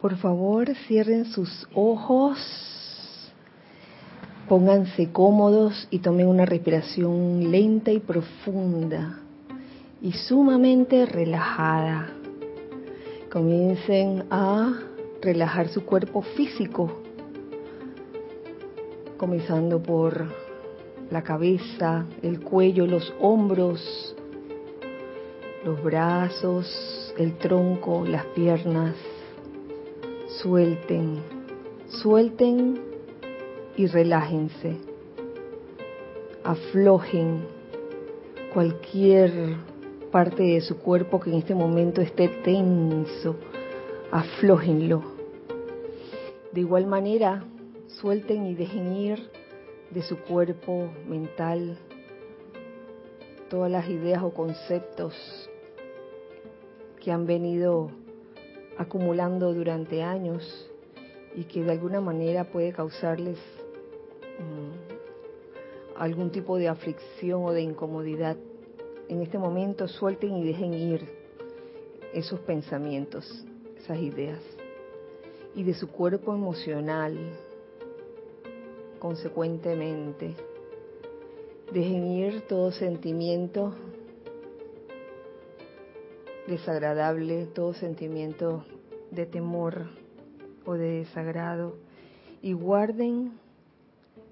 Por 0.00 0.16
favor, 0.16 0.72
cierren 0.86 1.24
sus 1.24 1.66
ojos, 1.74 2.38
pónganse 4.48 5.10
cómodos 5.10 5.88
y 5.90 5.98
tomen 5.98 6.28
una 6.28 6.46
respiración 6.46 7.50
lenta 7.50 7.90
y 7.90 7.98
profunda 7.98 9.18
y 10.00 10.12
sumamente 10.12 11.04
relajada. 11.04 12.10
Comiencen 13.32 14.26
a 14.30 14.78
relajar 15.20 15.68
su 15.68 15.84
cuerpo 15.84 16.22
físico, 16.22 17.02
comenzando 19.16 19.82
por 19.82 20.32
la 21.10 21.22
cabeza, 21.22 22.06
el 22.22 22.38
cuello, 22.40 22.86
los 22.86 23.12
hombros, 23.20 24.14
los 25.64 25.82
brazos, 25.82 27.12
el 27.18 27.36
tronco, 27.36 28.06
las 28.06 28.26
piernas. 28.26 28.94
Suelten, 30.42 31.18
suelten 31.88 32.78
y 33.76 33.88
relájense. 33.88 34.76
Aflojen 36.44 37.44
cualquier 38.54 39.56
parte 40.12 40.44
de 40.44 40.60
su 40.60 40.78
cuerpo 40.78 41.18
que 41.18 41.30
en 41.30 41.38
este 41.38 41.56
momento 41.56 42.00
esté 42.00 42.28
tenso. 42.28 43.34
Aflójenlo. 44.12 45.02
De 46.52 46.60
igual 46.60 46.86
manera, 46.86 47.42
suelten 47.88 48.46
y 48.46 48.54
dejen 48.54 48.92
ir 48.92 49.30
de 49.90 50.02
su 50.02 50.18
cuerpo 50.18 50.88
mental 51.08 51.78
todas 53.50 53.72
las 53.72 53.88
ideas 53.88 54.22
o 54.22 54.32
conceptos 54.32 55.16
que 57.02 57.10
han 57.10 57.26
venido 57.26 57.90
acumulando 58.78 59.52
durante 59.52 60.02
años 60.02 60.70
y 61.34 61.44
que 61.44 61.62
de 61.62 61.72
alguna 61.72 62.00
manera 62.00 62.44
puede 62.44 62.72
causarles 62.72 63.38
mm, 64.38 65.98
algún 65.98 66.30
tipo 66.30 66.56
de 66.56 66.68
aflicción 66.68 67.44
o 67.44 67.52
de 67.52 67.62
incomodidad. 67.62 68.36
En 69.08 69.20
este 69.20 69.38
momento 69.38 69.88
suelten 69.88 70.36
y 70.36 70.44
dejen 70.44 70.74
ir 70.74 71.08
esos 72.14 72.40
pensamientos, 72.40 73.44
esas 73.76 73.98
ideas. 73.98 74.40
Y 75.54 75.64
de 75.64 75.74
su 75.74 75.88
cuerpo 75.88 76.32
emocional, 76.32 77.18
consecuentemente, 79.00 80.36
dejen 81.72 82.06
ir 82.06 82.42
todo 82.42 82.70
sentimiento 82.70 83.74
desagradable, 86.48 87.44
todo 87.46 87.74
sentimiento 87.74 88.64
de 89.10 89.26
temor 89.26 89.90
o 90.64 90.72
de 90.72 91.00
desagrado 91.00 91.76
y 92.40 92.54
guarden 92.54 93.38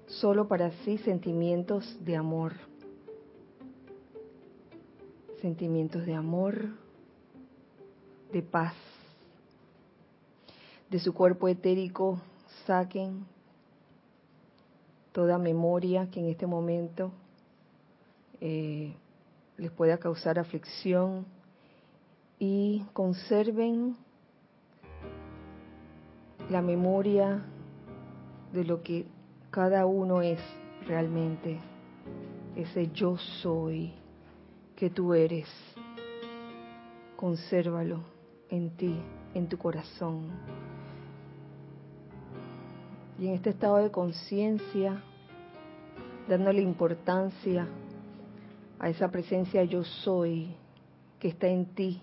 solo 0.07 0.47
para 0.47 0.71
sí 0.83 0.97
sentimientos 0.97 2.03
de 2.03 2.15
amor. 2.15 2.53
Sentimientos 5.41 6.07
de 6.07 6.15
amor, 6.15 6.69
de 8.33 8.41
paz. 8.41 8.73
De 10.89 10.99
su 10.99 11.13
cuerpo 11.13 11.47
etérico 11.47 12.19
saquen 12.65 13.25
toda 15.11 15.37
memoria 15.37 16.09
que 16.09 16.19
en 16.19 16.27
este 16.27 16.47
momento 16.47 17.11
eh, 18.41 18.95
les 19.57 19.71
pueda 19.71 19.97
causar 19.99 20.39
aflicción 20.39 21.36
y 22.39 22.85
conserven 22.93 23.95
la 26.49 26.61
memoria 26.61 27.43
de 28.53 28.63
lo 28.63 28.83
que 28.83 29.05
cada 29.49 29.85
uno 29.85 30.21
es 30.21 30.39
realmente, 30.87 31.59
ese 32.55 32.89
yo 32.91 33.17
soy 33.17 33.93
que 34.75 34.89
tú 34.89 35.13
eres. 35.13 35.47
Consérvalo 37.15 38.01
en 38.49 38.69
ti, 38.71 38.95
en 39.33 39.49
tu 39.49 39.57
corazón. 39.57 40.29
Y 43.19 43.27
en 43.27 43.33
este 43.33 43.49
estado 43.49 43.77
de 43.77 43.89
conciencia, 43.89 45.01
dándole 46.29 46.61
importancia 46.61 47.67
a 48.79 48.89
esa 48.89 49.09
presencia 49.09 49.63
yo 49.63 49.83
soy 49.83 50.55
que 51.19 51.29
está 51.29 51.47
en 51.47 51.65
ti, 51.65 52.01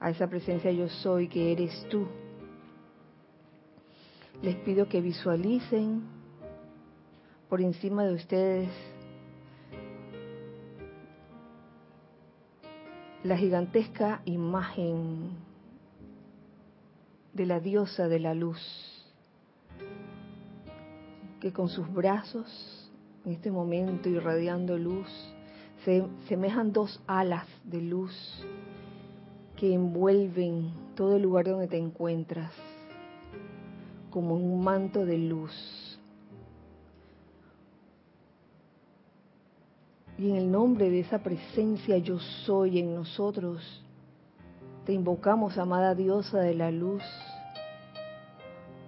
a 0.00 0.10
esa 0.10 0.28
presencia 0.28 0.70
yo 0.70 0.88
soy 0.88 1.28
que 1.28 1.52
eres 1.52 1.86
tú. 1.88 2.06
Les 4.42 4.56
pido 4.56 4.88
que 4.88 5.00
visualicen 5.00 6.02
por 7.48 7.60
encima 7.60 8.04
de 8.04 8.14
ustedes 8.14 8.68
la 13.24 13.36
gigantesca 13.36 14.20
imagen 14.24 15.30
de 17.32 17.46
la 17.46 17.60
diosa 17.60 18.08
de 18.08 18.20
la 18.20 18.34
luz, 18.34 18.60
que 21.40 21.52
con 21.52 21.68
sus 21.68 21.92
brazos, 21.92 22.90
en 23.24 23.32
este 23.32 23.50
momento 23.50 24.08
irradiando 24.08 24.78
luz, 24.78 25.08
se 25.84 26.04
semejan 26.28 26.72
dos 26.72 27.00
alas 27.06 27.46
de 27.64 27.82
luz 27.82 28.12
que 29.56 29.72
envuelven 29.72 30.72
todo 30.94 31.16
el 31.16 31.22
lugar 31.22 31.46
donde 31.46 31.68
te 31.68 31.78
encuentras 31.78 32.52
como 34.10 34.34
un 34.34 34.62
manto 34.62 35.04
de 35.04 35.18
luz. 35.18 35.98
Y 40.18 40.30
en 40.30 40.36
el 40.36 40.50
nombre 40.50 40.88
de 40.88 41.00
esa 41.00 41.18
presencia 41.18 41.98
yo 41.98 42.18
soy 42.18 42.78
en 42.78 42.94
nosotros, 42.94 43.84
te 44.86 44.92
invocamos, 44.92 45.58
amada 45.58 45.94
diosa 45.94 46.38
de 46.38 46.54
la 46.54 46.70
luz, 46.70 47.02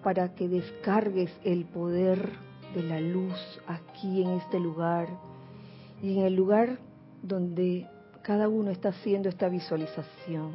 para 0.02 0.34
que 0.34 0.48
descargues 0.48 1.30
el 1.44 1.66
poder 1.66 2.30
de 2.74 2.82
la 2.82 3.00
luz 3.00 3.34
aquí 3.66 4.22
en 4.22 4.30
este 4.30 4.60
lugar 4.60 5.08
y 6.02 6.18
en 6.18 6.24
el 6.24 6.34
lugar 6.34 6.78
donde 7.22 7.86
cada 8.22 8.48
uno 8.48 8.70
está 8.70 8.90
haciendo 8.90 9.28
esta 9.28 9.48
visualización. 9.48 10.52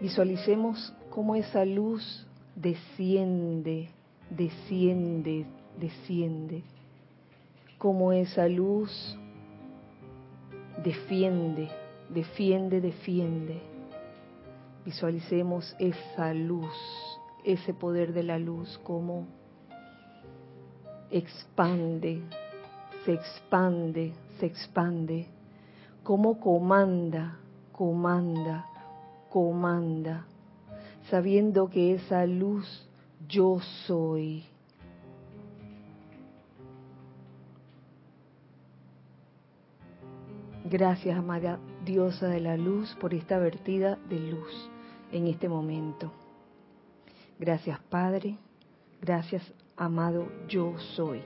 Visualicemos 0.00 0.94
cómo 1.10 1.34
esa 1.34 1.64
luz 1.64 2.26
desciende, 2.54 3.88
desciende, 4.30 5.46
desciende. 5.78 6.62
Cómo 7.78 8.12
esa 8.12 8.48
luz 8.48 9.16
defiende, 10.82 11.68
defiende, 12.10 12.80
defiende. 12.80 13.60
Visualicemos 14.84 15.74
esa 15.78 16.32
luz, 16.34 16.72
ese 17.44 17.74
poder 17.74 18.12
de 18.12 18.22
la 18.22 18.38
luz, 18.38 18.78
como 18.84 19.26
expande, 21.10 22.20
se 23.04 23.14
expande, 23.14 24.12
se 24.38 24.46
expande 24.46 25.37
cómo 26.08 26.40
comanda, 26.40 27.36
comanda, 27.70 28.64
comanda, 29.28 30.24
sabiendo 31.10 31.68
que 31.68 31.96
esa 31.96 32.24
luz 32.24 32.88
yo 33.28 33.60
soy. 33.86 34.42
Gracias, 40.64 41.18
amada 41.18 41.58
diosa 41.84 42.26
de 42.28 42.40
la 42.40 42.56
luz, 42.56 42.96
por 42.98 43.12
esta 43.12 43.36
vertida 43.38 43.98
de 44.08 44.18
luz 44.18 44.70
en 45.12 45.26
este 45.26 45.46
momento. 45.46 46.10
Gracias, 47.38 47.78
Padre. 47.90 48.38
Gracias, 49.02 49.42
amado 49.76 50.26
yo 50.48 50.72
soy. 50.96 51.20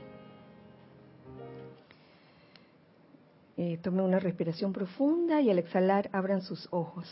Eh, 3.57 3.79
tomen 3.83 4.01
una 4.01 4.19
respiración 4.19 4.73
profunda 4.73 5.41
y 5.43 5.51
al 5.51 5.59
exhalar 5.59 6.09
abran 6.13 6.41
sus 6.41 6.69
ojos. 6.71 7.07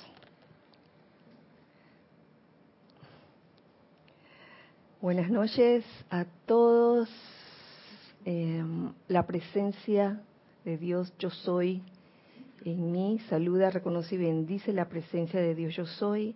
Buenas 5.02 5.30
noches 5.30 5.84
a 6.10 6.24
todos. 6.46 7.10
Em, 8.24 8.92
la 9.08 9.26
presencia 9.26 10.20
de 10.64 10.76
Dios 10.76 11.12
yo 11.18 11.30
soy 11.30 11.82
en 12.64 12.92
mí 12.92 13.18
saluda, 13.30 13.70
reconoce 13.70 14.16
y 14.16 14.18
bendice 14.18 14.74
la 14.74 14.86
presencia 14.90 15.40
de 15.40 15.54
Dios 15.54 15.74
yo 15.74 15.86
soy 15.86 16.34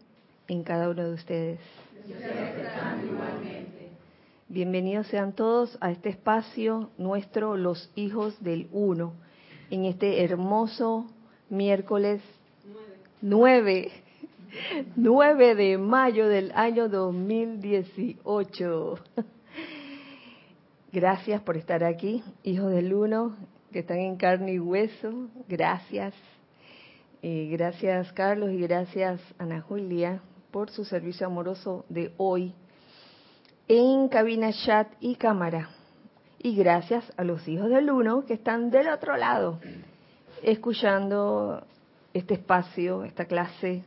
en 0.49 0.63
cada 0.63 0.89
uno 0.89 1.05
de 1.05 1.15
ustedes. 1.15 1.61
Bienvenidos 4.49 5.07
sean 5.09 5.35
todos 5.35 5.77
a 5.81 5.91
este 5.91 6.09
espacio 6.09 6.91
nuestro, 6.97 7.57
los 7.57 7.91
hijos 7.95 8.43
del 8.43 8.69
uno 8.73 9.13
en 9.71 9.85
este 9.85 10.25
hermoso 10.25 11.07
miércoles 11.49 12.21
9 13.21 13.93
9 14.97 15.55
de 15.55 15.79
mayo 15.79 16.29
del 16.29 16.53
año 16.55 16.89
2018. 16.89 18.99
Gracias 20.93 21.43
por 21.43 21.57
estar 21.57 21.83
aquí, 21.83 22.23
hijos 22.45 22.71
del 22.71 22.95
uno, 22.95 23.35
que 23.73 23.81
están 23.81 23.99
en 23.99 24.15
carne 24.17 24.53
y 24.53 24.61
hueso. 24.61 25.29
Gracias. 25.49 26.15
Eh, 27.23 27.49
gracias, 27.51 28.13
Carlos, 28.13 28.53
y 28.53 28.59
gracias, 28.59 29.21
Ana 29.39 29.61
Julia, 29.61 30.21
por 30.51 30.71
su 30.71 30.85
servicio 30.85 31.27
amoroso 31.27 31.85
de 31.89 32.13
hoy 32.17 32.55
en 33.67 34.09
cabina 34.09 34.53
chat 34.53 34.89
y 35.01 35.17
cámara. 35.17 35.71
Y 36.45 36.55
gracias 36.57 37.11
a 37.17 37.25
los 37.25 37.49
hijos 37.49 37.71
del 37.71 37.91
uno 37.91 38.27
que 38.27 38.35
están 38.35 38.69
del 38.69 38.89
otro 38.89 39.17
lado, 39.17 39.61
escuchando 40.43 41.65
este 42.13 42.35
espacio, 42.35 43.03
esta 43.05 43.25
clase, 43.25 43.83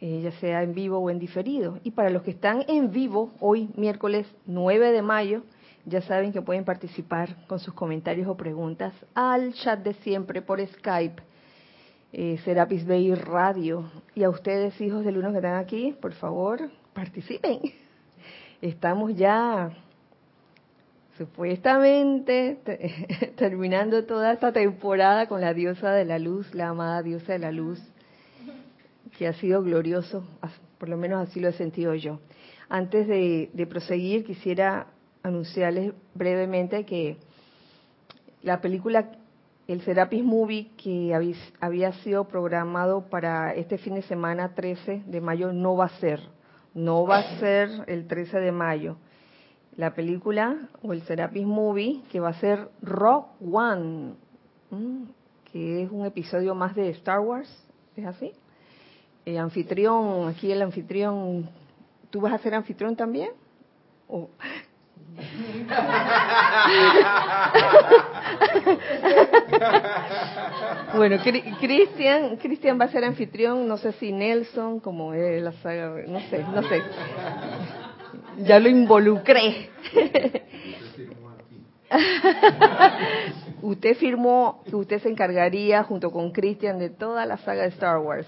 eh, 0.00 0.20
ya 0.22 0.32
sea 0.40 0.62
en 0.62 0.72
vivo 0.72 0.96
o 0.96 1.10
en 1.10 1.18
diferido. 1.18 1.78
Y 1.84 1.90
para 1.90 2.08
los 2.08 2.22
que 2.22 2.30
están 2.30 2.64
en 2.66 2.90
vivo, 2.92 3.34
hoy 3.40 3.68
miércoles 3.76 4.26
9 4.46 4.90
de 4.90 5.02
mayo, 5.02 5.42
ya 5.84 6.00
saben 6.00 6.32
que 6.32 6.40
pueden 6.40 6.64
participar 6.64 7.46
con 7.46 7.58
sus 7.58 7.74
comentarios 7.74 8.26
o 8.26 8.38
preguntas 8.38 8.94
al 9.12 9.52
chat 9.52 9.78
de 9.80 9.92
siempre 9.96 10.40
por 10.40 10.66
Skype, 10.66 11.22
eh, 12.14 12.40
Serapis 12.42 12.86
Bay 12.86 13.14
Radio. 13.14 13.84
Y 14.14 14.22
a 14.22 14.30
ustedes, 14.30 14.80
hijos 14.80 15.04
del 15.04 15.18
uno 15.18 15.30
que 15.30 15.36
están 15.36 15.56
aquí, 15.56 15.94
por 16.00 16.14
favor, 16.14 16.70
participen. 16.94 17.60
Estamos 18.62 19.14
ya 19.14 19.76
supuestamente 21.16 22.58
terminando 23.36 24.04
toda 24.04 24.32
esta 24.32 24.52
temporada 24.52 25.26
con 25.26 25.40
la 25.40 25.54
diosa 25.54 25.92
de 25.92 26.04
la 26.04 26.18
luz, 26.18 26.52
la 26.54 26.68
amada 26.68 27.02
diosa 27.02 27.32
de 27.32 27.38
la 27.38 27.52
luz, 27.52 27.80
que 29.16 29.26
ha 29.26 29.32
sido 29.34 29.62
glorioso, 29.62 30.26
por 30.78 30.88
lo 30.88 30.96
menos 30.96 31.26
así 31.26 31.40
lo 31.40 31.48
he 31.48 31.52
sentido 31.52 31.94
yo. 31.94 32.20
Antes 32.68 33.06
de, 33.06 33.66
proseguir, 33.68 34.24
quisiera 34.24 34.88
anunciarles 35.22 35.92
brevemente 36.14 36.84
que 36.84 37.16
la 38.42 38.60
película 38.60 39.10
el 39.66 39.80
Serapis 39.82 40.22
Movie 40.22 40.70
que 40.76 41.12
había 41.60 41.92
sido 41.94 42.28
programado 42.28 43.08
para 43.08 43.52
este 43.54 43.78
fin 43.78 43.94
de 43.94 44.02
semana 44.02 44.54
13 44.54 45.02
de 45.06 45.20
mayo 45.20 45.52
no 45.52 45.74
va 45.76 45.86
a 45.86 46.00
ser, 46.00 46.20
no 46.72 47.04
va 47.04 47.18
a 47.18 47.38
ser 47.40 47.70
el 47.88 48.06
13 48.06 48.38
de 48.38 48.52
mayo 48.52 48.96
la 49.76 49.94
película 49.94 50.56
o 50.82 50.92
el 50.92 51.02
Serapis 51.02 51.46
Movie, 51.46 52.02
que 52.10 52.18
va 52.20 52.30
a 52.30 52.40
ser 52.40 52.68
Rock 52.82 53.28
One, 53.40 54.14
que 55.52 55.82
es 55.82 55.90
un 55.90 56.06
episodio 56.06 56.54
más 56.54 56.74
de 56.74 56.88
Star 56.90 57.20
Wars, 57.20 57.48
¿es 57.94 58.06
así? 58.06 58.32
El 59.24 59.38
anfitrión, 59.38 60.28
aquí 60.28 60.50
el 60.50 60.62
anfitrión, 60.62 61.48
¿tú 62.10 62.20
vas 62.20 62.32
a 62.32 62.38
ser 62.38 62.54
anfitrión 62.54 62.96
también? 62.96 63.30
bueno, 70.96 71.16
Cristian, 71.60 72.36
Cristian 72.36 72.80
va 72.80 72.86
a 72.86 72.88
ser 72.88 73.04
anfitrión, 73.04 73.68
no 73.68 73.76
sé 73.76 73.92
si 73.92 74.10
Nelson, 74.12 74.80
como 74.80 75.12
es 75.12 75.42
la 75.42 75.52
saga, 75.52 76.02
no 76.06 76.20
sé, 76.20 76.42
no 76.54 76.62
sé 76.62 76.82
ya 78.38 78.58
lo 78.58 78.68
involucré. 78.68 79.70
usted 83.62 83.96
firmó 83.96 84.62
que 84.64 84.76
usted 84.76 85.00
se 85.02 85.08
encargaría 85.08 85.82
junto 85.84 86.10
con 86.10 86.30
Christian 86.32 86.78
de 86.78 86.90
toda 86.90 87.26
la 87.26 87.38
saga 87.38 87.62
de 87.62 87.68
Star 87.68 87.98
Wars. 87.98 88.26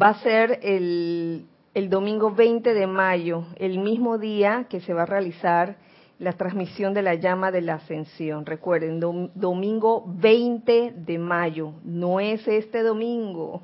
Va 0.00 0.08
a 0.08 0.22
ser 0.22 0.60
el, 0.62 1.46
el 1.74 1.90
domingo 1.90 2.30
20 2.32 2.74
de 2.74 2.86
mayo, 2.86 3.46
el 3.56 3.78
mismo 3.78 4.18
día 4.18 4.66
que 4.68 4.80
se 4.80 4.94
va 4.94 5.02
a 5.02 5.06
realizar 5.06 5.76
la 6.18 6.32
transmisión 6.34 6.94
de 6.94 7.02
la 7.02 7.14
llama 7.14 7.50
de 7.50 7.62
la 7.62 7.74
ascensión. 7.74 8.46
Recuerden, 8.46 9.00
domingo 9.00 10.04
20 10.06 10.94
de 10.96 11.18
mayo, 11.18 11.72
no 11.84 12.20
es 12.20 12.46
este 12.46 12.82
domingo, 12.82 13.62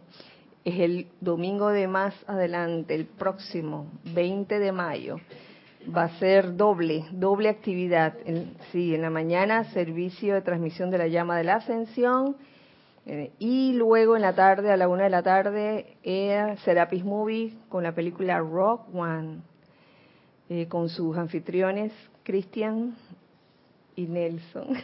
es 0.64 0.80
el 0.80 1.06
domingo 1.20 1.68
de 1.68 1.86
más 1.86 2.14
adelante, 2.26 2.94
el 2.94 3.06
próximo, 3.06 3.86
20 4.12 4.58
de 4.58 4.72
mayo 4.72 5.20
va 5.94 6.04
a 6.04 6.18
ser 6.18 6.56
doble, 6.56 7.04
doble 7.10 7.48
actividad. 7.48 8.14
sí, 8.72 8.94
en 8.94 9.02
la 9.02 9.10
mañana 9.10 9.64
servicio 9.72 10.34
de 10.34 10.42
transmisión 10.42 10.90
de 10.90 10.98
la 10.98 11.08
llama 11.08 11.36
de 11.36 11.44
la 11.44 11.56
ascensión 11.56 12.36
eh, 13.06 13.32
y 13.38 13.72
luego 13.72 14.16
en 14.16 14.22
la 14.22 14.34
tarde, 14.34 14.70
a 14.70 14.76
la 14.76 14.86
una 14.88 15.04
de 15.04 15.10
la 15.10 15.22
tarde, 15.22 15.96
eh, 16.02 16.56
Serapis 16.64 17.04
Movie 17.04 17.54
con 17.68 17.82
la 17.82 17.92
película 17.92 18.38
Rock 18.38 18.94
One, 18.94 19.38
eh, 20.50 20.68
con 20.68 20.90
sus 20.90 21.16
anfitriones 21.16 21.92
Christian 22.22 22.94
y 23.96 24.06
Nelson. 24.06 24.68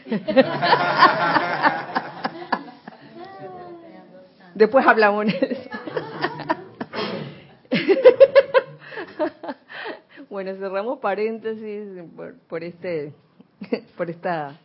Después 4.55 4.87
hablamos, 4.87 5.27
Nelson. 5.27 6.04
Bueno, 10.35 10.53
cerramos 10.57 10.99
paréntesis 10.99 11.87
por, 12.49 12.65
este, 12.65 13.13
por 13.97 14.11
esta, 14.11 14.59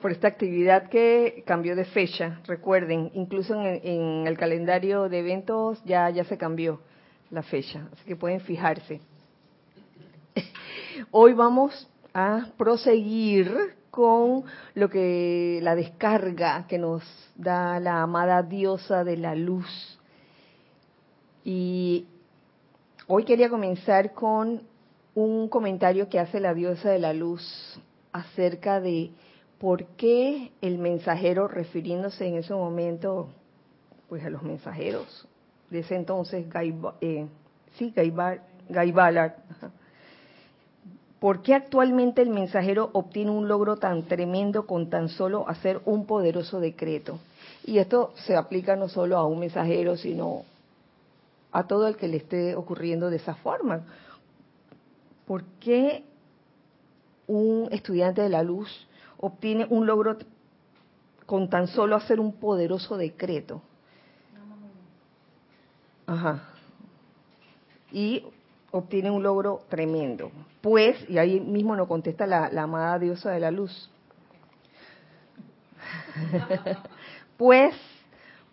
por 0.00 0.12
esta 0.12 0.28
actividad 0.28 0.88
que 0.88 1.44
cambió 1.46 1.76
de 1.76 1.84
fecha. 1.84 2.40
Recuerden, 2.46 3.10
incluso 3.12 3.54
en, 3.54 4.26
el 4.26 4.38
calendario 4.38 5.10
de 5.10 5.18
eventos 5.18 5.84
ya 5.84 6.08
ya 6.08 6.24
se 6.24 6.38
cambió 6.38 6.80
la 7.30 7.42
fecha, 7.42 7.86
así 7.92 8.02
que 8.06 8.16
pueden 8.16 8.40
fijarse. 8.40 9.02
Hoy 11.10 11.34
vamos 11.34 11.86
a 12.14 12.46
proseguir 12.56 13.74
con 13.90 14.44
lo 14.74 14.88
que 14.88 15.58
la 15.60 15.74
descarga 15.74 16.66
que 16.66 16.78
nos 16.78 17.02
da 17.34 17.78
la 17.78 18.00
amada 18.00 18.42
diosa 18.42 19.04
de 19.04 19.18
la 19.18 19.34
luz. 19.34 20.00
Y 21.44 22.06
Hoy 23.06 23.24
quería 23.24 23.50
comenzar 23.50 24.14
con 24.14 24.62
un 25.14 25.48
comentario 25.48 26.08
que 26.08 26.18
hace 26.18 26.40
la 26.40 26.54
diosa 26.54 26.90
de 26.90 26.98
la 26.98 27.12
luz 27.12 27.78
acerca 28.12 28.80
de 28.80 29.10
por 29.58 29.84
qué 29.96 30.52
el 30.62 30.78
mensajero, 30.78 31.46
refiriéndose 31.46 32.26
en 32.26 32.36
ese 32.36 32.54
momento 32.54 33.28
pues 34.08 34.24
a 34.24 34.30
los 34.30 34.42
mensajeros 34.42 35.28
de 35.68 35.80
ese 35.80 35.96
entonces, 35.96 36.46
Guy, 36.50 36.74
eh, 37.02 37.26
sí, 37.76 37.92
Guy, 37.94 38.92
Ballard, 38.92 39.32
¿por 41.20 41.42
qué 41.42 41.54
actualmente 41.54 42.22
el 42.22 42.30
mensajero 42.30 42.88
obtiene 42.94 43.32
un 43.32 43.48
logro 43.48 43.76
tan 43.76 44.04
tremendo 44.04 44.66
con 44.66 44.88
tan 44.88 45.10
solo 45.10 45.46
hacer 45.46 45.80
un 45.84 46.06
poderoso 46.06 46.58
decreto? 46.58 47.18
Y 47.66 47.78
esto 47.78 48.14
se 48.16 48.34
aplica 48.34 48.76
no 48.76 48.88
solo 48.88 49.18
a 49.18 49.26
un 49.26 49.40
mensajero, 49.40 49.96
sino 49.96 50.44
a 51.54 51.68
todo 51.68 51.86
el 51.86 51.96
que 51.96 52.08
le 52.08 52.16
esté 52.16 52.56
ocurriendo 52.56 53.10
de 53.10 53.16
esa 53.16 53.36
forma. 53.36 53.82
¿Por 55.24 55.44
qué 55.60 56.04
un 57.28 57.68
estudiante 57.70 58.22
de 58.22 58.28
la 58.28 58.42
luz 58.42 58.68
obtiene 59.18 59.64
un 59.70 59.86
logro 59.86 60.18
con 61.26 61.48
tan 61.48 61.68
solo 61.68 61.94
hacer 61.94 62.18
un 62.18 62.32
poderoso 62.32 62.96
decreto? 62.96 63.62
Ajá. 66.06 66.42
Y 67.92 68.26
obtiene 68.72 69.12
un 69.12 69.22
logro 69.22 69.62
tremendo. 69.68 70.32
Pues, 70.60 71.08
y 71.08 71.18
ahí 71.18 71.38
mismo 71.38 71.76
nos 71.76 71.86
contesta 71.86 72.26
la, 72.26 72.50
la 72.50 72.64
amada 72.64 72.98
diosa 72.98 73.30
de 73.30 73.38
la 73.38 73.52
luz. 73.52 73.88
pues 77.36 77.76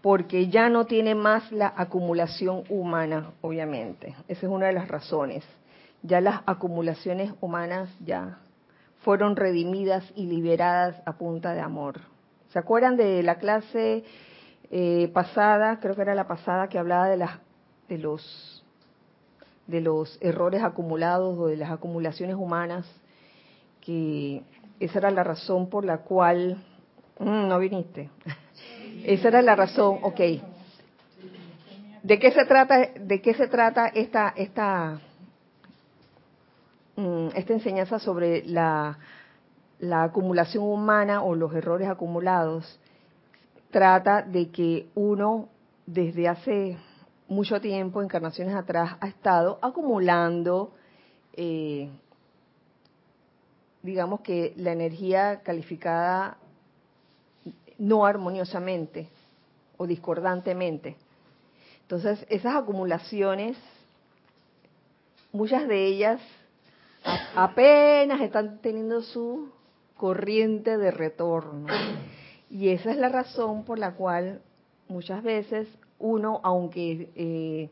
porque 0.02 0.48
ya 0.48 0.70
no 0.70 0.86
tiene 0.86 1.14
más 1.16 1.52
la 1.52 1.74
acumulación 1.76 2.64
humana, 2.70 3.32
obviamente. 3.42 4.16
Esa 4.28 4.46
es 4.48 4.52
una 4.52 4.68
de 4.68 4.74
las 4.74 4.88
razones. 4.88 5.44
Ya 6.02 6.22
las 6.22 6.42
acumulaciones 6.48 7.34
humanas 7.40 7.90
ya 8.04 8.40
fueron 9.04 9.36
redimidas 9.36 10.04
y 10.16 10.26
liberadas 10.26 11.02
a 11.06 11.14
punta 11.14 11.54
de 11.54 11.62
amor. 11.62 12.02
¿Se 12.50 12.60
acuerdan 12.60 12.98
de 12.98 13.22
la 13.22 13.36
clase 13.36 14.04
eh, 14.72 15.10
pasada? 15.14 15.80
Creo 15.80 15.96
que 15.96 16.02
era 16.02 16.16
la 16.16 16.28
pasada 16.28 16.68
que 16.68 16.80
hablaba 16.80 17.08
de 17.08 17.18
las 17.18 17.40
de 17.88 17.98
los 17.98 18.64
de 19.68 19.82
los 19.82 20.18
errores 20.22 20.64
acumulados 20.64 21.38
o 21.38 21.48
de 21.48 21.58
las 21.58 21.72
acumulaciones 21.72 22.36
humanas, 22.36 22.86
que 23.80 24.44
esa 24.80 25.00
era 25.00 25.12
la 25.12 25.24
razón 25.24 25.70
por 25.70 25.86
la 25.86 26.00
cual 26.00 26.64
mm, 27.20 27.48
no 27.48 27.60
viniste. 27.60 28.10
Esa 29.04 29.30
era 29.30 29.42
la 29.42 29.56
razón, 29.56 30.00
ok. 30.04 30.20
¿De 32.04 32.20
qué 32.20 32.32
se 32.32 32.46
trata, 32.46 32.90
de 33.00 33.22
qué 33.22 33.34
se 33.34 33.48
trata 33.48 33.88
esta, 33.88 34.30
esta, 34.36 35.00
mm, 36.96 37.30
esta 37.36 37.54
enseñanza 37.54 38.00
sobre 38.00 38.44
la, 38.46 38.98
la 39.80 40.04
acumulación 40.04 40.64
humana 40.64 41.24
o 41.24 41.36
los 41.36 41.54
errores 41.54 41.88
acumulados? 41.90 42.80
Trata 43.72 44.22
de 44.22 44.50
que 44.50 44.88
uno, 44.96 45.50
desde 45.86 46.28
hace 46.28 46.78
mucho 47.28 47.62
tiempo, 47.62 48.02
encarnaciones 48.02 48.56
atrás, 48.56 48.98
ha 49.00 49.08
estado 49.08 49.58
acumulando, 49.62 50.74
eh, 51.34 51.90
digamos 53.82 54.22
que 54.22 54.54
la 54.58 54.74
energía 54.74 55.42
calificada 55.42 56.38
no 57.82 58.06
armoniosamente 58.06 59.10
o 59.78 59.88
discordantemente. 59.88 60.96
Entonces, 61.82 62.24
esas 62.30 62.56
acumulaciones, 62.56 63.58
muchas 65.32 65.68
de 65.68 65.88
ellas 65.88 66.22
apenas 67.36 68.22
están 68.22 68.60
teniendo 68.60 69.02
su 69.02 69.50
corriente 69.98 70.78
de 70.78 70.92
retorno. 70.92 71.66
Y 72.52 72.70
esa 72.70 72.92
es 72.92 72.98
la 72.98 73.10
razón 73.10 73.64
por 73.64 73.80
la 73.80 73.96
cual 73.96 74.42
muchas 74.88 75.24
veces 75.24 75.68
uno, 75.98 76.40
aunque 76.44 77.10
eh, 77.16 77.70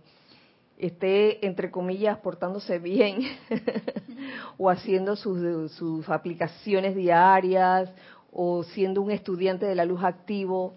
esté, 0.80 1.46
entre 1.46 1.70
comillas, 1.70 2.18
portándose 2.18 2.80
bien 2.80 3.20
o 4.58 4.72
haciendo 4.72 5.16
sus, 5.16 5.72
sus 5.74 6.10
aplicaciones 6.10 6.96
diarias 6.96 7.92
o 8.32 8.64
siendo 8.64 9.02
un 9.02 9.12
estudiante 9.12 9.66
de 9.66 9.76
la 9.76 9.86
luz 9.86 10.04
activo, 10.04 10.74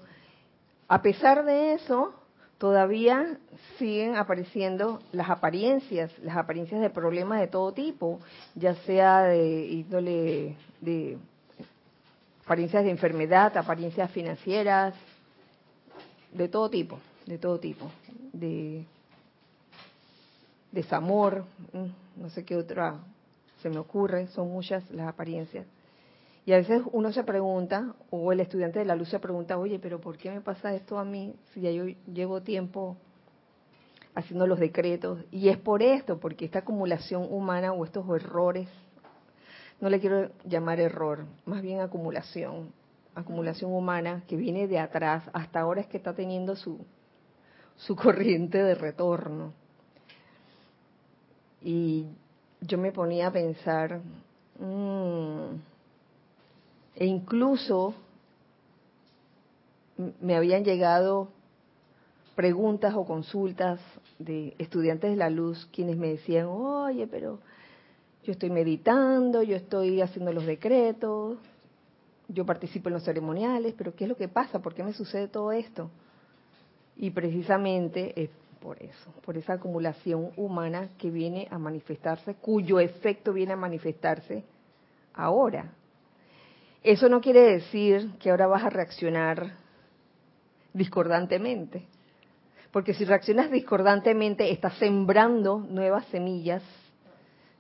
a 0.89 1.03
pesar 1.03 1.45
de 1.45 1.75
eso, 1.75 2.13
todavía 2.59 3.39
siguen 3.79 4.17
apareciendo 4.17 5.01
las 5.13 5.31
apariencias, 5.31 6.11
las 6.19 6.37
apariencias 6.37 6.81
de 6.81 6.91
problemas 6.91 7.41
de 7.41 7.49
todo 7.49 7.73
tipo, 7.73 8.21
ya 8.55 8.75
sea 8.87 9.23
de 9.23 9.67
índole 9.67 10.57
de 10.81 11.19
apariencias 12.45 12.85
de 12.85 12.91
enfermedad, 12.91 13.57
apariencias 13.57 14.11
financieras, 14.11 14.95
de 16.33 16.49
todo 16.49 16.69
tipo 16.71 16.99
de 17.27 17.39
todo 17.39 17.59
tipo, 17.59 17.91
de 18.33 18.85
desamor, 20.71 21.45
mm, 21.73 22.23
no 22.23 22.31
sé 22.31 22.45
qué 22.45 22.57
otra 22.57 22.99
se 23.61 23.69
me 23.69 23.79
ocurre, 23.79 24.27
son 24.29 24.51
muchas 24.51 24.89
las 24.91 25.09
apariencias. 25.09 25.67
Y 26.45 26.53
a 26.53 26.57
veces 26.57 26.83
uno 26.93 27.13
se 27.13 27.23
pregunta, 27.23 27.95
o 28.11 28.33
el 28.33 28.41
estudiante 28.41 28.81
de 28.81 28.85
la 28.85 28.97
luz 28.97 29.09
se 29.09 29.21
pregunta, 29.21 29.59
oye, 29.59 29.79
pero 29.79 30.01
¿por 30.01 30.19
qué 30.19 30.31
me 30.31 30.41
pasa 30.41 30.75
esto 30.75 30.99
a 30.99 31.05
mí 31.05 31.37
si 31.53 31.61
ya 31.61 31.71
yo 31.71 31.85
llevo 32.13 32.43
tiempo 32.43 32.97
haciendo 34.15 34.47
los 34.47 34.59
decretos? 34.59 35.25
Y 35.31 35.49
es 35.49 35.59
por 35.59 35.83
esto, 35.83 36.19
porque 36.19 36.45
esta 36.45 36.61
acumulación 36.61 37.29
humana 37.31 37.73
o 37.73 37.85
estos 37.85 38.05
errores, 38.09 38.69
no 39.81 39.89
le 39.89 40.01
quiero 40.01 40.31
llamar 40.45 40.81
error, 40.81 41.27
más 41.45 41.63
bien 41.63 41.81
acumulación, 41.81 42.73
acumulación 43.15 43.73
humana 43.73 44.25
que 44.27 44.37
viene 44.37 44.67
de 44.67 44.81
atrás, 44.81 45.25
hasta 45.33 45.61
ahora 45.61 45.81
es 45.81 45.87
que 45.87 45.97
está 45.97 46.13
teniendo 46.13 46.57
su, 46.57 46.85
su 47.77 47.95
corriente 47.95 48.59
de 48.59 48.75
retorno. 48.75 49.53
Y 51.61 52.09
yo 52.61 52.79
me 52.79 52.91
ponía 52.91 53.29
a 53.29 53.33
pensar, 53.33 54.01
mm, 54.59 55.72
e 56.97 57.07
incluso 57.07 57.95
me 60.21 60.37
habían 60.37 60.65
llegado 60.65 61.29
preguntas 62.35 62.95
o 62.95 63.05
consultas 63.05 63.81
de 64.19 64.55
estudiantes 64.59 65.11
de 65.11 65.17
la 65.17 65.31
luz 65.31 65.69
quienes 65.73 65.97
me 65.97 66.09
decían, 66.09 66.47
oye, 66.49 67.07
pero 67.07 67.39
yo 68.25 68.33
estoy 68.33 68.51
meditando, 68.51 69.43
yo 69.43 69.57
estoy 69.57 70.01
haciendo 70.01 70.33
los 70.33 70.47
decretos, 70.47 71.39
yo 72.29 72.47
participo 72.47 72.89
en 72.89 72.95
los 72.95 73.05
ceremoniales, 73.05 73.75
pero 73.77 73.95
¿qué 73.95 74.05
es 74.05 74.09
lo 74.09 74.17
que 74.17 74.29
pasa? 74.29 74.61
¿Por 74.61 74.75
qué 74.75 74.83
me 74.83 74.93
sucede 74.93 75.29
todo 75.29 75.53
esto? 75.53 75.91
Y 76.97 77.11
precisamente 77.11 78.21
es 78.21 78.31
por 78.61 78.81
eso, 78.81 79.11
por 79.25 79.37
esa 79.37 79.55
acumulación 79.55 80.31
humana 80.37 80.89
que 80.99 81.11
viene 81.11 81.49
a 81.51 81.59
manifestarse, 81.59 82.35
cuyo 82.35 82.79
efecto 82.79 83.33
viene 83.33 83.55
a 83.55 83.57
manifestarse 83.57 84.45
ahora. 85.15 85.73
Eso 86.83 87.09
no 87.09 87.21
quiere 87.21 87.43
decir 87.43 88.11
que 88.19 88.31
ahora 88.31 88.49
vas 88.49 88.65
a 88.65 88.71
reaccionar 88.71 89.53
discordantemente, 90.73 91.87
porque 92.73 92.93
si 92.93 93.05
reaccionas 93.05 93.53
discordantemente 93.53 94.51
estás 94.51 94.75
sembrando 94.79 95.59
nuevas 95.59 96.05
semillas 96.07 96.63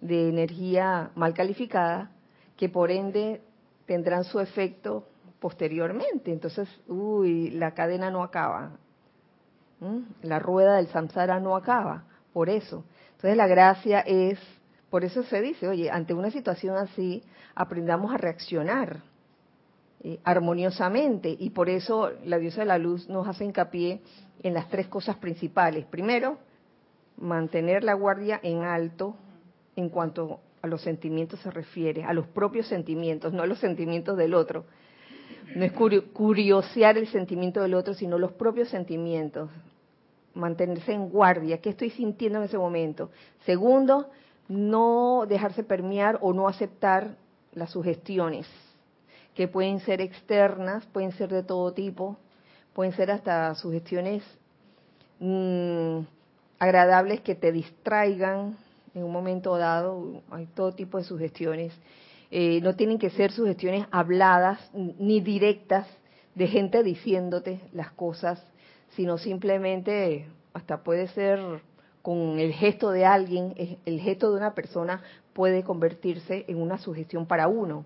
de 0.01 0.29
energía 0.29 1.11
mal 1.15 1.35
calificada 1.35 2.11
que 2.57 2.69
por 2.69 2.91
ende 2.91 3.41
tendrán 3.87 4.25
su 4.25 4.41
efecto 4.41 5.07
posteriormente. 5.39 6.33
Entonces, 6.33 6.69
uy, 6.89 7.51
la 7.51 7.75
cadena 7.75 8.11
no 8.11 8.25
acaba. 8.25 8.73
¿Mm? 9.79 10.01
La 10.23 10.41
rueda 10.41 10.77
del 10.77 10.89
samsara 10.89 11.39
no 11.39 11.55
acaba, 11.55 12.05
por 12.33 12.49
eso. 12.49 12.85
Entonces 13.13 13.37
la 13.37 13.47
gracia 13.47 14.01
es, 14.01 14.41
por 14.91 15.05
eso 15.05 15.23
se 15.23 15.41
dice, 15.41 15.69
oye, 15.69 15.91
ante 15.91 16.13
una 16.13 16.33
situación 16.33 16.77
así, 16.77 17.23
aprendamos 17.55 18.13
a 18.13 18.17
reaccionar 18.17 19.12
eh, 20.05 20.19
armoniosamente 20.25 21.37
y 21.39 21.51
por 21.51 21.69
eso 21.69 22.11
la 22.25 22.39
diosa 22.39 22.63
de 22.63 22.67
la 22.67 22.79
luz 22.79 23.09
nos 23.09 23.29
hace 23.29 23.45
hincapié 23.45 24.01
en 24.43 24.55
las 24.55 24.69
tres 24.69 24.89
cosas 24.89 25.17
principales. 25.17 25.87
Primero, 25.87 26.39
mantener 27.19 27.85
la 27.85 27.95
guardia 27.95 28.41
en 28.43 28.63
alto 28.63 29.15
en 29.77 29.89
cuanto 29.89 30.41
a 30.61 30.67
los 30.67 30.83
sentimientos 30.83 31.41
se 31.41 31.51
refiere, 31.51 32.05
a 32.05 32.13
los 32.13 32.27
propios 32.27 32.67
sentimientos, 32.67 33.33
no 33.33 33.43
a 33.43 33.47
los 33.47 33.59
sentimientos 33.59 34.17
del 34.17 34.35
otro. 34.35 34.65
No 35.55 35.65
es 35.65 35.73
curiosear 35.73 36.99
el 36.99 37.09
sentimiento 37.09 37.61
del 37.61 37.75
otro, 37.75 37.95
sino 37.95 38.19
los 38.19 38.33
propios 38.33 38.69
sentimientos 38.69 39.51
mantenerse 40.35 40.93
en 40.93 41.09
guardia, 41.09 41.59
qué 41.59 41.71
estoy 41.71 41.91
sintiendo 41.91 42.39
en 42.39 42.45
ese 42.47 42.59
momento. 42.59 43.11
Segundo, 43.45 44.11
no 44.49 45.27
dejarse 45.29 45.63
permear 45.63 46.19
o 46.23 46.33
no 46.33 46.49
aceptar 46.49 47.17
las 47.53 47.71
sugestiones, 47.71 48.47
que 49.35 49.49
pueden 49.49 49.81
ser 49.81 50.01
externas, 50.01 50.85
pueden 50.87 51.13
ser 51.13 51.31
de 51.31 51.43
todo 51.43 51.73
tipo, 51.73 52.17
pueden 52.73 52.93
ser 52.95 53.11
hasta 53.11 53.55
sugestiones 53.55 54.23
mm, 55.19 56.01
agradables 56.59 57.21
que 57.21 57.35
te 57.35 57.53
distraigan 57.53 58.57
en 58.95 59.05
un 59.05 59.13
momento 59.13 59.57
dado, 59.57 60.23
hay 60.31 60.47
todo 60.47 60.73
tipo 60.73 60.99
de 60.99 61.05
sugestiones. 61.05 61.73
Eh, 62.31 62.61
no 62.63 62.77
tienen 62.77 62.99
que 62.99 63.11
ser 63.11 63.33
sugestiones 63.33 63.87
habladas 63.91 64.59
ni 64.73 65.21
directas 65.21 65.87
de 66.35 66.47
gente 66.47 66.83
diciéndote 66.83 67.61
las 67.73 67.93
cosas 67.93 68.43
sino 68.97 69.19
simplemente 69.19 70.27
hasta 70.53 70.83
puede 70.83 71.09
ser 71.09 71.41
con 72.03 72.39
el 72.39 72.53
gesto 72.53 72.91
de 72.91 73.05
alguien, 73.05 73.55
el 73.85 74.01
gesto 74.01 74.31
de 74.31 74.37
una 74.37 74.55
persona 74.55 75.03
puede 75.33 75.63
convertirse 75.63 76.45
en 76.49 76.61
una 76.61 76.79
sugestión 76.79 77.27
para 77.27 77.47
uno, 77.47 77.85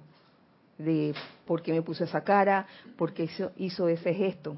de 0.78 1.14
por 1.46 1.62
qué 1.62 1.72
me 1.72 1.82
puso 1.82 2.04
esa 2.04 2.22
cara, 2.22 2.66
por 2.96 3.12
qué 3.12 3.28
hizo, 3.56 3.88
ese 3.88 4.14
gesto. 4.14 4.56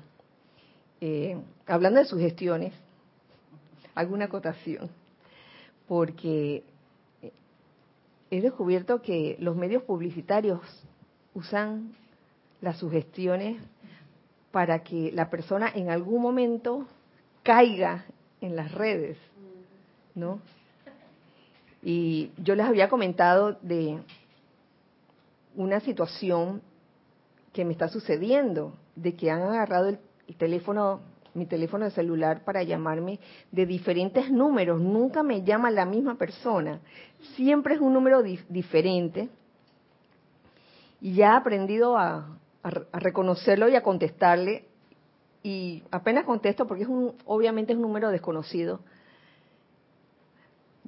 Eh, 1.00 1.36
hablando 1.66 2.00
de 2.00 2.06
sugestiones, 2.06 2.72
alguna 3.94 4.26
acotación, 4.26 4.90
porque 5.86 6.64
he 8.30 8.40
descubierto 8.40 9.00
que 9.00 9.36
los 9.40 9.56
medios 9.56 9.82
publicitarios 9.84 10.60
usan 11.34 11.92
las 12.60 12.78
sugestiones 12.78 13.62
para 14.50 14.82
que 14.82 15.12
la 15.12 15.30
persona 15.30 15.70
en 15.74 15.90
algún 15.90 16.22
momento 16.22 16.86
caiga 17.42 18.04
en 18.40 18.56
las 18.56 18.72
redes, 18.72 19.16
¿no? 20.14 20.40
Y 21.82 22.32
yo 22.38 22.54
les 22.54 22.66
había 22.66 22.88
comentado 22.88 23.58
de 23.62 23.98
una 25.58 25.80
situación 25.80 26.62
que 27.52 27.64
me 27.64 27.72
está 27.72 27.88
sucediendo, 27.88 28.74
de 28.94 29.16
que 29.16 29.28
han 29.28 29.42
agarrado 29.42 29.88
el, 29.88 29.98
teléfono, 30.36 31.00
mi 31.34 31.46
teléfono 31.46 31.84
de 31.84 31.90
celular 31.90 32.44
para 32.44 32.62
llamarme 32.62 33.18
de 33.50 33.66
diferentes 33.66 34.30
números, 34.30 34.80
nunca 34.80 35.24
me 35.24 35.42
llama 35.42 35.72
la 35.72 35.84
misma 35.84 36.14
persona, 36.16 36.80
siempre 37.34 37.74
es 37.74 37.80
un 37.80 37.92
número 37.92 38.22
diferente. 38.22 39.28
Y 41.00 41.14
ya 41.14 41.32
he 41.32 41.36
aprendido 41.36 41.96
a, 41.96 42.38
a, 42.62 42.98
reconocerlo 43.00 43.68
y 43.68 43.74
a 43.74 43.82
contestarle. 43.82 44.64
Y 45.42 45.82
apenas 45.90 46.24
contesto 46.24 46.66
porque 46.66 46.84
es 46.84 46.88
un, 46.88 47.14
obviamente 47.24 47.72
es 47.72 47.76
un 47.76 47.82
número 47.82 48.10
desconocido. 48.10 48.80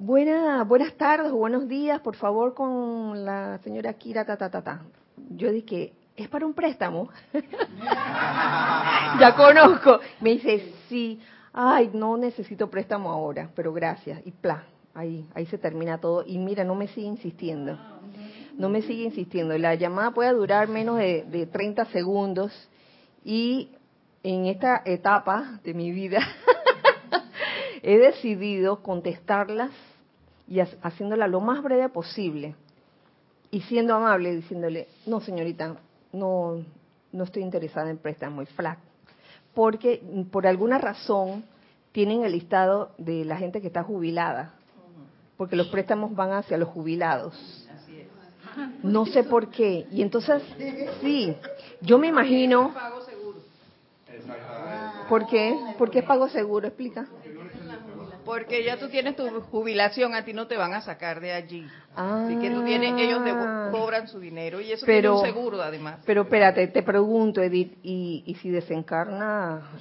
Buena, 0.03 0.63
buenas 0.63 0.95
tardes 0.95 1.31
o 1.31 1.35
buenos 1.35 1.67
días, 1.67 2.01
por 2.01 2.15
favor, 2.15 2.55
con 2.55 3.23
la 3.23 3.59
señora 3.59 3.93
Kira, 3.93 4.25
ta, 4.25 4.35
ta, 4.35 4.49
ta, 4.49 4.63
ta. 4.63 4.81
Yo 5.29 5.51
dije, 5.51 5.93
¿es 6.15 6.27
para 6.27 6.47
un 6.47 6.55
préstamo? 6.55 7.09
ya 9.19 9.35
conozco. 9.37 9.99
Me 10.19 10.31
dice, 10.31 10.73
sí, 10.89 11.19
ay, 11.53 11.91
no 11.93 12.17
necesito 12.17 12.67
préstamo 12.67 13.11
ahora, 13.11 13.51
pero 13.55 13.71
gracias. 13.73 14.25
Y 14.25 14.31
pla, 14.31 14.63
ahí, 14.95 15.29
ahí 15.35 15.45
se 15.45 15.59
termina 15.59 15.99
todo. 15.99 16.23
Y 16.25 16.39
mira, 16.39 16.63
no 16.63 16.73
me 16.73 16.87
sigue 16.87 17.05
insistiendo 17.05 17.77
no 18.57 18.69
me 18.69 18.81
sigue 18.81 19.03
insistiendo. 19.03 19.55
La 19.57 19.75
llamada 19.75 20.11
puede 20.11 20.33
durar 20.33 20.67
menos 20.67 20.97
de, 20.97 21.25
de 21.29 21.45
30 21.45 21.85
segundos 21.85 22.51
y 23.23 23.69
en 24.23 24.47
esta 24.47 24.81
etapa 24.83 25.59
de 25.63 25.75
mi 25.75 25.91
vida 25.91 26.19
he 27.83 27.99
decidido 27.99 28.81
contestarlas 28.81 29.71
y 30.47 30.59
haciéndola 30.59 31.27
lo 31.27 31.39
más 31.39 31.63
breve 31.63 31.89
posible 31.89 32.55
y 33.51 33.61
siendo 33.61 33.95
amable, 33.95 34.35
diciéndole, 34.35 34.87
no 35.05 35.19
señorita, 35.19 35.75
no, 36.13 36.63
no 37.11 37.23
estoy 37.23 37.43
interesada 37.43 37.89
en 37.89 37.97
préstamo, 37.97 38.41
y 38.41 38.45
flat, 38.45 38.79
porque 39.53 40.01
por 40.31 40.47
alguna 40.47 40.77
razón 40.77 41.43
tienen 41.91 42.23
el 42.23 42.31
listado 42.31 42.91
de 42.97 43.25
la 43.25 43.37
gente 43.37 43.61
que 43.61 43.67
está 43.67 43.83
jubilada, 43.83 44.53
porque 45.37 45.55
los 45.55 45.67
préstamos 45.67 46.15
van 46.15 46.31
hacia 46.31 46.57
los 46.57 46.69
jubilados. 46.69 47.67
No 48.83 49.05
sé 49.05 49.23
por 49.23 49.49
qué. 49.49 49.87
Y 49.91 50.01
entonces, 50.01 50.43
sí, 51.01 51.35
yo 51.81 51.97
me 51.97 52.07
imagino... 52.07 52.73
¿Por 55.09 55.27
qué? 55.27 55.57
¿Por 55.77 55.89
qué 55.89 55.99
es 55.99 56.05
pago 56.05 56.29
seguro? 56.29 56.67
Explica. 56.67 57.05
Porque 58.25 58.63
ya 58.63 58.77
tú 58.77 58.89
tienes 58.89 59.15
tu 59.15 59.27
jubilación, 59.41 60.13
a 60.13 60.23
ti 60.23 60.33
no 60.33 60.47
te 60.47 60.57
van 60.57 60.73
a 60.73 60.81
sacar 60.81 61.19
de 61.19 61.31
allí. 61.31 61.65
Así 61.95 62.37
que 62.37 62.49
tú 62.49 62.63
tienes, 62.63 62.93
ellos 62.97 63.21
ah. 63.25 63.69
cobran 63.71 64.07
su 64.07 64.19
dinero 64.19 64.61
y 64.61 64.71
eso 64.71 64.85
pero, 64.85 65.21
tiene 65.21 65.29
un 65.29 65.35
seguro 65.35 65.61
además. 65.61 65.99
Pero 66.05 66.21
espérate, 66.21 66.67
te 66.67 66.83
pregunto, 66.83 67.41
Edith, 67.41 67.77
¿y, 67.83 68.23
y 68.25 68.35
si 68.35 68.49
desencarna? 68.49 69.71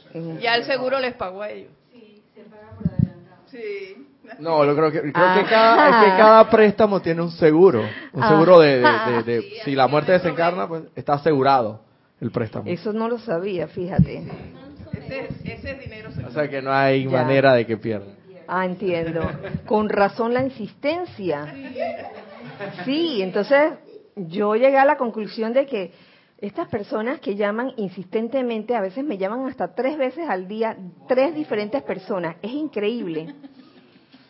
Ya 0.41 0.57
el 0.57 0.65
seguro 0.65 0.99
les 0.99 1.15
pagó 1.15 1.43
a 1.43 1.51
ellos. 1.51 1.71
Sí, 1.93 2.23
se 2.35 2.43
paga 2.43 2.71
por 2.77 2.89
adelantado. 2.89 3.43
Sí. 3.47 4.07
No, 4.39 4.65
yo 4.65 4.77
creo 4.77 4.93
que, 4.93 5.01
creo 5.01 5.13
que, 5.13 5.21
ah. 5.21 5.47
cada, 5.49 6.05
que 6.05 6.11
cada 6.17 6.51
préstamo 6.51 7.01
tiene 7.01 7.23
un 7.23 7.31
seguro. 7.31 7.85
Un 8.13 8.29
seguro 8.29 8.61
de, 8.61 8.81
de, 8.81 9.23
de, 9.25 9.43
si 9.65 9.75
la 9.75 9.87
muerte 9.87 10.13
desencarna, 10.13 10.67
pues 10.67 10.85
está 10.95 11.15
asegurado 11.15 11.83
el 12.21 12.31
préstamo. 12.31 12.69
Eso 12.69 12.93
no 12.93 13.09
lo 13.09 13.19
sabía, 13.19 13.69
fíjate. 13.69 14.25
Ese, 14.93 15.29
ese 15.45 15.75
dinero 15.75 16.11
O 16.27 16.31
sea 16.31 16.49
que 16.49 16.61
no 16.61 16.73
hay 16.73 17.07
manera 17.07 17.55
de 17.55 17.67
que 17.67 17.77
pierda. 17.77 18.20
Ah, 18.53 18.67
entiendo. 18.67 19.21
Con 19.65 19.89
razón 19.89 20.35
la 20.35 20.43
insistencia. 20.43 21.55
Sí, 22.85 23.23
entonces 23.23 23.75
yo 24.17 24.57
llegué 24.57 24.77
a 24.77 24.85
la 24.85 24.97
conclusión 24.97 25.53
de 25.53 25.67
que 25.67 25.93
estas 26.39 26.67
personas 26.69 27.21
que 27.21 27.37
llaman 27.37 27.73
insistentemente, 27.77 28.75
a 28.75 28.81
veces 28.81 29.05
me 29.05 29.19
llaman 29.19 29.47
hasta 29.47 29.73
tres 29.73 29.97
veces 29.97 30.29
al 30.29 30.49
día, 30.49 30.77
tres 31.07 31.33
diferentes 31.33 31.81
personas. 31.85 32.39
Es 32.43 32.51
increíble. 32.51 33.33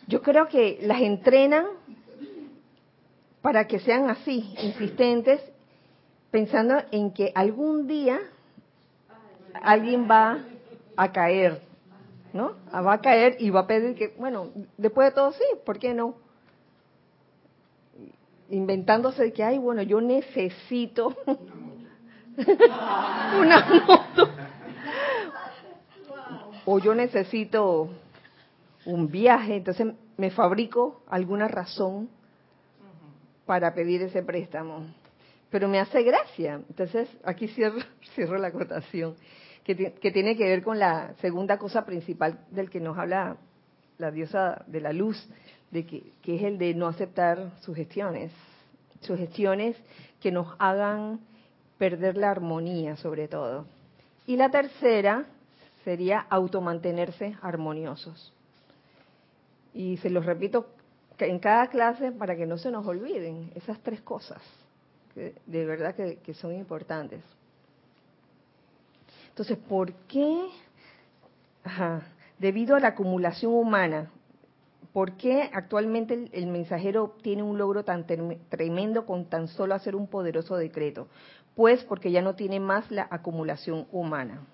Yo 0.05 0.21
creo 0.21 0.47
que 0.47 0.77
las 0.83 1.01
entrenan 1.01 1.65
para 3.41 3.65
que 3.65 3.79
sean 3.79 4.07
así, 4.07 4.53
insistentes, 4.61 5.41
pensando 6.29 6.75
en 6.91 7.11
que 7.11 7.31
algún 7.33 7.87
día 7.87 8.19
alguien 9.63 10.07
va 10.07 10.37
a 10.95 11.11
caer 11.11 11.70
¿no? 12.33 12.53
Ah, 12.71 12.81
va 12.81 12.93
a 12.93 13.01
caer 13.01 13.37
y 13.39 13.49
va 13.49 13.61
a 13.61 13.67
pedir 13.67 13.95
que, 13.95 14.13
bueno, 14.17 14.49
después 14.77 15.09
de 15.09 15.15
todo 15.15 15.31
sí, 15.33 15.43
¿por 15.65 15.79
qué 15.79 15.93
no? 15.93 16.15
Inventándose 18.49 19.31
que, 19.33 19.43
ay, 19.43 19.57
bueno, 19.57 19.81
yo 19.81 20.01
necesito 20.01 21.15
una 23.39 23.83
moto. 23.87 24.29
o 26.65 26.79
yo 26.79 26.95
necesito 26.95 27.89
un 28.85 29.09
viaje, 29.09 29.57
entonces 29.57 29.93
me 30.17 30.31
fabrico 30.31 31.01
alguna 31.07 31.47
razón 31.47 32.09
para 33.45 33.73
pedir 33.73 34.01
ese 34.01 34.23
préstamo. 34.23 34.85
Pero 35.49 35.67
me 35.67 35.79
hace 35.79 36.03
gracia. 36.03 36.61
Entonces, 36.69 37.09
aquí 37.25 37.47
cierro, 37.49 37.79
cierro 38.15 38.37
la 38.37 38.47
acotación 38.47 39.15
que, 39.63 39.75
tiene 40.11 40.35
que 40.35 40.45
ver 40.45 40.63
con 40.63 40.79
la 40.79 41.13
segunda 41.21 41.57
cosa 41.57 41.85
principal 41.85 42.39
del 42.49 42.69
que 42.69 42.79
nos 42.79 42.97
habla 42.97 43.37
la 43.97 44.11
diosa 44.11 44.63
de 44.67 44.81
la 44.81 44.91
luz, 44.91 45.29
de 45.69 45.85
que, 45.85 46.13
es 46.23 46.43
el 46.43 46.57
de 46.57 46.73
no 46.73 46.87
aceptar 46.87 47.51
sugestiones, 47.61 48.31
sugestiones 49.01 49.77
que 50.19 50.31
nos 50.31 50.47
hagan 50.59 51.19
perder 51.77 52.17
la 52.17 52.31
armonía 52.31 52.95
sobre 52.97 53.27
todo. 53.27 53.65
Y 54.25 54.35
la 54.35 54.49
tercera 54.49 55.25
sería 55.83 56.25
automantenerse 56.29 57.35
armoniosos. 57.41 58.33
Y 59.73 59.97
se 59.97 60.09
los 60.09 60.25
repito 60.25 60.67
en 61.19 61.39
cada 61.39 61.67
clase 61.67 62.11
para 62.11 62.35
que 62.35 62.45
no 62.45 62.57
se 62.57 62.71
nos 62.71 62.85
olviden 62.85 63.51
esas 63.55 63.79
tres 63.81 64.01
cosas, 64.01 64.41
que 65.13 65.35
de 65.45 65.65
verdad 65.65 65.95
que 65.95 66.33
son 66.33 66.53
importantes. 66.53 67.21
Entonces, 69.41 69.65
¿por 69.67 69.93
qué? 70.07 70.49
debido 72.37 72.75
a 72.75 72.79
la 72.79 72.89
acumulación 72.89 73.51
humana, 73.53 74.11
¿por 74.93 75.13
qué 75.13 75.49
actualmente 75.51 76.29
el, 76.31 76.45
mensajero 76.45 77.05
obtiene 77.05 77.41
un 77.41 77.57
logro 77.57 77.83
tan 77.83 78.05
tremendo 78.05 79.07
con 79.07 79.25
tan 79.25 79.47
solo 79.47 79.73
hacer 79.73 79.95
un 79.95 80.05
poderoso 80.05 80.57
decreto? 80.57 81.07
Pues 81.55 81.83
porque 81.85 82.11
ya 82.11 82.21
no 82.21 82.35
tiene 82.35 82.59
más 82.59 82.91
la 82.91 83.07
acumulación 83.09 83.87
humana. 83.91 84.45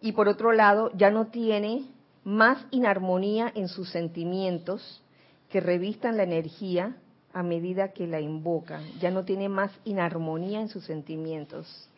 Y 0.00 0.10
por 0.10 0.26
otro 0.26 0.50
lado, 0.50 0.90
ya 0.96 1.12
no 1.12 1.28
tiene 1.28 1.84
más 2.24 2.66
inarmonía 2.72 3.52
en 3.54 3.68
sus 3.68 3.88
sentimientos 3.88 5.00
que 5.48 5.60
revistan 5.60 6.16
la 6.16 6.24
energía 6.24 6.96
a 7.32 7.44
medida 7.44 7.92
que 7.92 8.08
la 8.08 8.20
invoca. 8.20 8.80
Ya 8.98 9.12
no 9.12 9.24
tiene 9.24 9.48
más 9.48 9.70
inarmonía 9.84 10.60
en 10.60 10.70
sus 10.70 10.86
sentimientos 10.86 11.88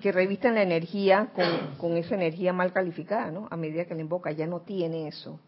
que 0.00 0.12
revistan 0.12 0.54
la 0.54 0.62
energía 0.62 1.30
con, 1.78 1.96
esa 1.96 2.14
energía 2.14 2.52
mal 2.52 2.72
calificada, 2.72 3.30
¿no? 3.30 3.48
A 3.50 3.56
medida 3.56 3.84
que 3.84 3.94
la 3.94 4.00
invoca, 4.00 4.32
ya 4.32 4.46
no 4.46 4.60
tiene 4.60 5.08
eso. 5.08 5.40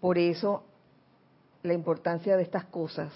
Por 0.00 0.18
eso 0.18 0.64
la 1.62 1.74
importancia 1.74 2.36
de 2.36 2.42
estas 2.42 2.64
cosas, 2.66 3.12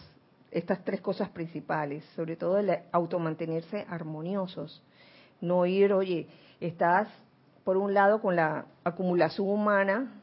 estas 0.50 0.84
tres 0.84 1.00
cosas 1.00 1.28
principales, 1.30 2.04
sobre 2.16 2.36
todo 2.36 2.58
el 2.58 2.70
automantenerse 2.90 3.86
armoniosos, 3.88 4.82
no 5.40 5.66
ir, 5.66 5.92
oye, 5.92 6.26
estás 6.60 7.08
por 7.64 7.76
un 7.76 7.94
lado 7.94 8.20
con 8.20 8.36
la 8.36 8.66
acumulación 8.84 9.48
humana, 9.48 10.20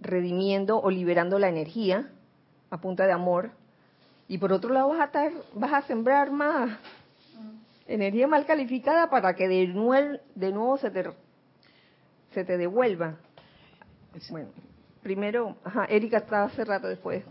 redimiendo 0.00 0.80
o 0.80 0.90
liberando 0.90 1.38
la 1.38 1.48
energía 1.48 2.10
a 2.70 2.80
punta 2.80 3.06
de 3.06 3.12
amor, 3.12 3.50
y 4.28 4.38
por 4.38 4.52
otro 4.52 4.72
lado 4.72 4.90
vas 4.90 5.00
a 5.00 5.04
estar, 5.04 5.32
vas 5.54 5.72
a 5.72 5.82
sembrar 5.82 6.30
más 6.30 6.78
energía 7.90 8.26
mal 8.26 8.46
calificada 8.46 9.10
para 9.10 9.34
que 9.34 9.48
de 9.48 9.66
nuevo, 9.66 10.18
de 10.34 10.52
nuevo 10.52 10.78
se, 10.78 10.90
te, 10.90 11.04
se 12.32 12.44
te 12.44 12.56
devuelva. 12.56 13.16
Bueno, 14.30 14.50
primero, 15.02 15.56
ajá, 15.64 15.84
Erika 15.86 16.18
estaba 16.18 16.44
hace 16.44 16.64
rato 16.64 16.86
después. 16.86 17.24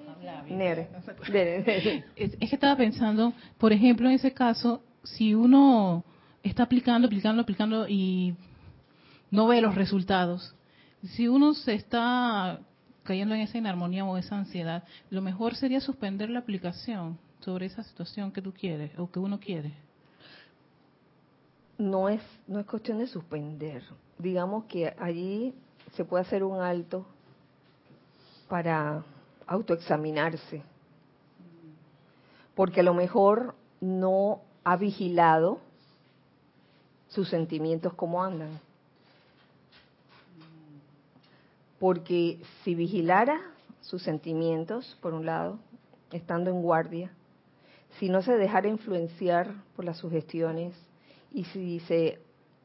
Nere. 0.50 0.90
Es, 2.16 2.36
que 2.36 2.56
estaba 2.56 2.76
pensando, 2.76 3.34
por 3.58 3.72
ejemplo, 3.72 4.10
en 4.10 4.16
ese 4.16 4.34
caso, 4.34 4.84
si 5.04 5.34
uno 5.34 6.04
está 6.44 6.64
aplicando, 6.64 7.08
aplicando, 7.08 7.42
aplicando 7.42 7.88
y 7.88 8.36
no 9.32 9.48
ve 9.48 9.62
los 9.62 9.76
resultados, 9.76 10.56
si 11.04 11.28
uno 11.28 11.54
se 11.54 11.74
está 11.74 12.60
cayendo 13.04 13.34
en 13.34 13.42
esa 13.42 13.58
inarmonía 13.58 14.04
o 14.04 14.18
esa 14.18 14.38
ansiedad, 14.38 14.84
lo 15.10 15.22
mejor 15.22 15.56
sería 15.56 15.80
suspender 15.80 16.30
la 16.30 16.40
aplicación 16.40 17.18
sobre 17.40 17.68
esa 17.68 17.84
situación 17.84 18.32
que 18.32 18.42
tú 18.42 18.54
quieres 18.54 18.92
o 19.00 19.10
que 19.10 19.20
uno 19.20 19.40
quiere 19.40 19.89
no 21.80 22.10
es, 22.10 22.22
no 22.46 22.60
es 22.60 22.66
cuestión 22.66 23.00
de 23.00 23.08
suspender. 23.08 23.84
Digamos 24.20 24.66
que 24.66 24.94
allí 25.00 25.56
se 25.94 26.06
puede 26.06 26.24
hacer 26.24 26.44
un 26.44 26.62
alto 26.62 27.06
para 28.48 29.04
autoexaminarse. 29.48 30.62
Porque 32.54 32.82
a 32.82 32.84
lo 32.84 32.94
mejor 32.94 33.56
no 33.80 34.42
ha 34.66 34.76
vigilado 34.76 35.60
sus 37.08 37.30
sentimientos 37.30 37.94
como 37.94 38.22
andan. 38.22 38.60
Porque 41.80 42.42
si 42.64 42.76
vigilara 42.76 43.40
sus 43.80 44.04
sentimientos, 44.04 44.98
por 45.02 45.14
un 45.14 45.26
lado, 45.26 45.60
estando 46.12 46.50
en 46.50 46.62
guardia, 46.62 47.12
si 47.98 48.10
no 48.10 48.22
se 48.22 48.34
dejara 48.34 48.68
influenciar 48.68 49.54
por 49.78 49.86
las 49.86 49.98
sugestiones, 49.98 50.76
y 51.32 51.44
si 51.46 51.80
se 51.82 52.22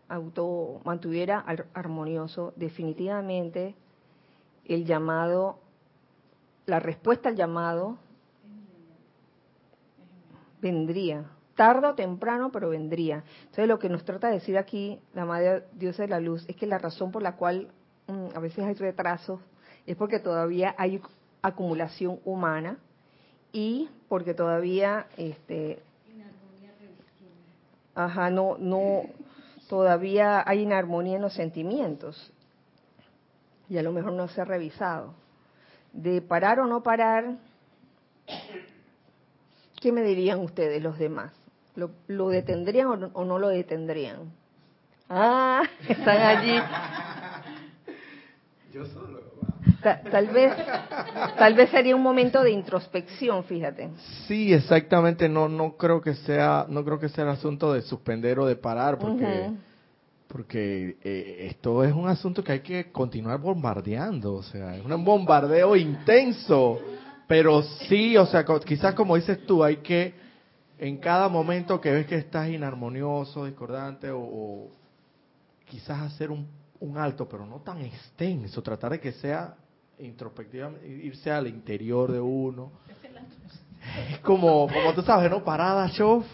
auto 0.08 0.80
mantuviera 0.84 1.44
armonioso, 1.72 2.52
definitivamente 2.56 3.74
el 4.64 4.84
llamado, 4.84 5.58
la 6.66 6.80
respuesta 6.80 7.28
al 7.28 7.36
llamado 7.36 7.98
vendría, 10.60 11.30
tarde 11.54 11.88
o 11.88 11.94
temprano, 11.94 12.50
pero 12.50 12.70
vendría. 12.70 13.22
Entonces 13.40 13.68
lo 13.68 13.78
que 13.78 13.90
nos 13.90 14.04
trata 14.04 14.28
de 14.28 14.34
decir 14.34 14.56
aquí 14.56 14.98
la 15.12 15.26
Madre 15.26 15.64
Diosa 15.74 16.02
de 16.02 16.08
la 16.08 16.20
Luz 16.20 16.44
es 16.48 16.56
que 16.56 16.66
la 16.66 16.78
razón 16.78 17.12
por 17.12 17.22
la 17.22 17.36
cual 17.36 17.68
mm, 18.06 18.28
a 18.34 18.40
veces 18.40 18.64
hay 18.64 18.74
retrasos 18.74 19.40
es 19.86 19.96
porque 19.96 20.18
todavía 20.18 20.74
hay 20.78 21.02
acumulación 21.42 22.18
humana 22.24 22.78
y 23.52 23.90
porque 24.08 24.32
todavía 24.32 25.06
este, 25.18 25.82
Ajá, 27.94 28.30
no, 28.30 28.56
no, 28.58 29.02
todavía 29.68 30.42
hay 30.46 30.62
inarmonía 30.62 31.16
en 31.16 31.22
los 31.22 31.34
sentimientos. 31.34 32.32
y 33.68 33.78
a 33.78 33.82
lo 33.82 33.92
mejor 33.92 34.12
no 34.12 34.28
se 34.28 34.40
ha 34.40 34.44
revisado. 34.44 35.14
De 35.92 36.20
parar 36.20 36.60
o 36.60 36.66
no 36.66 36.82
parar, 36.82 37.36
¿qué 39.80 39.92
me 39.92 40.02
dirían 40.02 40.40
ustedes 40.40 40.82
los 40.82 40.98
demás? 40.98 41.32
¿Lo, 41.76 42.28
detendrían 42.28 43.10
o 43.12 43.24
no, 43.24 43.38
lo 43.38 43.48
detendrían? 43.48 44.32
Ah, 45.08 45.62
están 45.88 46.22
allí. 46.22 46.60
Yo 48.72 48.86
solo. 48.86 49.13
Tal 49.84 50.26
vez, 50.28 50.52
tal 51.38 51.54
vez 51.54 51.70
sería 51.70 51.94
un 51.94 52.02
momento 52.02 52.42
de 52.42 52.50
introspección, 52.50 53.44
fíjate. 53.44 53.90
Sí, 54.26 54.52
exactamente. 54.52 55.28
No, 55.28 55.48
no 55.48 55.76
creo 55.76 56.00
que 56.00 56.14
sea, 56.14 56.66
no 56.68 56.84
creo 56.84 56.98
que 56.98 57.08
sea 57.08 57.24
el 57.24 57.30
asunto 57.30 57.72
de 57.72 57.82
suspender 57.82 58.38
o 58.38 58.46
de 58.46 58.56
parar, 58.56 58.98
porque, 58.98 59.50
porque 60.26 60.96
eh, 61.02 61.46
esto 61.50 61.84
es 61.84 61.92
un 61.92 62.08
asunto 62.08 62.42
que 62.42 62.52
hay 62.52 62.60
que 62.60 62.90
continuar 62.90 63.38
bombardeando. 63.40 64.34
O 64.34 64.42
sea, 64.42 64.76
es 64.76 64.84
un 64.84 65.04
bombardeo 65.04 65.76
intenso. 65.76 66.80
Pero 67.26 67.62
sí, 67.62 68.16
o 68.16 68.26
sea, 68.26 68.44
quizás 68.64 68.94
como 68.94 69.16
dices 69.16 69.46
tú, 69.46 69.64
hay 69.64 69.76
que 69.78 70.24
en 70.78 70.98
cada 70.98 71.28
momento 71.28 71.80
que 71.80 71.90
ves 71.90 72.06
que 72.06 72.16
estás 72.16 72.48
inarmonioso, 72.48 73.44
discordante 73.46 74.10
o, 74.10 74.68
quizás 75.66 76.02
hacer 76.02 76.30
un, 76.30 76.46
alto, 76.96 77.26
pero 77.26 77.46
no 77.46 77.60
tan 77.60 77.80
extenso, 77.80 78.62
tratar 78.62 78.92
de 78.92 79.00
que 79.00 79.12
sea 79.12 79.54
introspectivamente, 79.98 80.86
irse 80.86 81.30
al 81.30 81.46
interior 81.46 82.12
de 82.12 82.20
uno. 82.20 82.72
Es 84.10 84.18
como, 84.20 84.66
como 84.68 84.94
tú 84.94 85.02
sabes, 85.02 85.30
¿no? 85.30 85.44
Parada, 85.44 85.88
show, 85.88 86.24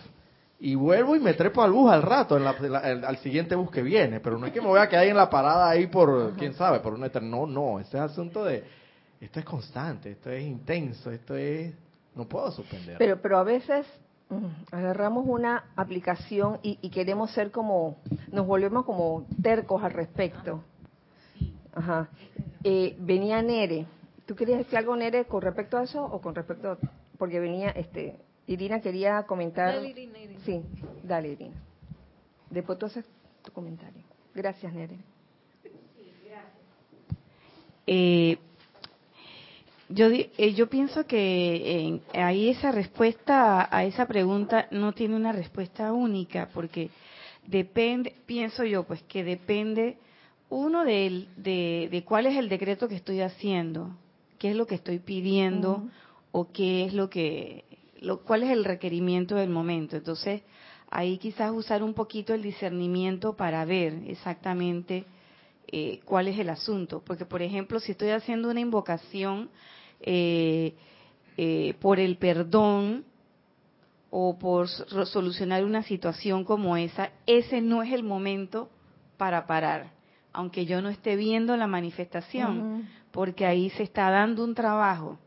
y 0.59 0.75
vuelvo 0.75 1.16
y 1.16 1.20
me 1.20 1.35
trepo 1.35 1.62
al 1.62 1.73
bus 1.73 1.90
al 1.90 2.03
rato, 2.03 2.37
en 2.37 3.05
al 3.05 3.16
siguiente 3.18 3.55
bus 3.55 3.70
que 3.70 3.83
viene, 3.83 4.20
pero 4.20 4.38
no 4.38 4.46
es 4.46 4.53
que 4.53 4.61
me 4.61 4.66
voy 4.66 4.79
a 4.79 4.88
quedar 4.88 5.07
en 5.07 5.16
la 5.16 5.31
parada 5.31 5.70
ahí 5.70 5.87
por, 5.87 6.35
quién 6.37 6.53
sabe, 6.55 6.81
por 6.81 6.92
un 6.92 7.05
eterno, 7.05 7.46
no, 7.46 7.46
no, 7.46 7.81
este 7.81 7.96
es 7.96 8.03
asunto 8.03 8.44
de, 8.44 8.62
esto 9.20 9.40
es 9.40 9.44
constante, 9.44 10.11
esto 10.11 10.31
es 10.31 10.44
intenso, 10.44 11.11
esto 11.11 11.35
es, 11.35 11.75
no 12.14 12.29
puedo 12.29 12.51
suspender. 12.53 12.96
Pero, 12.99 13.20
pero 13.23 13.38
a 13.38 13.42
veces 13.42 13.87
agarramos 14.70 15.25
una 15.27 15.64
aplicación 15.77 16.59
y, 16.62 16.77
queremos 16.90 17.33
ser 17.33 17.51
como, 17.51 17.96
nos 18.31 18.46
volvemos 18.46 18.85
como 18.85 19.27
tercos 19.42 19.83
al 19.83 19.92
respecto. 19.92 20.62
Ajá. 21.74 22.09
Eh, 22.64 22.96
venía 22.98 23.42
Nere. 23.42 23.87
¿Tú 24.26 24.35
querías 24.35 24.59
decir 24.59 24.78
algo, 24.78 24.94
Nere, 24.96 25.24
con 25.24 25.42
respecto 25.42 25.76
a 25.76 25.83
eso 25.83 26.04
o 26.04 26.20
con 26.20 26.35
respecto, 26.35 26.78
porque 27.18 27.40
venía, 27.40 27.70
este, 27.70 28.16
Irina 28.46 28.80
quería 28.80 29.22
comentar. 29.24 29.74
Dale, 29.74 29.88
Irina, 29.88 30.18
Sí, 30.44 30.62
dale, 31.02 31.28
Irina. 31.28 31.56
Después 32.48 32.78
tú 32.78 32.87
haces 32.87 33.04
tu 33.42 33.52
comentario. 33.52 34.02
Gracias, 34.35 34.72
Nere. 34.72 34.96
Sí, 35.62 35.70
gracias. 36.24 36.52
Eh, 37.87 38.38
yo, 39.88 40.06
eh, 40.06 40.54
yo 40.54 40.68
pienso 40.68 41.04
que 41.06 42.00
ahí 42.14 42.50
esa 42.50 42.70
respuesta 42.70 43.68
a 43.74 43.85
esa 43.85 44.06
pregunta 44.06 44.68
no 44.70 44.92
tiene 44.92 45.16
una 45.16 45.33
respuesta 45.33 45.92
única, 45.92 46.48
porque 46.54 46.90
depende, 47.46 48.14
pienso 48.26 48.64
yo, 48.64 48.85
pues 48.85 49.02
que 49.04 49.24
depende 49.24 49.98
uno 50.50 50.84
de, 50.84 51.28
de, 51.36 52.04
cuál 52.04 52.26
es 52.26 52.36
el 52.36 52.48
decreto 52.48 52.88
que 52.88 52.96
estoy 52.96 53.20
haciendo, 53.20 53.96
qué 54.38 54.50
es 54.50 54.56
lo 54.56 54.66
que 54.66 54.74
estoy 54.74 54.98
pidiendo 54.98 55.88
o 56.32 56.50
qué 56.52 56.84
es 56.84 56.92
lo 56.92 57.08
que, 57.08 57.64
lo, 58.00 58.20
cuál 58.22 58.42
es 58.42 58.50
el 58.50 58.64
requerimiento 58.64 59.36
del 59.36 59.48
momento. 59.48 59.96
Entonces, 59.96 60.42
ahí 60.90 61.18
quizás 61.18 61.52
usar 61.52 61.82
un 61.82 61.94
poquito 61.94 62.34
el 62.34 62.42
discernimiento 62.42 63.36
para 63.36 63.64
ver 63.64 63.94
exactamente 64.08 65.04
eh, 65.68 66.00
cuál 66.04 66.26
es 66.26 66.38
el 66.38 66.50
asunto. 66.50 67.00
Porque, 67.06 67.24
por 67.24 67.42
ejemplo, 67.42 67.78
si 67.78 67.92
estoy 67.92 68.10
haciendo 68.10 68.50
una 68.50 68.60
invocación 68.60 69.50
eh, 70.00 70.74
eh, 71.36 71.74
por 71.80 72.00
el 72.00 72.16
perdón 72.16 73.04
o 74.10 74.36
por 74.36 74.68
solucionar 74.68 75.64
una 75.64 75.84
situación 75.84 76.44
como 76.44 76.76
esa, 76.76 77.10
ese 77.26 77.60
no 77.60 77.84
es 77.84 77.92
el 77.92 78.02
momento 78.02 78.68
para 79.16 79.46
parar, 79.46 79.99
aunque 80.32 80.66
yo 80.66 80.80
no 80.82 80.88
esté 80.88 81.16
viendo 81.16 81.56
la 81.56 81.66
manifestación, 81.66 82.88
porque 83.10 83.46
ahí 83.46 83.70
se 83.70 83.82
está 83.82 84.10
dando 84.10 84.44
un 84.44 84.54
trabajo, 84.54 85.18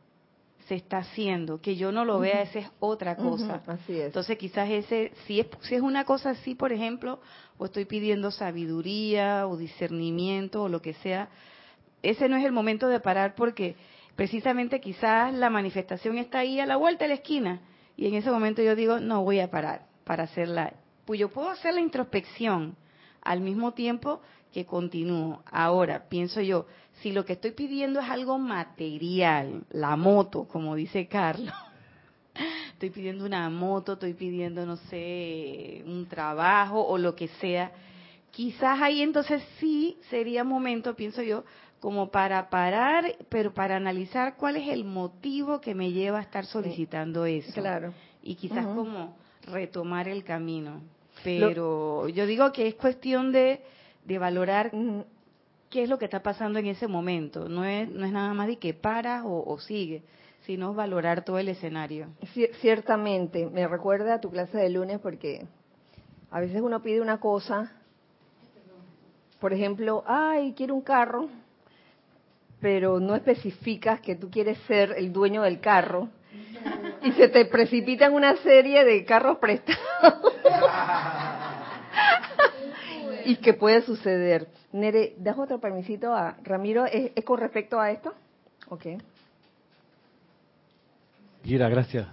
se 0.68 0.76
está 0.76 1.00
haciendo, 1.00 1.60
que 1.60 1.76
yo 1.76 1.92
no 1.92 2.06
lo 2.06 2.20
vea, 2.20 2.42
esa 2.42 2.60
es 2.60 2.72
otra 2.80 3.18
cosa. 3.18 3.62
Así 3.68 4.00
es. 4.00 4.06
Entonces 4.08 4.38
quizás 4.38 4.70
ese, 4.70 5.12
si 5.26 5.42
es, 5.42 5.48
si 5.62 5.76
es 5.76 5.82
una 5.82 6.06
cosa 6.06 6.32
así, 6.32 6.56
por 6.56 6.72
ejemplo, 6.72 7.20
o 7.58 7.66
estoy 7.66 7.86
pidiendo 7.86 8.32
sabiduría 8.32 9.48
o 9.48 9.58
discernimiento 9.58 10.64
o 10.64 10.70
lo 10.70 10.82
que 10.82 10.94
sea, 10.94 11.30
ese 12.02 12.30
no 12.30 12.38
es 12.38 12.46
el 12.46 12.52
momento 12.52 12.88
de 12.88 13.00
parar 13.00 13.36
porque 13.36 13.76
precisamente 14.16 14.80
quizás 14.80 15.34
la 15.34 15.50
manifestación 15.50 16.18
está 16.18 16.40
ahí 16.40 16.60
a 16.60 16.66
la 16.66 16.78
vuelta 16.78 17.06
de 17.06 17.10
la 17.10 17.16
esquina 17.16 17.62
y 17.98 18.08
en 18.08 18.16
ese 18.16 18.32
momento 18.32 18.62
yo 18.62 18.76
digo, 18.76 19.00
no 19.00 19.24
voy 19.24 19.40
a 19.40 19.52
parar 19.52 19.86
para 20.04 20.24
hacerla. 20.24 20.74
Pues 21.06 21.20
yo 21.20 21.30
puedo 21.30 21.50
hacer 21.50 21.74
la 21.74 21.82
introspección 21.82 22.76
al 23.22 23.42
mismo 23.42 23.74
tiempo 23.74 24.22
que 24.54 24.66
continúo. 24.66 25.42
Ahora, 25.52 26.08
pienso 26.08 26.40
yo, 26.40 26.68
si 27.02 27.12
lo 27.12 27.26
que 27.26 27.34
estoy 27.34 27.52
pidiendo 27.52 28.00
es 28.00 28.10
algo 28.10 28.38
material, 28.38 29.64
la 29.72 29.96
moto, 29.96 30.48
como 30.48 30.76
dice 30.76 31.08
Carlos, 31.08 31.54
estoy 32.74 32.92
pidiendo 32.92 33.26
una 33.26 33.50
moto, 33.50 33.94
estoy 33.94 34.14
pidiendo, 34.14 34.66
no 34.66 34.78
sé, 34.78 35.84
un 35.86 36.06
trabajo 36.06 36.86
o 36.86 36.98
lo 36.98 37.16
que 37.16 37.28
sea, 37.40 37.72
quizás 38.32 38.80
ahí 38.82 39.02
entonces 39.02 39.44
sí 39.60 39.98
sería 40.10 40.44
momento, 40.44 40.96
pienso 40.96 41.22
yo, 41.22 41.44
como 41.80 42.12
para 42.12 42.50
parar, 42.50 43.18
pero 43.28 43.54
para 43.54 43.76
analizar 43.76 44.38
cuál 44.38 44.56
es 44.56 44.70
el 44.70 44.86
motivo 44.86 45.60
que 45.60 45.76
me 45.76 45.92
lleva 45.92 46.20
a 46.20 46.22
estar 46.22 46.46
solicitando 46.46 47.26
eso. 47.26 47.52
Claro. 47.54 47.94
Y 48.22 48.36
quizás 48.36 48.66
como 48.66 49.18
retomar 49.48 50.08
el 50.08 50.24
camino. 50.24 50.82
Pero 51.24 52.08
yo 52.08 52.26
digo 52.26 52.52
que 52.54 52.68
es 52.68 52.76
cuestión 52.76 53.32
de, 53.32 53.62
de 54.06 54.18
valorar 54.18 54.72
qué 55.70 55.84
es 55.84 55.90
lo 55.90 55.98
que 55.98 56.06
está 56.06 56.22
pasando 56.22 56.60
en 56.60 56.68
ese 56.68 56.88
momento. 56.88 57.50
No 57.50 57.66
es, 57.66 57.90
no 57.90 58.06
es 58.06 58.12
nada 58.12 58.34
más 58.34 58.48
de 58.48 58.58
que 58.58 58.74
para 58.74 59.26
o, 59.26 59.58
sigue, 59.60 60.04
sino 60.46 60.74
valorar 60.74 61.24
todo 61.24 61.40
el 61.40 61.50
escenario. 61.50 62.10
Ciertamente, 62.62 63.50
me 63.50 63.68
recuerda 63.68 64.16
a 64.16 64.22
tu 64.22 64.30
clase 64.30 64.58
de 64.58 64.70
lunes 64.70 65.00
porque 65.00 65.48
a 66.30 66.40
veces 66.40 66.62
uno 66.62 66.82
pide 66.82 67.02
una 67.02 67.20
cosa, 67.20 67.72
por 69.40 69.52
ejemplo, 69.54 70.04
ay, 70.06 70.54
quiero 70.56 70.76
un 70.76 70.82
carro, 70.82 71.30
pero 72.60 73.00
no 73.00 73.16
especificas 73.16 74.00
que 74.00 74.16
tú 74.16 74.30
quieres 74.30 74.58
ser 74.68 74.94
el 74.98 75.12
dueño 75.12 75.42
del 75.42 75.60
carro 75.60 76.10
y 77.02 77.12
se 77.14 77.28
te 77.28 77.46
precipitan 77.46 78.14
una 78.14 78.36
serie 78.38 78.86
de 78.86 79.04
carros 79.06 79.38
prestados. 79.40 80.34
¿Y 83.26 83.38
qué 83.38 83.54
puede 83.54 83.82
suceder? 83.82 84.48
Nere, 84.72 85.14
¿das 85.18 85.38
otro 85.38 85.60
permisito 85.60 86.14
a 86.14 86.38
Ramiro? 86.44 86.86
¿Es, 86.86 87.12
con 87.24 87.40
respecto 87.40 87.80
a 87.80 87.92
esto? 87.92 88.14
Ok. 88.70 88.86
Gira, 91.44 91.70
gracias. 91.70 92.08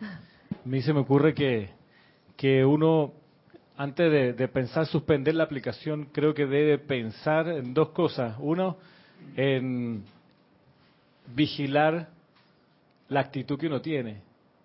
A 0.00 0.66
mí 0.68 0.82
se 0.82 0.92
me 0.92 1.00
ocurre 1.00 1.34
que, 1.34 1.70
que 2.36 2.64
uno, 2.64 3.12
antes 3.76 4.10
de, 4.10 4.32
de 4.32 4.48
pensar 4.48 4.86
suspender 4.86 5.34
la 5.34 5.44
aplicación, 5.44 6.06
creo 6.12 6.34
que 6.34 6.46
debe 6.46 6.78
pensar 6.78 7.48
en 7.48 7.74
dos 7.74 7.90
cosas. 7.90 8.36
Uno, 8.38 8.76
en 9.36 10.04
vigilar 11.34 12.08
la 13.08 13.20
actitud 13.20 13.58
que 13.58 13.66
uno 13.66 13.80
tiene. 13.80 14.22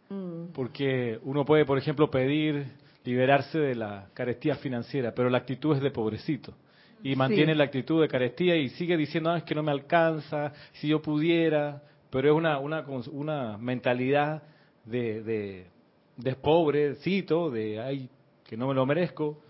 Mm. 0.10 0.52
Porque 0.54 1.20
uno 1.24 1.46
puede, 1.46 1.66
por 1.66 1.78
ejemplo, 1.78 2.10
pedir 2.10 2.66
liberarse 3.04 3.58
de 3.58 3.76
la 3.76 4.08
carestía 4.14 4.56
financiera, 4.56 5.14
pero 5.14 5.30
la 5.30 5.40
actitud 5.40 5.76
es 5.76 5.82
de 5.82 5.92
pobrecito. 5.92 6.54
Y 7.02 7.16
mantiene 7.16 7.56
la 7.56 7.64
actitud 7.64 8.02
de 8.02 8.10
carestía 8.10 8.58
y 8.58 8.70
sigue 8.70 8.98
diciendo, 8.98 9.30
ah, 9.30 9.38
es 9.38 9.44
que 9.44 9.56
no 9.56 9.64
me 9.64 9.72
alcanza, 9.72 10.52
si 10.74 10.90
yo 10.90 11.02
pudiera, 11.02 11.82
pero 12.10 12.30
es 12.30 12.36
una, 12.36 12.60
una, 12.60 12.86
una 13.12 13.58
mentalidad 13.58 14.44
de, 14.84 15.24
de, 15.24 15.68
de 16.18 16.36
pobrecito, 16.36 17.50
de, 17.50 17.80
ay, 17.80 18.10
que 18.44 18.58
no 18.58 18.68
me 18.68 18.74
lo 18.74 18.86
merezco. 18.86 19.42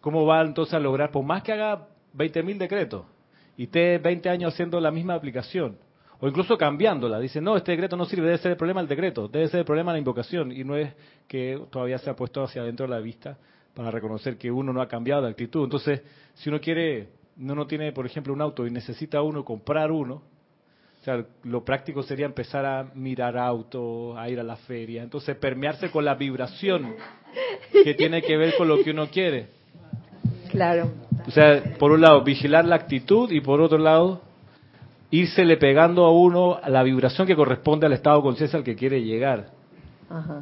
¿Cómo 0.00 0.24
va 0.24 0.40
entonces 0.40 0.72
a 0.72 0.78
lograr, 0.78 1.10
por 1.10 1.24
más 1.24 1.42
que 1.42 1.52
haga 1.52 1.88
20.000 2.16 2.56
decretos, 2.56 3.04
y 3.56 3.64
esté 3.64 3.98
20 3.98 4.28
años 4.30 4.54
haciendo 4.54 4.80
la 4.80 4.90
misma 4.90 5.14
aplicación, 5.14 5.76
o 6.20 6.28
incluso 6.28 6.56
cambiándola. 6.56 7.18
Dice, 7.18 7.40
no, 7.40 7.56
este 7.56 7.72
decreto 7.72 7.96
no 7.96 8.04
sirve, 8.04 8.26
debe 8.26 8.38
ser 8.38 8.52
el 8.52 8.56
problema 8.56 8.80
el 8.80 8.88
decreto, 8.88 9.28
debe 9.28 9.48
ser 9.48 9.60
el 9.60 9.66
problema 9.66 9.92
la 9.92 9.98
invocación, 9.98 10.52
y 10.52 10.64
no 10.64 10.76
es 10.76 10.92
que 11.26 11.60
todavía 11.70 11.98
se 11.98 12.10
ha 12.10 12.16
puesto 12.16 12.42
hacia 12.42 12.62
adentro 12.62 12.86
de 12.86 12.90
la 12.90 13.00
vista 13.00 13.36
para 13.74 13.90
reconocer 13.90 14.38
que 14.38 14.50
uno 14.50 14.72
no 14.72 14.80
ha 14.80 14.88
cambiado 14.88 15.22
de 15.22 15.30
actitud. 15.30 15.64
Entonces, 15.64 16.02
si 16.34 16.48
uno 16.48 16.60
quiere, 16.60 17.08
uno 17.38 17.54
no 17.54 17.66
tiene, 17.66 17.92
por 17.92 18.06
ejemplo, 18.06 18.32
un 18.32 18.40
auto 18.40 18.66
y 18.66 18.70
necesita 18.70 19.20
uno 19.22 19.44
comprar 19.44 19.90
uno, 19.92 20.22
o 21.00 21.04
sea, 21.04 21.24
lo 21.44 21.64
práctico 21.64 22.02
sería 22.02 22.26
empezar 22.26 22.66
a 22.66 22.90
mirar 22.94 23.38
autos, 23.38 24.16
a 24.16 24.28
ir 24.28 24.40
a 24.40 24.42
la 24.42 24.56
feria, 24.56 25.04
entonces 25.04 25.36
permearse 25.36 25.90
con 25.90 26.04
la 26.04 26.14
vibración 26.14 26.96
que 27.84 27.94
tiene 27.94 28.22
que 28.22 28.36
ver 28.36 28.54
con 28.56 28.66
lo 28.66 28.82
que 28.82 28.90
uno 28.90 29.08
quiere. 29.08 29.48
Claro. 30.50 30.90
O 31.26 31.30
sea, 31.30 31.62
por 31.78 31.92
un 31.92 32.00
lado, 32.00 32.24
vigilar 32.24 32.64
la 32.64 32.76
actitud 32.76 33.30
y 33.30 33.40
por 33.40 33.60
otro 33.60 33.78
lado, 33.78 34.22
le 35.10 35.56
pegando 35.56 36.04
a 36.04 36.12
uno 36.12 36.58
la 36.66 36.82
vibración 36.82 37.26
que 37.26 37.36
corresponde 37.36 37.86
al 37.86 37.92
estado 37.92 38.16
de 38.18 38.22
conciencia 38.22 38.58
al 38.58 38.64
que 38.64 38.76
quiere 38.76 39.02
llegar. 39.02 39.50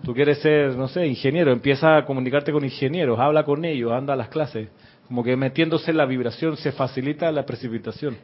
Tú 0.03 0.13
quieres 0.13 0.39
ser, 0.41 0.77
no 0.77 0.89
sé, 0.89 1.07
ingeniero, 1.07 1.51
empieza 1.51 1.97
a 1.97 2.05
comunicarte 2.05 2.53
con 2.53 2.65
ingenieros, 2.65 3.19
habla 3.19 3.45
con 3.45 3.65
ellos, 3.65 3.93
anda 3.93 4.13
a 4.13 4.17
las 4.17 4.29
clases. 4.29 4.69
Como 5.09 5.25
que 5.25 5.37
metiéndose 5.37 5.91
en 5.91 5.97
la 5.97 6.07
vibración 6.07 6.57
se 6.57 6.73
facilita 6.73 7.33
la 7.33 7.47
precipitación. 7.47 8.17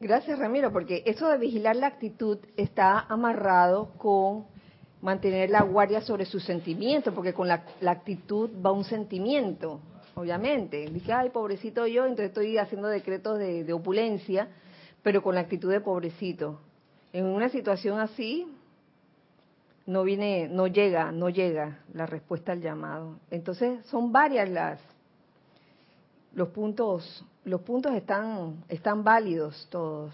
Gracias, 0.00 0.38
Ramiro, 0.38 0.72
porque 0.72 1.02
eso 1.06 1.28
de 1.28 1.38
vigilar 1.38 1.76
la 1.76 1.88
actitud 1.88 2.38
está 2.56 3.00
amarrado 3.00 3.90
con 3.98 4.46
mantener 5.02 5.50
la 5.50 5.62
guardia 5.62 6.00
sobre 6.00 6.24
sus 6.24 6.44
sentimientos, 6.44 7.12
porque 7.14 7.32
con 7.32 7.48
la, 7.48 7.64
actitud 7.86 8.50
va 8.64 8.72
un 8.72 8.84
sentimiento, 8.84 9.80
obviamente. 10.14 10.88
Dije, 10.90 11.12
ay, 11.12 11.30
pobrecito 11.30 11.86
yo, 11.86 12.04
entonces 12.04 12.28
estoy 12.28 12.58
haciendo 12.58 12.88
decretos 12.88 13.38
de, 13.38 13.64
de 13.64 13.72
opulencia, 13.72 14.48
pero 15.02 15.22
con 15.22 15.34
la 15.34 15.42
actitud 15.42 15.70
de 15.70 15.80
pobrecito. 15.80 16.60
En 17.12 17.26
una 17.26 17.48
situación 17.48 17.98
así, 17.98 18.46
no 19.86 20.04
viene, 20.04 20.48
no 20.48 20.66
llega, 20.66 21.10
no 21.10 21.28
llega 21.28 21.80
la 21.92 22.06
respuesta 22.06 22.52
al 22.52 22.60
llamado. 22.60 23.16
Entonces 23.30 23.84
son 23.86 24.12
varias 24.12 24.48
las 24.48 24.80
los 26.34 26.48
puntos, 26.48 27.24
los 27.44 27.60
puntos 27.62 27.92
están, 27.94 28.64
están 28.68 29.02
válidos 29.02 29.66
todos. 29.70 30.12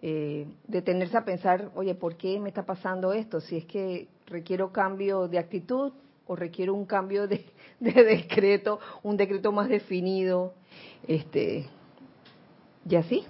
Eh, 0.00 0.46
detenerse 0.66 1.16
a 1.16 1.24
pensar, 1.24 1.70
oye, 1.74 1.94
¿por 1.94 2.16
qué 2.16 2.38
me 2.38 2.48
está 2.48 2.64
pasando 2.64 3.12
esto? 3.12 3.40
Si 3.40 3.56
es 3.56 3.64
que 3.64 4.08
requiero 4.26 4.72
cambio 4.72 5.28
de 5.28 5.38
actitud 5.38 5.92
o 6.26 6.36
requiero 6.36 6.74
un 6.74 6.86
cambio 6.86 7.26
de, 7.28 7.44
decreto, 7.80 8.80
un 9.02 9.16
decreto 9.16 9.52
más 9.52 9.68
definido, 9.68 10.52
este, 11.06 11.66
y 12.88 12.96
así. 12.96 13.24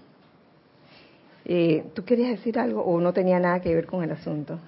Eh, 1.45 1.85
¿Tú 1.95 2.05
querías 2.05 2.31
decir 2.31 2.59
algo 2.59 2.83
o 2.83 3.01
no 3.01 3.13
tenía 3.13 3.39
nada 3.39 3.61
que 3.61 3.75
ver 3.75 3.87
con 3.87 4.03
el 4.03 4.11
asunto? 4.11 4.59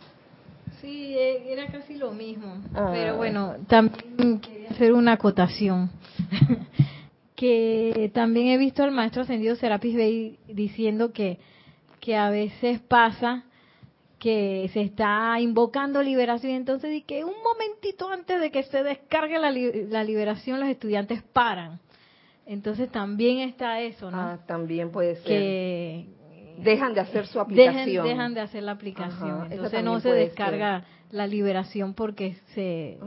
Sí, 0.81 1.15
eh, 1.17 1.53
era 1.53 1.67
casi 1.69 1.95
lo 1.95 2.12
mismo. 2.12 2.62
Ah. 2.75 2.91
Pero 2.93 3.17
bueno, 3.17 3.55
también 3.67 4.41
quería 4.41 4.71
hacer 4.71 4.93
una 4.93 5.12
acotación. 5.12 5.91
que 7.37 8.11
también 8.15 8.49
he 8.49 8.59
visto 8.59 8.83
al 8.83 8.91
maestro 8.91 9.23
ascendido 9.23 9.57
Serapis 9.57 9.95
Bey 9.95 10.39
diciendo 10.49 11.12
que, 11.12 11.39
que 12.01 12.17
a 12.17 12.31
veces 12.31 12.81
pasa 12.81 13.45
que 14.19 14.71
se 14.73 14.81
está 14.81 15.39
invocando 15.39 16.03
liberación 16.03 16.53
y 16.53 16.57
entonces 16.57 16.95
y 16.95 17.03
que 17.03 17.23
un 17.23 17.35
momentito 17.45 18.09
antes 18.09 18.41
de 18.41 18.51
que 18.51 18.62
se 18.62 18.83
descargue 18.83 19.39
la, 19.39 19.53
la 19.53 20.05
liberación 20.05 20.59
los 20.59 20.71
estudiantes 20.71 21.23
paran. 21.23 21.81
Entonces 22.47 22.91
también 22.91 23.41
está 23.41 23.81
eso, 23.81 24.11
¿no? 24.11 24.19
Ah, 24.19 24.39
también 24.47 24.91
puede 24.91 25.17
ser. 25.17 25.25
Que 25.25 26.07
dejan 26.59 26.95
de 26.95 27.01
hacer 27.01 27.27
su 27.27 27.40
aplicación. 27.40 28.07
Dejan, 28.07 28.35
de 28.35 28.40
hacer 28.40 28.62
la 28.62 28.73
aplicación. 28.73 29.53
Entonces 29.53 29.85
no 29.85 30.01
se 30.01 30.11
descarga 30.11 30.85
la 31.11 31.27
liberación 31.27 31.95
porque 31.95 32.37
se, 32.55 32.99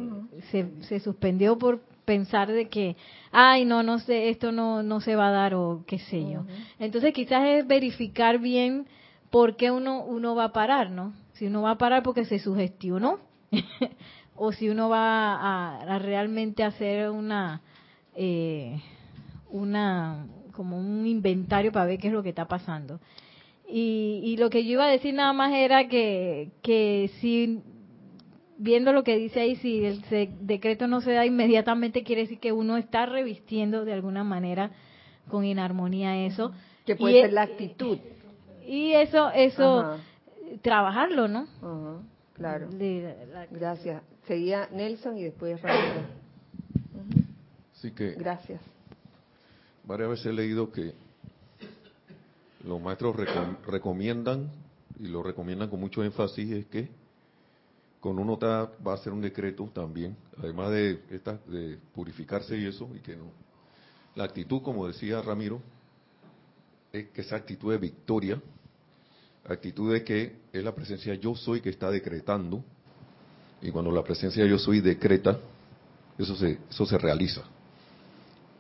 se, 0.51 0.99
suspendió 0.99 1.57
por 1.57 1.81
pensar 2.05 2.51
de 2.51 2.69
que, 2.69 2.95
ay, 3.31 3.65
no, 3.65 3.83
no 3.83 3.99
sé, 3.99 4.29
esto 4.29 4.51
no, 4.51 4.83
no 4.83 5.01
se 5.01 5.15
va 5.15 5.29
a 5.29 5.31
dar 5.31 5.53
o 5.53 5.83
qué 5.85 5.99
sé 5.99 6.29
yo. 6.29 6.45
Entonces 6.79 7.13
quizás 7.13 7.43
es 7.45 7.67
verificar 7.67 8.39
bien 8.39 8.87
por 9.29 9.55
qué 9.55 9.71
uno, 9.71 10.03
uno 10.03 10.35
va 10.35 10.45
a 10.45 10.53
parar, 10.53 10.89
¿no? 10.89 11.13
Si 11.33 11.45
uno 11.47 11.61
va 11.61 11.71
a 11.71 11.77
parar 11.77 12.03
porque 12.03 12.25
se 12.25 12.39
sugestionó 12.39 13.19
o 14.35 14.51
si 14.51 14.69
uno 14.69 14.89
va 14.89 15.75
a, 15.81 15.99
realmente 15.99 16.63
hacer 16.63 17.09
una, 17.09 17.61
eh, 18.15 18.81
una, 19.49 20.25
como 20.53 20.79
un 20.79 21.05
inventario 21.05 21.71
para 21.71 21.85
ver 21.85 21.99
qué 21.99 22.07
es 22.07 22.13
lo 22.13 22.23
que 22.23 22.29
está 22.29 22.47
pasando. 22.47 22.99
Y, 23.69 24.21
y 24.23 24.37
lo 24.37 24.49
que 24.49 24.65
yo 24.65 24.71
iba 24.71 24.85
a 24.85 24.91
decir 24.91 25.13
nada 25.13 25.31
más 25.31 25.53
era 25.53 25.87
que, 25.87 26.51
que 26.63 27.11
si 27.19 27.61
viendo 28.59 28.91
lo 28.91 29.03
que 29.03 29.17
dice 29.17 29.39
ahí, 29.39 29.55
si 29.55 29.85
el 29.85 30.03
decreto 30.41 30.87
no 30.87 31.01
se 31.01 31.13
da 31.13 31.25
inmediatamente, 31.25 32.03
quiere 32.03 32.23
decir 32.23 32.39
que 32.39 32.51
uno 32.51 32.77
está 32.77 33.05
revistiendo 33.05 33.85
de 33.85 33.93
alguna 33.93 34.23
manera 34.23 34.71
con 35.29 35.45
inarmonía 35.45 36.25
eso. 36.25 36.51
Que 36.85 36.95
puede 36.95 37.21
ser 37.21 37.33
la 37.33 37.43
actitud. 37.43 37.97
Y 38.67 38.91
eso, 38.91 39.31
eso, 39.31 39.97
trabajarlo, 40.61 41.27
¿no? 41.27 41.47
Claro. 42.33 42.67
Gracias. 43.51 44.03
Seguía 44.27 44.67
Nelson 44.71 45.17
y 45.17 45.23
después 45.23 45.61
Ramiro. 45.61 46.07
Así 47.73 47.91
que. 47.91 48.11
Gracias. 48.11 48.61
Varias 49.85 50.09
veces 50.09 50.25
he 50.27 50.33
leído 50.33 50.71
que 50.71 50.93
los 52.63 52.81
maestros 52.81 53.15
recomiendan, 53.65 54.51
y 54.99 55.07
lo 55.07 55.23
recomiendan 55.23 55.69
con 55.69 55.79
mucho 55.79 56.03
énfasis, 56.03 56.51
es 56.51 56.65
que 56.67 56.89
con 57.99 58.17
uno 58.19 58.37
va 58.37 58.91
a 58.91 58.93
hacer 58.93 59.13
un 59.13 59.21
decreto 59.21 59.69
también, 59.73 60.15
además 60.37 60.71
de, 60.71 61.01
esta, 61.09 61.37
de 61.47 61.77
purificarse 61.93 62.57
y 62.57 62.65
eso, 62.65 62.89
y 62.95 62.99
que 62.99 63.15
no. 63.15 63.25
La 64.15 64.25
actitud, 64.25 64.61
como 64.61 64.87
decía 64.87 65.21
Ramiro, 65.21 65.61
es 66.91 67.09
que 67.09 67.21
esa 67.21 67.35
actitud 67.35 67.71
de 67.71 67.77
victoria, 67.77 68.41
actitud 69.47 69.93
de 69.93 70.03
que 70.03 70.35
es 70.51 70.63
la 70.63 70.73
presencia 70.73 71.13
yo 71.15 71.35
soy 71.35 71.61
que 71.61 71.69
está 71.69 71.89
decretando, 71.89 72.63
y 73.61 73.71
cuando 73.71 73.91
la 73.91 74.03
presencia 74.03 74.45
yo 74.45 74.57
soy 74.57 74.79
decreta, 74.79 75.37
eso 76.17 76.35
se, 76.35 76.59
eso 76.69 76.85
se 76.85 76.97
realiza. 76.97 77.41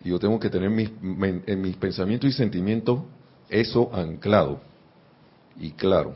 Y 0.03 0.09
yo 0.09 0.19
tengo 0.19 0.39
que 0.39 0.49
tener 0.49 0.69
mis, 0.69 0.89
en 1.01 1.61
mis 1.61 1.75
pensamientos 1.75 2.29
y 2.29 2.33
sentimientos 2.33 3.01
eso 3.49 3.89
anclado 3.93 4.61
y 5.59 5.71
claro. 5.71 6.13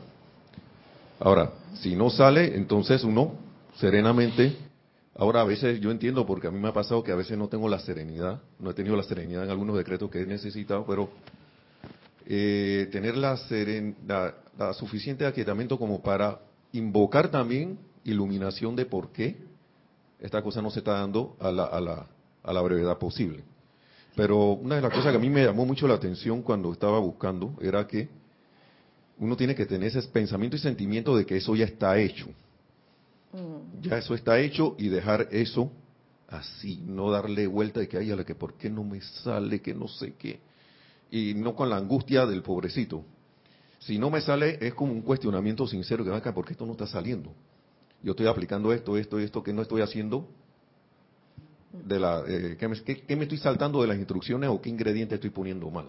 Ahora, 1.20 1.52
si 1.74 1.94
no 1.96 2.10
sale, 2.10 2.56
entonces 2.56 3.04
uno 3.04 3.34
serenamente, 3.76 4.56
ahora 5.16 5.42
a 5.42 5.44
veces 5.44 5.80
yo 5.80 5.90
entiendo 5.90 6.26
porque 6.26 6.46
a 6.46 6.50
mí 6.50 6.58
me 6.58 6.68
ha 6.68 6.72
pasado 6.72 7.02
que 7.02 7.12
a 7.12 7.16
veces 7.16 7.36
no 7.36 7.48
tengo 7.48 7.68
la 7.68 7.78
serenidad, 7.78 8.40
no 8.58 8.70
he 8.70 8.74
tenido 8.74 8.96
la 8.96 9.02
serenidad 9.02 9.44
en 9.44 9.50
algunos 9.50 9.76
decretos 9.76 10.10
que 10.10 10.22
he 10.22 10.26
necesitado, 10.26 10.84
pero 10.86 11.10
eh, 12.26 12.88
tener 12.90 13.16
la, 13.16 13.36
seren, 13.36 13.96
la, 14.06 14.34
suficiente 14.74 15.26
aquietamiento 15.26 15.78
como 15.78 16.00
para 16.00 16.40
invocar 16.72 17.28
también 17.28 17.78
iluminación 18.04 18.76
de 18.76 18.86
por 18.86 19.10
qué 19.10 19.36
esta 20.20 20.42
cosa 20.42 20.62
no 20.62 20.70
se 20.70 20.78
está 20.78 20.92
dando 20.92 21.36
a 21.40 21.50
la, 21.50 21.64
a 21.64 21.80
la, 21.80 22.06
a 22.42 22.52
la 22.52 22.62
brevedad 22.62 22.98
posible. 22.98 23.44
Pero 24.16 24.52
una 24.52 24.76
de 24.76 24.82
las 24.82 24.92
cosas 24.92 25.10
que 25.10 25.16
a 25.16 25.20
mí 25.20 25.28
me 25.28 25.44
llamó 25.44 25.66
mucho 25.66 25.88
la 25.88 25.94
atención 25.94 26.42
cuando 26.42 26.72
estaba 26.72 26.98
buscando 26.98 27.54
era 27.60 27.86
que 27.86 28.08
uno 29.18 29.36
tiene 29.36 29.54
que 29.54 29.66
tener 29.66 29.88
ese 29.88 30.02
pensamiento 30.08 30.56
y 30.56 30.60
sentimiento 30.60 31.16
de 31.16 31.26
que 31.26 31.36
eso 31.36 31.54
ya 31.56 31.64
está 31.64 31.98
hecho. 31.98 32.26
Mm. 33.32 33.82
Ya 33.82 33.98
eso 33.98 34.14
está 34.14 34.38
hecho 34.38 34.76
y 34.78 34.88
dejar 34.88 35.28
eso 35.30 35.70
así, 36.28 36.82
no 36.86 37.10
darle 37.10 37.46
vuelta 37.46 37.80
de 37.80 37.88
que 37.88 37.98
hay 37.98 38.10
a 38.10 38.16
la 38.16 38.24
que 38.24 38.34
por 38.34 38.54
qué 38.54 38.70
no 38.70 38.84
me 38.84 39.00
sale, 39.00 39.60
que 39.60 39.74
no 39.74 39.88
sé 39.88 40.14
qué. 40.14 40.40
Y 41.10 41.34
no 41.34 41.54
con 41.54 41.68
la 41.68 41.76
angustia 41.76 42.26
del 42.26 42.42
pobrecito. 42.42 43.04
Si 43.80 43.98
no 43.98 44.10
me 44.10 44.20
sale 44.20 44.58
es 44.60 44.74
como 44.74 44.92
un 44.92 45.02
cuestionamiento 45.02 45.66
sincero 45.66 46.04
que 46.04 46.12
acá, 46.12 46.32
¿por 46.32 46.46
qué 46.46 46.52
esto 46.52 46.66
no 46.66 46.72
está 46.72 46.86
saliendo? 46.86 47.32
Yo 48.02 48.12
estoy 48.12 48.26
aplicando 48.26 48.72
esto, 48.72 48.96
esto, 48.96 49.18
esto 49.18 49.42
que 49.42 49.52
no 49.52 49.62
estoy 49.62 49.82
haciendo 49.82 50.28
de 51.82 51.98
la 51.98 52.22
eh, 52.26 52.56
¿qué, 52.58 52.68
me, 52.68 53.24
estoy 53.24 53.38
saltando 53.38 53.82
de 53.82 53.88
las 53.88 53.96
instrucciones 53.96 54.48
o 54.50 54.60
qué 54.60 54.70
ingrediente 54.70 55.16
estoy 55.16 55.30
poniendo 55.30 55.68
mal. 55.70 55.86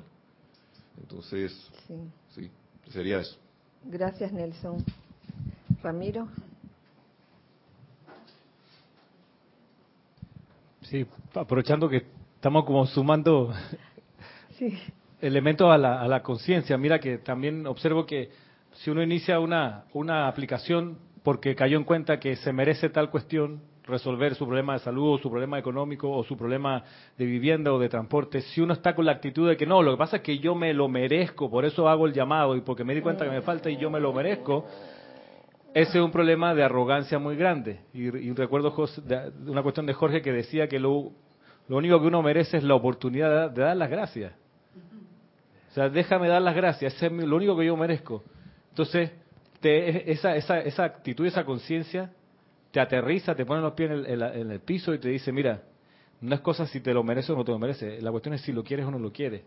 Entonces, 1.00 1.54
sí. 2.34 2.50
sería 2.90 3.20
eso. 3.20 3.38
Gracias, 3.84 4.32
Nelson. 4.32 4.84
Ramiro. 5.84 6.28
Sí, 10.84 11.06
aprovechando 11.34 11.90
que 11.90 12.06
estamos 12.36 12.66
como 12.66 12.86
sumando 12.88 13.54
elementos 15.22 15.70
a 15.72 15.78
la, 15.78 16.02
a 16.02 16.08
la 16.08 16.24
conciencia. 16.24 16.78
Mira 16.78 17.00
que 17.00 17.18
también 17.18 17.68
observo 17.68 18.06
que 18.06 18.30
si 18.74 18.90
uno 18.90 19.04
inicia 19.04 19.40
una, 19.40 19.86
una 19.94 20.28
aplicación 20.28 20.98
porque 21.24 21.56
cayó 21.56 21.78
en 21.78 21.84
cuenta 21.84 22.20
que 22.20 22.36
se 22.36 22.54
merece 22.54 22.90
tal 22.90 23.10
cuestión, 23.10 23.62
resolver 23.86 24.36
su 24.36 24.46
problema 24.46 24.74
de 24.74 24.80
salud 24.80 25.14
o 25.14 25.18
su 25.18 25.30
problema 25.30 25.60
económico 25.60 26.10
o 26.10 26.24
su 26.24 26.36
problema 26.36 26.84
de 27.18 27.26
vivienda 27.26 27.72
o 27.72 27.80
de 27.80 27.90
transporte, 27.90 28.42
si 28.42 28.62
uno 28.62 28.74
está 28.74 28.96
con 28.96 29.06
la 29.06 29.14
actitud 29.14 29.48
de 29.48 29.58
que 29.58 29.66
no, 29.66 29.82
lo 29.82 29.92
que 29.92 29.98
pasa 29.98 30.18
es 30.18 30.24
que 30.24 30.40
yo 30.40 30.56
me 30.56 30.74
lo 30.74 30.88
merezco, 30.88 31.50
por 31.50 31.66
eso 31.66 31.88
hago 31.88 32.08
el 32.08 32.14
llamado 32.14 32.56
y 32.56 32.62
porque 32.62 32.84
me 32.84 32.96
di 32.96 33.02
cuenta 33.02 33.26
que 33.26 33.32
me 33.32 33.42
falta 33.42 33.70
y 33.70 33.78
yo 33.78 33.90
me 33.90 34.00
lo 34.00 34.12
merezco, 34.14 34.66
ese 35.74 35.98
es 35.98 36.04
un 36.04 36.12
problema 36.12 36.56
de 36.56 36.64
arrogancia 36.64 37.20
muy 37.20 37.36
grande. 37.36 37.82
Y, 37.94 38.10
recuerdo 38.32 38.74
una 39.46 39.62
cuestión 39.62 39.86
de 39.86 39.94
Jorge 39.94 40.22
que 40.22 40.32
decía 40.32 40.70
que 40.70 40.80
lo, 40.80 41.12
lo 41.68 41.78
único 41.78 42.00
que 42.00 42.08
uno 42.08 42.22
merece 42.22 42.58
es 42.58 42.64
la 42.64 42.76
oportunidad 42.76 43.52
de, 43.52 43.62
dar 43.62 43.76
las 43.76 43.90
gracias. 43.90 44.34
O 45.72 45.74
sea, 45.74 45.90
déjame 45.90 46.30
dar 46.30 46.42
las 46.42 46.56
gracias, 46.56 47.04
es 47.04 47.12
lo 47.12 47.36
único 47.36 47.58
que 47.58 47.66
yo 47.66 47.76
merezco. 47.76 48.24
Entonces, 48.70 49.12
esa, 49.62 50.38
esa, 50.38 50.60
esa 50.60 50.84
actitud, 50.86 51.26
esa 51.26 51.44
conciencia 51.44 52.10
te 52.76 52.82
aterriza, 52.82 53.34
te 53.36 53.46
pone 53.46 53.62
los 53.62 53.72
pies 53.72 53.90
en 53.90 54.52
el, 54.52 54.60
piso 54.60 54.94
y 54.94 55.00
te 55.00 55.08
dice, 55.08 55.32
mira, 55.32 55.64
no 56.20 56.36
es 56.36 56.42
cosa 56.42 56.68
si 56.68 56.82
te 56.82 56.94
lo 56.94 57.06
mereces 57.06 57.30
o 57.30 57.38
no 57.38 57.46
te 57.46 57.54
lo 57.54 57.58
mereces, 57.58 58.04
la 58.04 58.12
cuestión 58.12 58.36
es 58.36 58.42
si 58.42 58.52
lo 58.52 58.66
quieres 58.66 58.86
o 58.86 58.92
no 58.92 59.00
lo 59.00 59.14
quieres. 59.14 59.44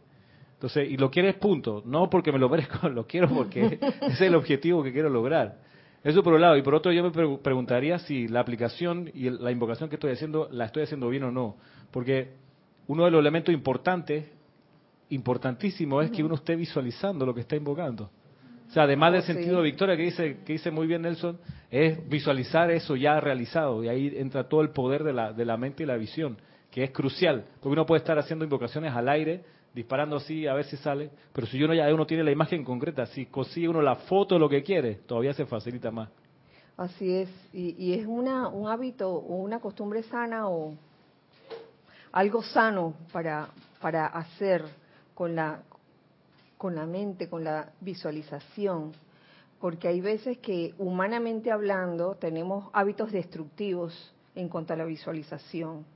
Entonces, 0.54 0.90
y 0.90 0.96
lo 0.96 1.10
quieres 1.10 1.34
punto, 1.34 1.82
no 1.84 2.08
porque 2.08 2.32
me 2.32 2.38
lo 2.38 2.48
merezco, 2.48 2.88
lo 2.88 3.06
quiero 3.06 3.28
porque 3.28 3.78
es 4.00 4.18
el 4.22 4.34
objetivo 4.34 4.82
que 4.82 4.94
quiero 4.94 5.10
lograr. 5.10 5.58
Eso 6.02 6.22
por 6.22 6.32
un 6.32 6.40
lado. 6.40 6.56
Y 6.56 6.62
por 6.62 6.74
otro, 6.74 6.90
yo 6.90 7.02
me 7.02 7.10
preguntaría 7.36 7.98
si 7.98 8.28
la 8.28 8.40
aplicación 8.40 9.10
y 9.12 9.28
la 9.28 9.50
invocación 9.50 9.90
que 9.90 9.96
estoy 9.96 10.12
haciendo, 10.12 10.48
la 10.50 10.64
estoy 10.64 10.84
haciendo 10.84 11.10
bien 11.10 11.24
o 11.24 11.30
no. 11.30 11.56
Porque 11.90 12.30
uno 12.86 13.04
de 13.04 13.10
los 13.10 13.20
elementos 13.20 13.54
importantes, 13.54 14.24
importantísimo, 15.10 16.00
es 16.00 16.10
que 16.10 16.24
uno 16.24 16.36
esté 16.36 16.56
visualizando 16.56 17.26
lo 17.26 17.34
que 17.34 17.42
está 17.42 17.56
invocando. 17.56 18.10
O 18.68 18.70
sea, 18.70 18.83
además 18.83 19.12
del 19.12 19.22
oh, 19.22 19.24
sentido 19.24 19.57
de 19.59 19.62
victoria 19.62 19.96
que 19.96 20.02
dice, 20.02 20.38
que 20.44 20.52
dice 20.52 20.70
muy 20.70 20.87
bien 20.87 21.02
Nelson, 21.02 21.38
es 21.70 22.07
visualizar 22.09 22.70
eso 22.70 22.96
ya 22.96 23.18
realizado. 23.18 23.83
Y 23.83 23.88
ahí 23.88 24.12
entra 24.16 24.48
todo 24.48 24.61
el 24.61 24.70
poder 24.70 25.04
de 25.04 25.12
la, 25.14 25.33
de 25.33 25.44
la 25.46 25.57
mente 25.57 25.85
y 25.85 25.87
la 25.87 25.96
visión, 25.96 26.37
que 26.70 26.85
es 26.85 26.90
crucial. 26.90 27.46
Porque 27.61 27.72
uno 27.72 27.87
puede 27.87 28.00
estar 28.00 28.18
haciendo 28.18 28.44
invocaciones 28.44 28.92
al 28.92 29.09
aire, 29.09 29.42
disparando 29.74 30.16
así, 30.16 30.46
a 30.46 30.52
ver 30.52 30.66
si 30.66 30.76
sale. 30.76 31.11
Pero 31.33 31.46
si 31.46 31.62
uno 31.62 31.72
ya 31.72 31.92
uno 31.92 32.07
tiene 32.07 32.22
la 32.24 32.31
imagen 32.31 32.62
concreta, 32.62 33.07
si 33.07 33.26
consigue 33.26 33.68
uno 33.68 33.81
la 33.81 33.94
foto 33.94 34.35
de 34.35 34.40
lo 34.40 34.50
que 34.50 34.62
quiere, 34.62 34.96
todavía 35.07 35.33
se 35.33 35.46
facilita 35.46 35.90
más. 35.90 36.11
Así 36.76 37.16
es. 37.16 37.31
Y, 37.54 37.74
y 37.83 37.94
es 37.94 38.07
una, 38.07 38.48
un 38.48 38.68
hábito 38.68 39.11
o 39.11 39.37
una 39.37 39.61
costumbre 39.61 40.02
sana 40.02 40.48
o 40.48 40.74
algo 42.12 42.42
sano 42.42 42.94
para, 43.12 43.48
para 43.81 44.07
hacer 44.07 44.64
con 45.14 45.35
la, 45.35 45.62
con 46.59 46.75
la 46.75 46.85
mente, 46.85 47.29
con 47.29 47.44
la 47.44 47.71
visualización, 47.81 48.92
porque 49.61 49.88
hay 49.88 50.01
veces 50.01 50.38
que 50.38 50.75
humanamente 50.79 51.51
hablando 51.51 52.16
tenemos 52.16 52.68
hábitos 52.73 53.12
destructivos 53.12 54.12
en 54.35 54.49
cuanto 54.49 54.73
a 54.73 54.77
la 54.77 54.85
visualización, 54.85 55.87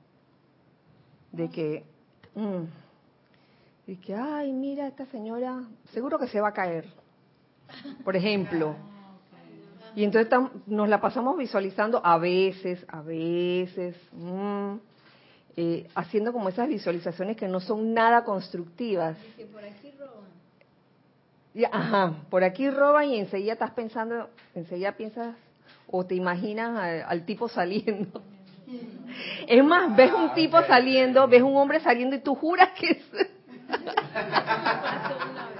de 1.33 1.51
que, 1.51 1.85
mm, 2.35 3.94
que, 4.01 4.14
ay, 4.14 4.53
mira, 4.53 4.87
esta 4.87 5.05
señora, 5.07 5.62
seguro 5.92 6.18
que 6.18 6.29
se 6.29 6.40
va 6.40 6.48
a 6.48 6.53
caer, 6.53 6.87
por 8.05 8.16
ejemplo. 8.16 8.75
Y 9.94 10.05
entonces 10.05 10.33
nos 10.66 10.88
la 10.88 11.03
pasamos 11.03 11.37
visualizando 11.37 12.01
a 12.03 12.16
veces, 12.16 12.83
a 12.88 13.03
veces, 13.03 13.94
mm, 14.12 14.77
eh, 15.55 15.87
haciendo 15.94 16.33
como 16.33 16.48
esas 16.48 16.66
visualizaciones 16.66 17.37
que 17.37 17.46
no 17.46 17.61
son 17.61 17.92
nada 17.92 18.25
constructivas. 18.25 19.18
Ajá, 21.70 22.14
por 22.30 22.44
aquí 22.44 22.70
roban 22.70 23.10
y 23.10 23.18
enseguida 23.18 23.52
estás 23.52 23.72
pensando, 23.72 24.30
enseguida 24.54 24.92
piensas 24.92 25.36
o 25.86 26.06
te 26.06 26.14
imaginas 26.14 27.04
al, 27.06 27.24
tipo 27.24 27.48
saliendo. 27.48 28.22
Es 29.46 29.62
más, 29.62 29.94
ves 29.94 30.10
un 30.10 30.32
tipo 30.32 30.58
saliendo, 30.62 31.28
ves 31.28 31.42
un 31.42 31.54
hombre 31.54 31.80
saliendo 31.80 32.16
y 32.16 32.20
tú 32.20 32.34
juras 32.34 32.70
que 32.70 32.92
es... 32.92 33.04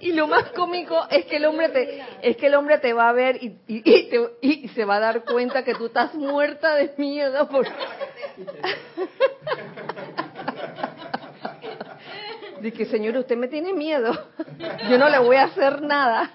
Y 0.00 0.12
lo 0.12 0.28
más 0.28 0.50
cómico 0.50 1.06
es 1.10 1.24
que 1.24 1.36
el 1.36 1.46
hombre 1.46 1.70
te 1.70 2.04
es 2.22 2.36
que 2.36 2.46
el 2.46 2.54
hombre 2.54 2.78
te 2.78 2.92
va 2.92 3.08
a 3.08 3.12
ver 3.12 3.42
y, 3.42 3.58
y, 3.66 4.68
se 4.68 4.84
va 4.84 4.96
a 4.96 5.00
dar 5.00 5.24
cuenta 5.24 5.64
que 5.64 5.74
tú 5.74 5.86
estás 5.86 6.14
muerta 6.14 6.74
de 6.74 6.92
miedo 6.98 7.48
porque 7.48 7.70
Dice, 12.66 12.84
señor, 12.86 13.16
usted 13.16 13.36
me 13.36 13.46
tiene 13.46 13.72
miedo. 13.72 14.12
Yo 14.90 14.98
no 14.98 15.08
le 15.08 15.20
voy 15.20 15.36
a 15.36 15.44
hacer 15.44 15.82
nada. 15.82 16.32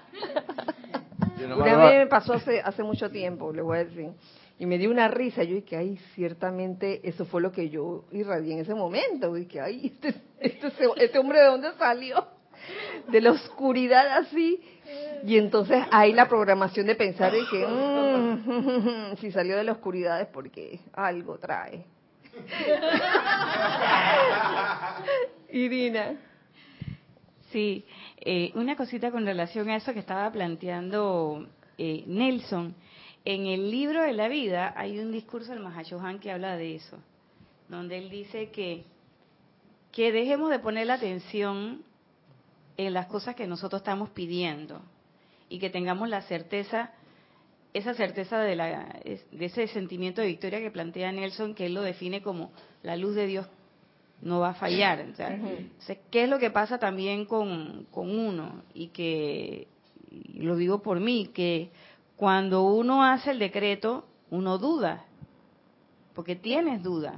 Una 1.44 1.76
vez 1.76 1.98
me 1.98 2.06
pasó 2.06 2.32
hace, 2.32 2.62
hace 2.62 2.82
mucho 2.82 3.10
tiempo, 3.10 3.52
le 3.52 3.60
voy 3.60 3.76
a 3.76 3.84
decir. 3.84 4.12
Y 4.58 4.64
me 4.64 4.78
dio 4.78 4.90
una 4.90 5.08
risa. 5.08 5.44
Yo 5.44 5.56
dije, 5.56 5.76
ay, 5.76 5.98
ciertamente 6.14 7.06
eso 7.06 7.26
fue 7.26 7.42
lo 7.42 7.52
que 7.52 7.68
yo 7.68 8.06
irradié 8.12 8.54
en 8.54 8.60
ese 8.60 8.74
momento. 8.74 9.34
Dije, 9.34 9.60
ay, 9.60 9.92
este, 9.92 10.14
este, 10.40 10.72
este 10.96 11.18
hombre 11.18 11.40
de 11.40 11.44
dónde 11.44 11.70
salió? 11.78 12.26
De 13.08 13.20
la 13.20 13.32
oscuridad 13.32 14.16
así. 14.16 14.58
Y 15.26 15.36
entonces 15.36 15.84
hay 15.90 16.14
la 16.14 16.28
programación 16.28 16.86
de 16.86 16.94
pensar 16.94 17.34
y 17.34 17.46
que 17.50 17.66
mm, 17.66 19.16
si 19.20 19.30
salió 19.32 19.58
de 19.58 19.64
la 19.64 19.72
oscuridad 19.72 20.22
es 20.22 20.28
porque 20.28 20.80
algo 20.94 21.38
trae. 21.38 21.84
Irina. 25.56 26.16
Sí, 27.50 27.84
eh, 28.18 28.50
una 28.54 28.74
cosita 28.76 29.10
con 29.10 29.26
relación 29.26 29.68
a 29.68 29.76
eso 29.76 29.92
que 29.92 29.98
estaba 29.98 30.32
planteando 30.32 31.46
eh, 31.76 32.04
Nelson. 32.06 32.74
En 33.24 33.46
el 33.46 33.70
libro 33.70 34.02
de 34.02 34.14
la 34.14 34.28
vida 34.28 34.72
hay 34.74 34.98
un 34.98 35.12
discurso 35.12 35.52
del 35.52 35.60
Mahashohan 35.60 36.18
que 36.18 36.32
habla 36.32 36.56
de 36.56 36.76
eso, 36.76 36.98
donde 37.68 37.98
él 37.98 38.08
dice 38.08 38.50
que, 38.50 38.84
que 39.92 40.10
dejemos 40.10 40.50
de 40.50 40.58
poner 40.58 40.86
la 40.86 40.94
atención 40.94 41.82
en 42.78 42.94
las 42.94 43.06
cosas 43.06 43.36
que 43.36 43.46
nosotros 43.46 43.82
estamos 43.82 44.08
pidiendo 44.10 44.80
y 45.50 45.58
que 45.58 45.68
tengamos 45.68 46.08
la 46.08 46.22
certeza, 46.22 46.90
esa 47.74 47.92
certeza 47.92 48.38
de, 48.40 48.56
la, 48.56 49.00
de 49.04 49.44
ese 49.44 49.68
sentimiento 49.68 50.22
de 50.22 50.28
victoria 50.28 50.60
que 50.60 50.70
plantea 50.70 51.12
Nelson, 51.12 51.54
que 51.54 51.66
él 51.66 51.74
lo 51.74 51.82
define 51.82 52.22
como 52.22 52.50
la 52.82 52.96
luz 52.96 53.14
de 53.14 53.26
Dios 53.26 53.46
no 54.22 54.40
va 54.40 54.50
a 54.50 54.54
fallar. 54.54 55.04
¿Qué 56.10 56.24
es 56.24 56.28
lo 56.28 56.38
que 56.38 56.50
pasa 56.50 56.78
también 56.78 57.26
con, 57.26 57.86
uno? 57.92 58.62
Y 58.72 58.88
que, 58.88 59.66
lo 60.34 60.56
digo 60.56 60.80
por 60.80 61.00
mí, 61.00 61.30
que 61.34 61.70
cuando 62.16 62.62
uno 62.62 63.04
hace 63.04 63.32
el 63.32 63.38
decreto, 63.38 64.06
uno 64.30 64.58
duda, 64.58 65.04
porque 66.14 66.36
tienes 66.36 66.82
duda. 66.82 67.14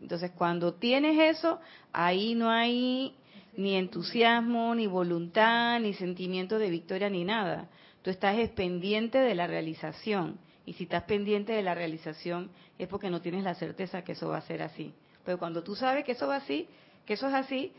Entonces, 0.00 0.30
cuando 0.32 0.74
tienes 0.74 1.36
eso, 1.36 1.58
ahí 1.92 2.34
no 2.34 2.50
hay 2.50 3.14
ni 3.56 3.74
entusiasmo, 3.74 4.74
ni 4.74 4.86
voluntad, 4.86 5.80
ni 5.80 5.94
sentimiento 5.94 6.58
de 6.58 6.70
victoria, 6.70 7.08
ni 7.08 7.24
nada. 7.24 7.68
Tú 8.02 8.10
estás 8.10 8.36
pendiente 8.50 9.18
de 9.18 9.34
la 9.34 9.46
realización. 9.46 10.38
Y 10.64 10.74
si 10.74 10.84
estás 10.84 11.04
pendiente 11.04 11.52
de 11.52 11.62
la 11.62 11.74
realización 11.74 12.50
es 12.78 12.88
porque 12.88 13.10
no 13.10 13.20
tienes 13.20 13.42
la 13.42 13.54
certeza 13.54 14.02
que 14.02 14.12
eso 14.12 14.28
va 14.28 14.38
a 14.38 14.42
ser 14.42 14.62
así. 14.62 14.94
Pero 15.24 15.38
cuando 15.38 15.62
tú 15.62 15.74
sabes 15.74 16.04
que 16.04 16.12
eso 16.12 16.26
va 16.26 16.36
así, 16.36 16.68
que 17.06 17.14
eso 17.14 17.28
es 17.28 17.34
así, 17.34 17.72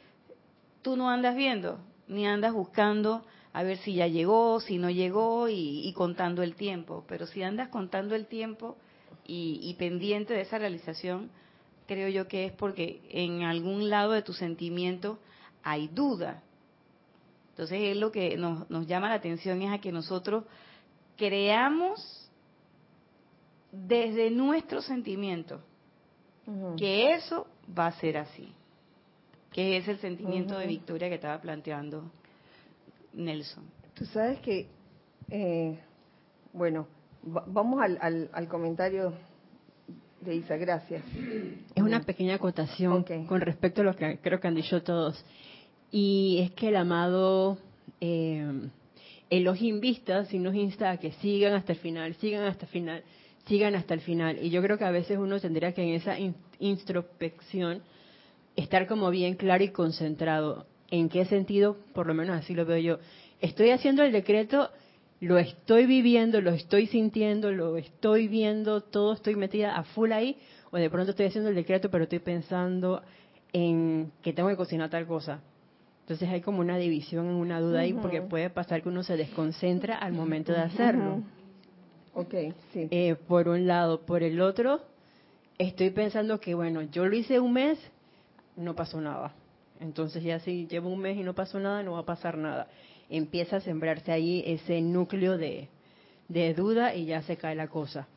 tú 0.82 0.96
no 0.96 1.10
andas 1.10 1.36
viendo, 1.36 1.80
ni 2.08 2.28
andas 2.28 2.54
buscando 2.54 3.26
a 3.54 3.64
ver 3.64 3.78
si 3.78 3.94
ya 3.96 4.08
llegó, 4.08 4.60
si 4.60 4.78
no 4.78 4.90
llegó 4.90 5.48
y, 5.50 5.92
contando 5.96 6.42
el 6.42 6.56
tiempo. 6.56 7.06
Pero 7.08 7.28
si 7.28 7.44
andas 7.44 7.70
contando 7.70 8.16
el 8.16 8.26
tiempo 8.26 8.78
y, 9.26 9.74
pendiente 9.78 10.34
de 10.34 10.42
esa 10.42 10.58
realización, 10.58 11.30
creo 11.86 12.10
yo 12.10 12.28
que 12.28 12.46
es 12.46 12.52
porque 12.52 13.02
en 13.10 13.44
algún 13.44 13.90
lado 13.90 14.14
de 14.14 14.24
tu 14.24 14.34
sentimiento 14.34 15.20
hay 15.62 15.88
duda. 15.88 16.42
Entonces 17.52 17.80
es 17.82 17.98
lo 17.98 18.12
que 18.12 18.36
nos, 18.38 18.68
nos 18.72 18.88
llama 18.88 19.10
la 19.10 19.16
atención 19.16 19.62
es 19.62 19.72
a 19.72 19.78
que 19.78 19.92
nosotros 19.92 20.46
creamos 21.16 22.30
desde 23.72 24.32
nuestro 24.32 24.82
sentimiento 24.82 25.62
que 26.78 27.14
eso 27.14 27.48
va 27.78 27.88
a 27.88 27.92
ser 28.00 28.18
así, 28.18 28.52
que 29.52 29.78
es 29.78 29.88
el 29.88 30.00
sentimiento 30.00 30.58
de 30.58 30.68
victoria 30.68 31.10
que 31.10 31.16
estaba 31.16 31.40
planteando 31.40 32.12
Nelson. 33.14 33.64
Tú 33.94 34.06
sabes 34.06 34.40
que, 34.40 34.68
eh, 35.30 35.80
bueno, 36.52 36.88
vamos 37.24 37.82
al, 37.82 38.30
al, 38.34 38.48
comentario 38.48 39.14
de 40.22 40.36
Isa, 40.36 40.58
gracias. 40.58 41.04
Es 41.76 41.84
una 41.84 42.02
pequeña 42.02 42.36
acotación 42.36 43.04
con 43.28 43.42
respecto 43.42 43.82
a 43.82 43.86
lo 43.86 43.96
que 43.96 44.20
creo 44.20 44.40
que 44.40 44.48
han 44.48 44.56
dicho 44.56 44.82
todos. 44.84 45.24
Y 45.92 46.40
es 46.42 46.52
que 46.52 46.70
el 46.70 46.76
amado 46.76 47.58
eh, 48.02 48.70
Elohim 49.30 49.80
Vista 49.80 50.26
si 50.26 50.40
nos 50.40 50.56
insta 50.56 50.92
a 50.92 50.98
que 50.98 51.12
sigan 51.14 51.54
hasta 51.54 51.74
el 51.74 51.80
final, 51.80 52.16
sigan 52.16 52.44
hasta 52.44 52.66
el 52.66 52.72
final 52.72 53.04
sigan 53.46 53.76
hasta 53.76 53.94
el 53.94 54.02
final. 54.02 54.38
Y 54.42 54.50
yo 54.50 54.62
creo 54.62 54.78
que 54.78 54.86
a 54.86 54.92
veces 54.92 55.18
uno 55.18 55.40
tendría 55.40 55.74
que 55.74 55.84
en 55.84 55.96
esa 55.96 56.16
introspección 56.60 57.82
estar 58.56 58.88
como 58.88 59.10
bien 59.10 59.36
claro 59.36 59.64
y 59.64 59.70
concentrado. 59.70 60.66
¿En 60.90 61.10
qué 61.10 61.26
sentido? 61.26 61.78
Por 61.94 62.08
lo 62.08 62.14
menos 62.14 62.38
así 62.38 62.54
lo 62.54 62.66
veo 62.66 62.78
yo. 62.78 63.00
Estoy 63.42 63.72
haciendo 63.72 64.04
el 64.04 64.12
decreto, 64.12 64.70
lo 65.20 65.38
estoy 65.38 65.86
viviendo, 65.86 66.40
lo 66.42 66.52
estoy 66.52 66.88
sintiendo, 66.88 67.52
lo 67.52 67.78
estoy 67.78 68.28
viendo, 68.28 68.82
todo 68.82 69.14
estoy 69.14 69.36
metida 69.36 69.76
a 69.76 69.84
full 69.84 70.12
ahí, 70.12 70.38
o 70.72 70.78
de 70.78 70.90
pronto 70.90 71.12
estoy 71.12 71.26
haciendo 71.26 71.50
el 71.50 71.56
decreto, 71.56 71.90
pero 71.90 72.04
estoy 72.04 72.20
pensando 72.20 73.02
en 73.52 74.12
que 74.22 74.34
tengo 74.34 74.50
que 74.50 74.56
cocinar 74.56 74.90
tal 74.90 75.08
cosa. 75.08 75.42
Entonces 76.02 76.30
hay 76.30 76.42
como 76.42 76.60
una 76.60 76.78
división, 76.78 77.26
una 77.28 77.60
duda 77.60 77.80
ahí, 77.82 77.94
porque 77.94 78.22
puede 78.22 78.50
pasar 78.50 78.82
que 78.82 78.90
uno 78.90 79.04
se 79.04 79.16
desconcentra 79.16 79.98
al 79.98 80.14
momento 80.14 80.52
de 80.52 80.60
hacerlo. 80.60 81.24
Ok, 82.14 82.34
sí. 82.72 82.88
Eh, 82.92 83.16
por 83.28 83.48
un 83.48 83.68
lado. 83.68 84.02
Por 84.06 84.24
el 84.24 84.42
otro, 84.42 84.82
estoy 85.58 85.90
pensando 85.90 86.40
que, 86.40 86.54
bueno, 86.54 86.82
yo 86.84 87.06
lo 87.06 87.16
hice 87.16 87.40
un 87.40 87.54
mes, 87.54 87.80
no 88.56 88.76
pasó 88.76 89.02
nada. 89.02 89.34
Entonces 89.80 90.24
ya 90.24 90.40
si 90.40 90.68
llevo 90.68 90.90
un 90.90 91.00
mes 91.00 91.18
y 91.18 91.24
no 91.24 91.34
pasó 91.34 91.60
nada, 91.60 91.84
no 91.84 91.94
va 91.94 92.00
a 92.00 92.06
pasar 92.06 92.38
nada. 92.38 92.68
Empieza 93.10 93.58
a 93.58 93.62
sembrarse 93.62 94.12
ahí 94.12 94.44
ese 94.46 94.82
núcleo 94.82 95.38
de, 95.38 95.68
de 96.30 96.54
duda 96.54 96.96
y 96.96 97.06
ya 97.06 97.22
se 97.24 97.38
cae 97.38 97.56
la 97.56 97.68
cosa. 97.68 98.08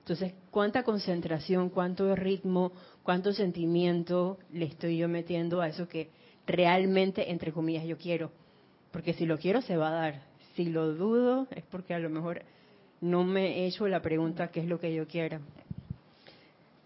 Entonces, 0.00 0.34
¿cuánta 0.50 0.82
concentración, 0.82 1.70
cuánto 1.70 2.14
ritmo, 2.16 2.72
cuánto 3.02 3.32
sentimiento 3.32 4.38
le 4.52 4.66
estoy 4.66 4.98
yo 4.98 5.08
metiendo 5.08 5.60
a 5.60 5.68
eso 5.68 5.88
que 5.88 6.10
realmente, 6.46 7.30
entre 7.30 7.52
comillas, 7.52 7.84
yo 7.84 7.96
quiero. 7.96 8.30
Porque 8.90 9.14
si 9.14 9.26
lo 9.26 9.38
quiero, 9.38 9.62
se 9.62 9.76
va 9.76 9.88
a 9.88 9.92
dar. 9.92 10.22
Si 10.54 10.66
lo 10.66 10.92
dudo, 10.94 11.46
es 11.50 11.64
porque 11.64 11.94
a 11.94 11.98
lo 11.98 12.10
mejor 12.10 12.42
no 13.02 13.24
me 13.24 13.58
he 13.58 13.66
hecho 13.66 13.86
la 13.88 14.00
pregunta 14.00 14.48
qué 14.48 14.60
es 14.60 14.66
lo 14.66 14.80
que 14.80 14.94
yo 14.94 15.06
quiero. 15.06 15.40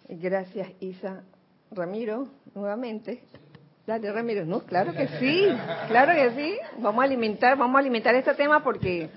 Gracias, 0.09 0.69
Isa. 0.81 1.23
Ramiro, 1.71 2.29
nuevamente. 2.55 3.23
Dale, 3.87 4.11
Ramiro. 4.11 4.45
No, 4.45 4.61
claro 4.61 4.93
que 4.93 5.07
sí, 5.21 5.47
claro 5.89 6.13
que 6.15 6.31
sí. 6.35 6.59
Vamos 6.81 7.03
a 7.03 7.05
alimentar, 7.05 7.57
vamos 7.57 7.77
a 7.77 7.81
alimentar 7.81 8.15
este 8.15 8.35
tema 8.35 8.65
porque 8.65 9.11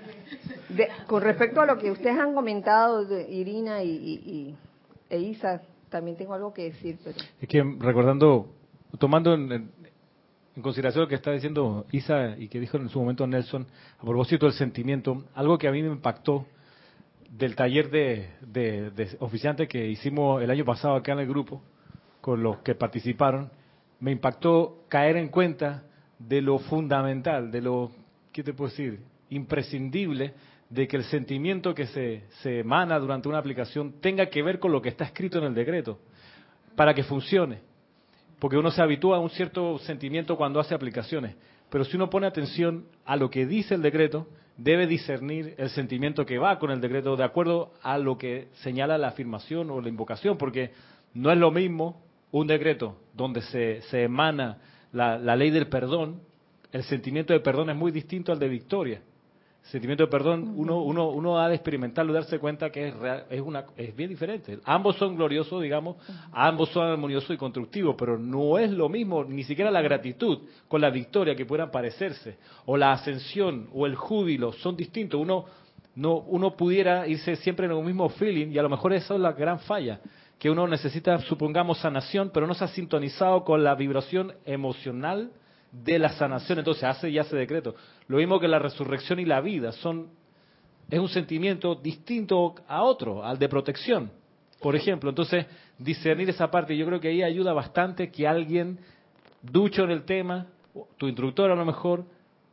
con 1.06 1.22
respecto 1.22 1.60
a 1.60 1.66
lo 1.66 1.78
que 1.78 1.90
ustedes 1.90 2.18
han 2.18 2.34
comentado, 2.34 3.04
de 3.04 3.28
Irina 3.30 3.82
y, 3.82 4.54
e 5.08 5.18
Isa, 5.18 5.62
también 5.88 6.16
tengo 6.16 6.34
algo 6.34 6.52
que 6.52 6.64
decir. 6.64 6.98
Pero... 7.02 7.16
Es 7.40 7.48
que 7.48 7.62
recordando, 7.78 8.52
tomando 8.98 9.34
en, 9.34 9.70
consideración 10.60 11.02
lo 11.02 11.08
que 11.08 11.14
está 11.14 11.32
diciendo 11.32 11.86
Isa 11.90 12.36
y 12.36 12.48
que 12.48 12.60
dijo 12.60 12.76
en 12.76 12.90
su 12.90 13.00
momento 13.00 13.26
Nelson, 13.26 13.66
a 13.98 14.02
propósito 14.02 14.46
del 14.46 14.54
sentimiento, 14.54 15.24
algo 15.34 15.56
que 15.56 15.66
a 15.66 15.72
mí 15.72 15.82
me 15.82 15.88
impactó 15.88 16.46
del 17.30 17.54
taller 17.54 17.90
de, 17.90 18.28
de, 18.42 19.16
oficiantes 19.20 19.68
que 19.68 19.86
hicimos 19.86 20.42
el 20.42 20.50
año 20.50 20.64
pasado 20.64 20.96
acá 20.96 21.12
en 21.12 21.20
el 21.20 21.28
grupo, 21.28 21.62
con 22.20 22.42
los 22.42 22.58
que 22.58 22.74
participaron, 22.74 23.50
me 24.00 24.10
impactó 24.10 24.84
caer 24.88 25.16
en 25.16 25.28
cuenta 25.28 25.84
de 26.18 26.42
lo 26.42 26.58
fundamental, 26.58 27.50
de 27.50 27.62
lo, 27.62 27.92
¿qué 28.32 28.42
te 28.42 28.52
puedo 28.52 28.70
decir? 28.70 29.00
Imprescindible 29.30 30.34
de 30.68 30.88
que 30.88 30.96
el 30.96 31.04
sentimiento 31.04 31.74
que 31.74 31.86
se, 31.86 32.24
se 32.42 32.60
emana 32.60 32.98
durante 32.98 33.28
una 33.28 33.38
aplicación 33.38 34.00
tenga 34.00 34.26
que 34.26 34.42
ver 34.42 34.58
con 34.58 34.72
lo 34.72 34.82
que 34.82 34.88
está 34.88 35.04
escrito 35.04 35.38
en 35.38 35.44
el 35.44 35.54
decreto, 35.54 36.00
para 36.74 36.94
que 36.94 37.04
funcione. 37.04 37.60
Porque 38.40 38.56
uno 38.56 38.70
se 38.70 38.82
habitúa 38.82 39.18
a 39.18 39.20
un 39.20 39.30
cierto 39.30 39.78
sentimiento 39.78 40.36
cuando 40.36 40.58
hace 40.58 40.74
aplicaciones, 40.74 41.36
pero 41.70 41.84
si 41.84 41.96
uno 41.96 42.10
pone 42.10 42.26
atención 42.26 42.86
a 43.04 43.14
lo 43.16 43.30
que 43.30 43.46
dice 43.46 43.74
el 43.74 43.82
decreto, 43.82 44.26
debe 44.62 44.86
discernir 44.86 45.54
el 45.56 45.70
sentimiento 45.70 46.26
que 46.26 46.38
va 46.38 46.58
con 46.58 46.70
el 46.70 46.80
decreto 46.80 47.16
de 47.16 47.24
acuerdo 47.24 47.72
a 47.82 47.96
lo 47.96 48.18
que 48.18 48.48
señala 48.62 48.98
la 48.98 49.08
afirmación 49.08 49.70
o 49.70 49.80
la 49.80 49.88
invocación, 49.88 50.36
porque 50.36 50.72
no 51.14 51.32
es 51.32 51.38
lo 51.38 51.50
mismo 51.50 52.02
un 52.30 52.46
decreto 52.46 52.96
donde 53.14 53.40
se, 53.42 53.80
se 53.82 54.02
emana 54.02 54.58
la, 54.92 55.18
la, 55.18 55.34
ley 55.34 55.50
del 55.50 55.68
perdón, 55.68 56.20
el 56.72 56.82
sentimiento 56.84 57.32
de 57.32 57.40
perdón 57.40 57.70
es 57.70 57.76
muy 57.76 57.90
distinto 57.90 58.32
al 58.32 58.38
de 58.38 58.48
victoria. 58.48 59.00
Sentimiento 59.62 60.04
de 60.04 60.10
perdón, 60.10 60.54
uno, 60.56 60.82
uno, 60.82 61.10
uno 61.10 61.38
ha 61.38 61.48
de 61.48 61.54
experimentarlo 61.54 62.12
darse 62.12 62.38
cuenta 62.38 62.70
que 62.70 62.88
es, 62.88 62.94
es, 63.30 63.40
una, 63.40 63.66
es 63.76 63.94
bien 63.94 64.08
diferente. 64.08 64.58
Ambos 64.64 64.96
son 64.96 65.14
gloriosos, 65.14 65.62
digamos, 65.62 65.96
ambos 66.32 66.70
son 66.70 66.88
armoniosos 66.88 67.30
y 67.30 67.36
constructivos, 67.36 67.94
pero 67.96 68.18
no 68.18 68.58
es 68.58 68.70
lo 68.70 68.88
mismo, 68.88 69.22
ni 69.22 69.44
siquiera 69.44 69.70
la 69.70 69.82
gratitud 69.82 70.38
con 70.66 70.80
la 70.80 70.90
victoria 70.90 71.36
que 71.36 71.46
puedan 71.46 71.70
parecerse, 71.70 72.38
o 72.66 72.76
la 72.76 72.92
ascensión, 72.92 73.68
o 73.72 73.86
el 73.86 73.94
júbilo, 73.94 74.52
son 74.54 74.76
distintos. 74.76 75.20
Uno, 75.20 75.44
no, 75.94 76.16
uno 76.16 76.56
pudiera 76.56 77.06
irse 77.06 77.36
siempre 77.36 77.66
en 77.66 77.72
el 77.72 77.84
mismo 77.84 78.08
feeling 78.08 78.48
y 78.48 78.58
a 78.58 78.62
lo 78.62 78.70
mejor 78.70 78.92
esa 78.92 79.14
es 79.14 79.20
la 79.20 79.32
gran 79.32 79.60
falla 79.60 80.00
que 80.38 80.50
uno 80.50 80.66
necesita, 80.66 81.18
supongamos, 81.20 81.78
sanación, 81.78 82.30
pero 82.32 82.46
no 82.46 82.54
se 82.54 82.64
ha 82.64 82.68
sintonizado 82.68 83.44
con 83.44 83.62
la 83.62 83.74
vibración 83.74 84.32
emocional 84.46 85.30
de 85.72 85.98
la 85.98 86.10
sanación, 86.10 86.58
entonces 86.58 86.84
hace 86.84 87.10
y 87.10 87.18
hace 87.18 87.36
decreto. 87.36 87.74
Lo 88.08 88.18
mismo 88.18 88.40
que 88.40 88.48
la 88.48 88.58
resurrección 88.58 89.20
y 89.20 89.24
la 89.24 89.40
vida, 89.40 89.72
son 89.72 90.08
es 90.90 90.98
un 90.98 91.08
sentimiento 91.08 91.76
distinto 91.76 92.56
a 92.66 92.82
otro, 92.82 93.24
al 93.24 93.38
de 93.38 93.48
protección, 93.48 94.10
por 94.60 94.74
ejemplo. 94.74 95.10
Entonces, 95.10 95.46
discernir 95.78 96.28
esa 96.30 96.50
parte, 96.50 96.76
yo 96.76 96.84
creo 96.86 97.00
que 97.00 97.08
ahí 97.08 97.22
ayuda 97.22 97.52
bastante 97.52 98.10
que 98.10 98.26
alguien 98.26 98.78
ducho 99.40 99.84
en 99.84 99.90
el 99.90 100.02
tema, 100.04 100.46
tu 100.96 101.06
instructor 101.06 101.50
a 101.50 101.54
lo 101.54 101.64
mejor, 101.64 102.04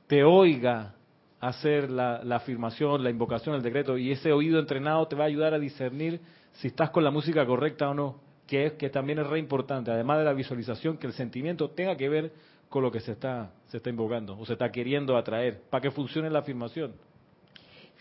te 0.06 0.24
oiga 0.24 0.94
hacer 1.40 1.90
la, 1.90 2.24
la 2.24 2.38
afirmación, 2.38 3.04
la 3.04 3.10
invocación, 3.10 3.56
el 3.56 3.64
decreto, 3.64 3.98
y 3.98 4.12
ese 4.12 4.32
oído 4.32 4.60
entrenado 4.60 5.08
te 5.08 5.16
va 5.16 5.24
a 5.24 5.28
ayudar 5.28 5.54
a 5.54 5.60
discernir 5.60 6.22
si 6.54 6.68
estás 6.68 6.92
con 6.92 7.04
la 7.04 7.12
música 7.12 7.46
correcta 7.46 7.90
o 7.90 7.94
no, 7.94 8.20
que, 8.48 8.68
es, 8.68 8.74
que 8.74 8.90
también 8.90 9.20
es 9.20 9.28
re 9.28 9.40
importante, 9.40 9.92
además 9.92 10.20
de 10.20 10.26
la 10.26 10.34
visualización, 10.34 10.98
que 10.98 11.08
el 11.08 11.14
sentimiento 11.14 11.70
tenga 11.72 11.96
que 11.98 12.10
ver 12.10 12.32
con 12.70 12.84
lo 12.84 12.92
que 12.92 13.00
se 13.00 13.14
está, 13.14 13.52
se 13.68 13.78
está 13.78 13.90
invocando 13.90 14.38
o 14.38 14.46
se 14.46 14.54
está 14.54 14.72
queriendo 14.72 15.16
atraer, 15.16 15.62
para 15.70 15.82
que 15.82 15.92
funcione 15.92 16.30
la 16.30 16.40
afirmación. 16.40 16.94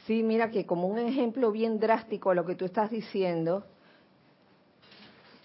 Sí, 0.06 0.22
mira 0.22 0.50
que 0.50 0.66
como 0.66 0.86
un 0.86 0.98
ejemplo 0.98 1.50
bien 1.50 1.78
drástico 1.78 2.30
a 2.30 2.34
lo 2.34 2.44
que 2.44 2.54
tú 2.54 2.64
estás 2.64 2.90
diciendo, 2.90 3.64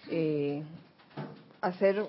eh, 0.09 0.63
hacer 1.61 2.05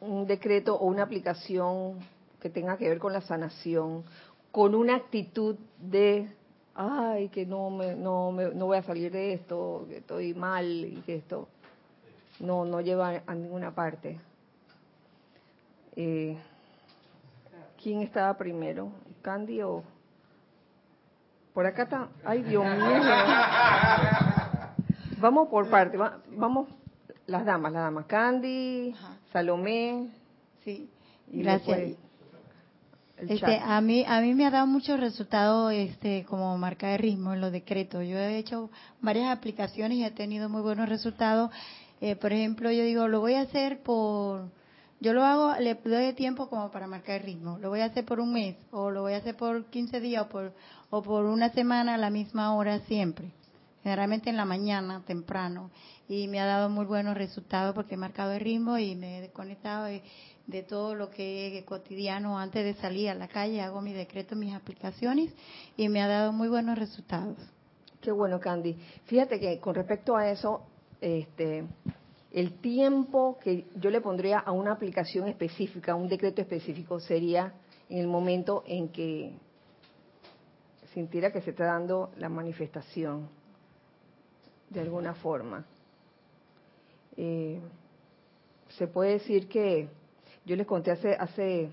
un 0.00 0.26
decreto 0.26 0.74
o 0.76 0.86
una 0.86 1.04
aplicación 1.04 1.98
que 2.40 2.50
tenga 2.50 2.76
que 2.76 2.88
ver 2.88 2.98
con 2.98 3.12
la 3.12 3.20
sanación, 3.20 4.04
con 4.50 4.74
una 4.74 4.96
actitud 4.96 5.56
de 5.78 6.28
ay, 6.74 7.28
que 7.28 7.46
no 7.46 7.70
me, 7.70 7.94
no 7.94 8.32
me, 8.32 8.46
no 8.54 8.66
voy 8.66 8.78
a 8.78 8.82
salir 8.82 9.12
de 9.12 9.34
esto, 9.34 9.86
que 9.88 9.98
estoy 9.98 10.34
mal 10.34 10.66
y 10.66 11.02
que 11.06 11.16
esto 11.16 11.48
no 12.40 12.64
no 12.64 12.80
lleva 12.80 13.22
a 13.26 13.34
ninguna 13.34 13.74
parte. 13.74 14.18
Eh, 15.96 16.36
¿Quién 17.82 18.02
estaba 18.02 18.36
primero? 18.36 18.90
¿Candy 19.22 19.62
o...? 19.62 19.82
Por 21.52 21.66
acá 21.66 21.84
está... 21.84 22.08
¡Ay, 22.24 22.42
Dios 22.42 22.64
mío! 22.64 23.02
Vamos 25.18 25.48
por 25.48 25.68
parte. 25.70 25.96
vamos, 25.96 26.68
las 27.26 27.44
damas, 27.44 27.72
las 27.72 27.82
damas. 27.82 28.06
Candy, 28.06 28.94
Salomé. 29.32 30.08
Sí, 30.64 30.90
gracias. 31.28 31.96
Este, 33.16 33.58
a 33.58 33.80
mí 33.80 34.04
a 34.06 34.20
mí 34.20 34.34
me 34.34 34.44
ha 34.44 34.50
dado 34.50 34.66
muchos 34.66 34.98
resultados 34.98 35.72
este 35.72 36.24
como 36.24 36.58
marca 36.58 36.88
de 36.88 36.98
ritmo 36.98 37.32
en 37.32 37.40
los 37.40 37.52
decretos. 37.52 38.04
Yo 38.06 38.18
he 38.18 38.38
hecho 38.38 38.70
varias 39.00 39.34
aplicaciones 39.34 39.98
y 39.98 40.04
he 40.04 40.10
tenido 40.10 40.48
muy 40.48 40.62
buenos 40.62 40.88
resultados. 40.88 41.50
Eh, 42.00 42.16
por 42.16 42.32
ejemplo, 42.32 42.70
yo 42.70 42.82
digo, 42.82 43.06
lo 43.08 43.20
voy 43.20 43.34
a 43.34 43.42
hacer 43.42 43.82
por 43.82 44.50
yo 45.00 45.12
lo 45.12 45.24
hago, 45.24 45.54
le 45.60 45.74
doy 45.74 46.12
tiempo 46.14 46.48
como 46.48 46.70
para 46.70 46.86
marcar 46.86 47.16
el 47.16 47.26
ritmo. 47.26 47.58
Lo 47.58 47.68
voy 47.68 47.80
a 47.80 47.86
hacer 47.86 48.04
por 48.04 48.20
un 48.20 48.32
mes 48.32 48.56
o 48.70 48.90
lo 48.90 49.02
voy 49.02 49.14
a 49.14 49.18
hacer 49.18 49.36
por 49.36 49.66
15 49.66 50.00
días 50.00 50.24
o 50.24 50.28
por 50.28 50.52
o 50.94 51.02
por 51.02 51.24
una 51.24 51.50
semana 51.50 51.94
a 51.94 51.98
la 51.98 52.08
misma 52.08 52.54
hora 52.54 52.78
siempre. 52.86 53.32
Generalmente 53.82 54.30
en 54.30 54.36
la 54.36 54.44
mañana, 54.44 55.02
temprano. 55.04 55.72
Y 56.08 56.28
me 56.28 56.38
ha 56.38 56.46
dado 56.46 56.68
muy 56.70 56.84
buenos 56.84 57.16
resultados 57.16 57.74
porque 57.74 57.94
he 57.94 57.98
marcado 57.98 58.32
el 58.32 58.40
ritmo 58.40 58.78
y 58.78 58.94
me 58.94 59.18
he 59.18 59.20
desconectado 59.22 59.86
de 60.46 60.62
todo 60.62 60.94
lo 60.94 61.10
que 61.10 61.58
es 61.58 61.64
cotidiano 61.64 62.38
antes 62.38 62.64
de 62.64 62.80
salir 62.80 63.10
a 63.10 63.14
la 63.14 63.26
calle, 63.26 63.60
hago 63.60 63.80
mi 63.80 63.92
decreto, 63.92 64.36
mis 64.36 64.54
aplicaciones 64.54 65.32
y 65.76 65.88
me 65.88 66.00
ha 66.00 66.06
dado 66.06 66.32
muy 66.32 66.46
buenos 66.46 66.78
resultados. 66.78 67.36
Qué 68.00 68.12
bueno, 68.12 68.38
Candy. 68.38 68.76
Fíjate 69.06 69.40
que 69.40 69.58
con 69.58 69.74
respecto 69.74 70.16
a 70.16 70.30
eso, 70.30 70.62
este, 71.00 71.64
el 72.34 72.58
tiempo 72.60 73.38
que 73.40 73.64
yo 73.76 73.90
le 73.90 74.00
pondría 74.00 74.40
a 74.40 74.50
una 74.50 74.72
aplicación 74.72 75.28
específica, 75.28 75.92
a 75.92 75.94
un 75.94 76.08
decreto 76.08 76.42
específico, 76.42 76.98
sería 76.98 77.54
en 77.88 77.98
el 77.98 78.08
momento 78.08 78.64
en 78.66 78.88
que 78.88 79.32
sintiera 80.92 81.30
que 81.30 81.40
se 81.42 81.50
está 81.50 81.66
dando 81.66 82.10
la 82.16 82.28
manifestación, 82.28 83.28
de 84.68 84.80
alguna 84.80 85.14
forma. 85.14 85.64
Eh, 87.16 87.60
se 88.70 88.88
puede 88.88 89.12
decir 89.12 89.48
que 89.48 89.88
yo 90.44 90.56
les 90.56 90.66
conté 90.66 90.90
hace, 90.90 91.14
hace 91.14 91.70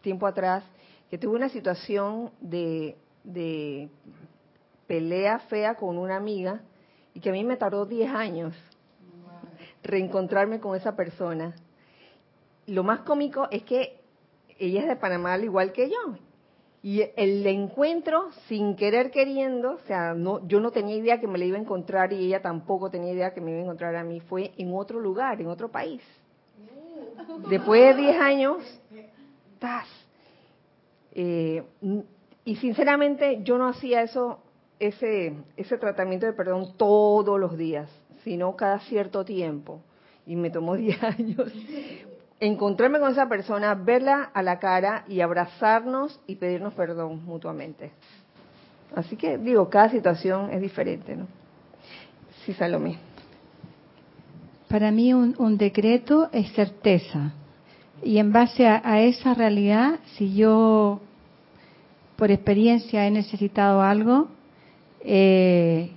tiempo 0.00 0.26
atrás 0.26 0.64
que 1.10 1.18
tuve 1.18 1.36
una 1.36 1.50
situación 1.50 2.30
de, 2.40 2.96
de 3.22 3.90
pelea 4.86 5.38
fea 5.40 5.74
con 5.74 5.98
una 5.98 6.16
amiga 6.16 6.62
y 7.12 7.20
que 7.20 7.28
a 7.28 7.32
mí 7.32 7.44
me 7.44 7.58
tardó 7.58 7.84
10 7.84 8.10
años 8.10 8.54
reencontrarme 9.84 10.58
con 10.58 10.74
esa 10.76 10.96
persona. 10.96 11.54
Lo 12.66 12.82
más 12.82 13.00
cómico 13.00 13.48
es 13.50 13.62
que 13.62 14.00
ella 14.58 14.80
es 14.80 14.88
de 14.88 14.96
Panamá 14.96 15.34
al 15.34 15.44
igual 15.44 15.72
que 15.72 15.88
yo. 15.88 16.16
Y 16.82 17.02
el 17.16 17.46
encuentro, 17.46 18.30
sin 18.46 18.76
querer 18.76 19.10
queriendo, 19.10 19.72
o 19.72 19.78
sea, 19.86 20.12
no, 20.12 20.46
yo 20.46 20.60
no 20.60 20.70
tenía 20.70 20.96
idea 20.96 21.18
que 21.18 21.26
me 21.26 21.38
la 21.38 21.46
iba 21.46 21.56
a 21.56 21.60
encontrar 21.60 22.12
y 22.12 22.26
ella 22.26 22.42
tampoco 22.42 22.90
tenía 22.90 23.12
idea 23.12 23.32
que 23.32 23.40
me 23.40 23.52
iba 23.52 23.60
a 23.60 23.62
encontrar 23.62 23.96
a 23.96 24.04
mí, 24.04 24.20
fue 24.20 24.52
en 24.58 24.74
otro 24.74 25.00
lugar, 25.00 25.40
en 25.40 25.46
otro 25.46 25.70
país. 25.70 26.02
Después 27.48 27.96
de 27.96 28.02
10 28.02 28.20
años, 28.20 28.80
¡tas! 29.58 29.88
Eh, 31.12 31.62
y 32.44 32.56
sinceramente 32.56 33.40
yo 33.44 33.56
no 33.56 33.68
hacía 33.68 34.02
eso, 34.02 34.40
ese, 34.78 35.32
ese 35.56 35.78
tratamiento 35.78 36.26
de 36.26 36.34
perdón 36.34 36.74
todos 36.76 37.40
los 37.40 37.56
días, 37.56 37.88
sino 38.24 38.56
cada 38.56 38.80
cierto 38.80 39.24
tiempo. 39.24 39.80
Y 40.26 40.34
me 40.36 40.50
tomó 40.50 40.74
10 40.76 41.02
años 41.02 41.52
encontrarme 42.40 42.98
con 42.98 43.12
esa 43.12 43.28
persona, 43.28 43.74
verla 43.74 44.30
a 44.34 44.42
la 44.42 44.58
cara 44.58 45.04
y 45.08 45.20
abrazarnos 45.20 46.20
y 46.26 46.36
pedirnos 46.36 46.74
perdón 46.74 47.24
mutuamente. 47.24 47.92
Así 48.94 49.16
que 49.16 49.38
digo, 49.38 49.68
cada 49.68 49.90
situación 49.90 50.50
es 50.50 50.60
diferente, 50.60 51.16
¿no? 51.16 51.26
Sí, 52.44 52.52
Salomé. 52.52 52.98
Para 54.68 54.90
mí 54.90 55.14
un, 55.14 55.56
decreto 55.56 56.28
es 56.32 56.52
certeza. 56.52 57.32
y 58.02 58.18
en 58.18 58.32
base 58.32 58.66
a, 58.66 59.00
esa 59.00 59.32
realidad, 59.34 60.00
si 60.16 60.34
yo 60.34 61.00
por 62.16 62.30
experiencia 62.30 63.06
he 63.06 63.10
necesitado 63.10 63.82
algo, 63.82 64.28
eh, 65.00 65.92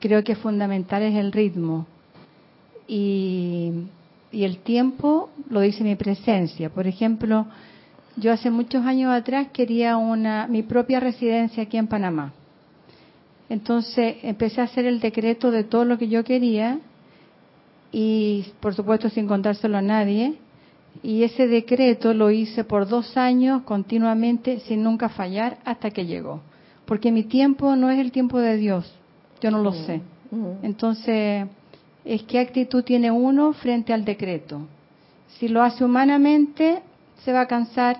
creo 0.00 0.24
que 0.24 0.34
fundamental 0.36 1.02
es 1.02 1.14
el 1.14 1.32
ritmo. 1.32 1.86
Y, 2.88 3.72
y, 4.30 4.44
el 4.44 4.58
tiempo 4.58 5.30
lo 5.50 5.60
dice 5.60 5.82
mi 5.82 5.96
presencia. 5.96 6.70
Por 6.70 6.86
ejemplo, 6.86 7.46
yo 8.16 8.32
hace 8.32 8.50
muchos 8.50 8.84
años 8.86 9.12
atrás 9.12 9.48
quería 9.52 9.96
una, 9.96 10.46
mi 10.46 10.62
propia 10.62 11.00
residencia 11.00 11.64
aquí 11.64 11.76
en 11.76 11.86
Panamá. 11.86 12.32
Entonces 13.48 14.16
empecé 14.22 14.60
a 14.60 14.64
hacer 14.64 14.86
el 14.86 15.00
decreto 15.00 15.50
de 15.50 15.64
todo 15.64 15.84
lo 15.84 15.98
que 15.98 16.08
yo 16.08 16.24
quería 16.24 16.80
y 17.92 18.46
por 18.60 18.74
supuesto 18.74 19.08
sin 19.08 19.26
contárselo 19.26 19.78
a 19.78 19.82
nadie. 19.82 20.34
Y 21.02 21.22
ese 21.22 21.46
decreto 21.46 22.14
lo 22.14 22.30
hice 22.30 22.64
por 22.64 22.88
dos 22.88 23.16
años 23.16 23.62
continuamente 23.62 24.60
sin 24.60 24.82
nunca 24.82 25.08
fallar 25.10 25.58
hasta 25.64 25.90
que 25.90 26.06
llegó. 26.06 26.40
Porque 26.86 27.12
mi 27.12 27.24
tiempo 27.24 27.76
no 27.76 27.90
es 27.90 27.98
el 27.98 28.12
tiempo 28.12 28.38
de 28.38 28.56
Dios, 28.56 28.92
yo 29.40 29.50
no 29.50 29.62
lo 29.62 29.72
mm, 29.72 29.86
sé. 29.86 30.00
Mm. 30.30 30.64
Entonces, 30.64 31.46
es 32.04 32.22
qué 32.22 32.38
actitud 32.38 32.82
tiene 32.84 33.10
uno 33.10 33.52
frente 33.52 33.92
al 33.92 34.04
decreto. 34.04 34.60
Si 35.38 35.48
lo 35.48 35.62
hace 35.62 35.84
humanamente, 35.84 36.82
se 37.24 37.32
va 37.32 37.42
a 37.42 37.46
cansar 37.46 37.98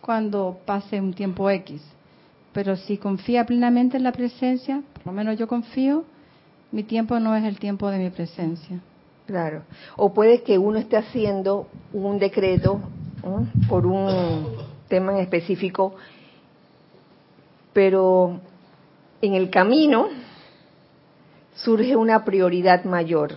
cuando 0.00 0.58
pase 0.64 1.00
un 1.00 1.14
tiempo 1.14 1.48
X. 1.50 1.82
Pero 2.52 2.76
si 2.76 2.98
confía 2.98 3.46
plenamente 3.46 3.96
en 3.96 4.02
la 4.02 4.12
presencia, 4.12 4.82
por 4.94 5.06
lo 5.06 5.12
menos 5.12 5.38
yo 5.38 5.46
confío, 5.48 6.04
mi 6.72 6.82
tiempo 6.82 7.18
no 7.18 7.34
es 7.34 7.44
el 7.44 7.58
tiempo 7.58 7.90
de 7.90 7.98
mi 7.98 8.10
presencia. 8.10 8.80
Claro. 9.26 9.62
O 9.96 10.12
puede 10.12 10.42
que 10.42 10.58
uno 10.58 10.78
esté 10.78 10.96
haciendo 10.96 11.68
un 11.92 12.18
decreto 12.18 12.80
por 13.68 13.86
un 13.86 14.46
tema 14.88 15.12
en 15.12 15.18
específico, 15.18 15.94
pero 17.72 18.40
en 19.22 19.34
el 19.34 19.50
camino 19.50 20.08
surge 21.64 21.96
una 21.96 22.24
prioridad 22.24 22.84
mayor. 22.84 23.34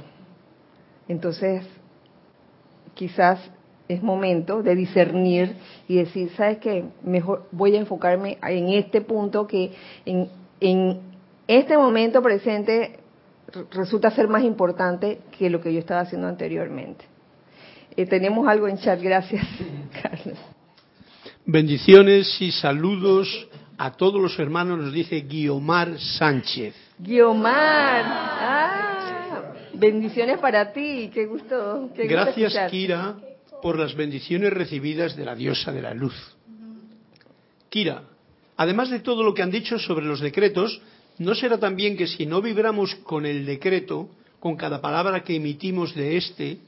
Entonces, 1.07 1.65
quizás 2.93 3.39
es 3.87 4.01
momento 4.01 4.63
de 4.63 4.75
discernir 4.75 5.55
y 5.87 5.97
decir, 5.97 6.31
¿sabes 6.37 6.59
qué? 6.59 6.85
Mejor 7.03 7.47
voy 7.51 7.75
a 7.75 7.79
enfocarme 7.79 8.37
en 8.41 8.69
este 8.69 9.01
punto 9.01 9.45
que 9.45 9.73
en, 10.05 10.29
en 10.59 11.01
este 11.47 11.77
momento 11.77 12.21
presente 12.21 12.99
resulta 13.71 14.09
ser 14.11 14.27
más 14.27 14.43
importante 14.43 15.19
que 15.37 15.49
lo 15.49 15.61
que 15.61 15.73
yo 15.73 15.79
estaba 15.79 16.01
haciendo 16.01 16.27
anteriormente. 16.27 17.05
Eh, 17.95 18.05
tenemos 18.05 18.47
algo 18.47 18.67
en 18.67 18.77
chat, 18.77 19.01
gracias, 19.01 19.45
Carlos. 20.01 20.37
Bendiciones 21.45 22.41
y 22.41 22.51
saludos 22.51 23.49
a 23.77 23.91
todos 23.91 24.21
los 24.21 24.39
hermanos, 24.39 24.79
nos 24.79 24.93
dice 24.93 25.21
Guiomar 25.21 25.99
Sánchez. 25.99 26.73
Guiomar, 27.03 28.03
ah, 28.05 29.53
bendiciones 29.73 30.37
para 30.39 30.71
ti, 30.71 31.11
qué 31.13 31.25
gusto. 31.25 31.89
Gracias, 31.97 32.71
Kira, 32.71 33.17
por 33.61 33.77
las 33.77 33.93
bendiciones 33.93 34.53
recibidas 34.53 35.13
de 35.17 35.25
la 35.25 35.35
diosa 35.35 35.73
de 35.73 35.81
la 35.81 35.93
luz. 35.93 36.15
Kira, 37.67 38.03
además 38.55 38.89
de 38.89 38.99
todo 38.99 39.21
lo 39.21 39.33
que 39.33 39.41
han 39.41 39.51
dicho 39.51 39.77
sobre 39.79 40.05
los 40.05 40.21
decretos, 40.21 40.81
¿no 41.17 41.35
será 41.35 41.57
también 41.57 41.97
que 41.97 42.07
si 42.07 42.25
no 42.25 42.41
vibramos 42.41 42.95
con 43.03 43.25
el 43.25 43.45
decreto, 43.45 44.07
con 44.39 44.55
cada 44.55 44.79
palabra 44.79 45.25
que 45.25 45.35
emitimos 45.35 45.93
de 45.95 46.15
este, 46.15 46.59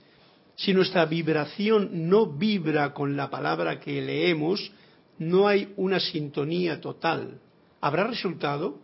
si 0.57 0.73
nuestra 0.73 1.05
vibración 1.05 2.09
no 2.09 2.25
vibra 2.25 2.93
con 2.93 3.15
la 3.15 3.29
palabra 3.29 3.79
que 3.79 4.01
leemos, 4.01 4.69
no 5.17 5.47
hay 5.47 5.71
una 5.77 6.01
sintonía 6.01 6.81
total? 6.81 7.39
¿Habrá 7.79 8.07
resultado? 8.07 8.83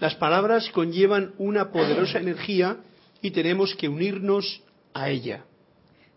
Las 0.00 0.16
palabras 0.16 0.68
conllevan 0.70 1.34
una 1.38 1.70
poderosa 1.70 2.18
energía 2.18 2.78
y 3.22 3.30
tenemos 3.30 3.74
que 3.76 3.88
unirnos 3.88 4.62
a 4.92 5.08
ella. 5.08 5.44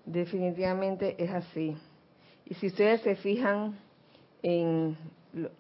Definitivamente 0.05 1.15
es 1.23 1.29
así. 1.31 1.75
Y 2.45 2.55
si 2.55 2.67
ustedes 2.67 3.01
se 3.01 3.15
fijan 3.15 3.77
en 4.41 4.97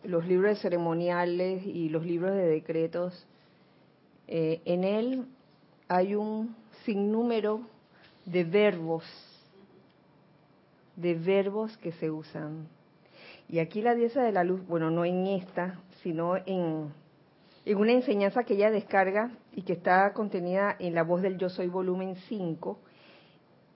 los 0.03 0.25
libros 0.25 0.59
ceremoniales 0.59 1.65
y 1.65 1.89
los 1.89 2.05
libros 2.05 2.31
de 2.31 2.47
decretos, 2.47 3.25
eh, 4.27 4.61
en 4.65 4.83
él 4.83 5.25
hay 5.87 6.15
un 6.15 6.55
sinnúmero 6.85 7.61
de 8.25 8.43
verbos, 8.43 9.03
de 10.95 11.13
verbos 11.13 11.77
que 11.77 11.91
se 11.93 12.09
usan. 12.09 12.67
Y 13.47 13.59
aquí 13.59 13.81
la 13.81 13.95
diosa 13.95 14.23
de 14.23 14.31
la 14.31 14.43
luz, 14.43 14.65
bueno, 14.67 14.89
no 14.89 15.05
en 15.05 15.27
esta, 15.27 15.79
sino 16.01 16.35
en, 16.45 16.91
en 17.67 17.77
una 17.77 17.91
enseñanza 17.91 18.45
que 18.45 18.53
ella 18.53 18.71
descarga 18.71 19.29
y 19.51 19.63
que 19.63 19.73
está 19.73 20.13
contenida 20.13 20.77
en 20.79 20.95
la 20.95 21.03
voz 21.03 21.21
del 21.21 21.37
Yo 21.37 21.49
Soy 21.49 21.67
volumen 21.67 22.15
5, 22.15 22.79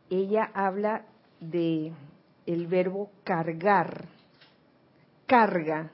ella 0.10 0.50
habla 0.54 1.08
de 1.42 1.92
el 2.46 2.68
verbo 2.68 3.12
cargar 3.26 4.06
carga 5.28 5.92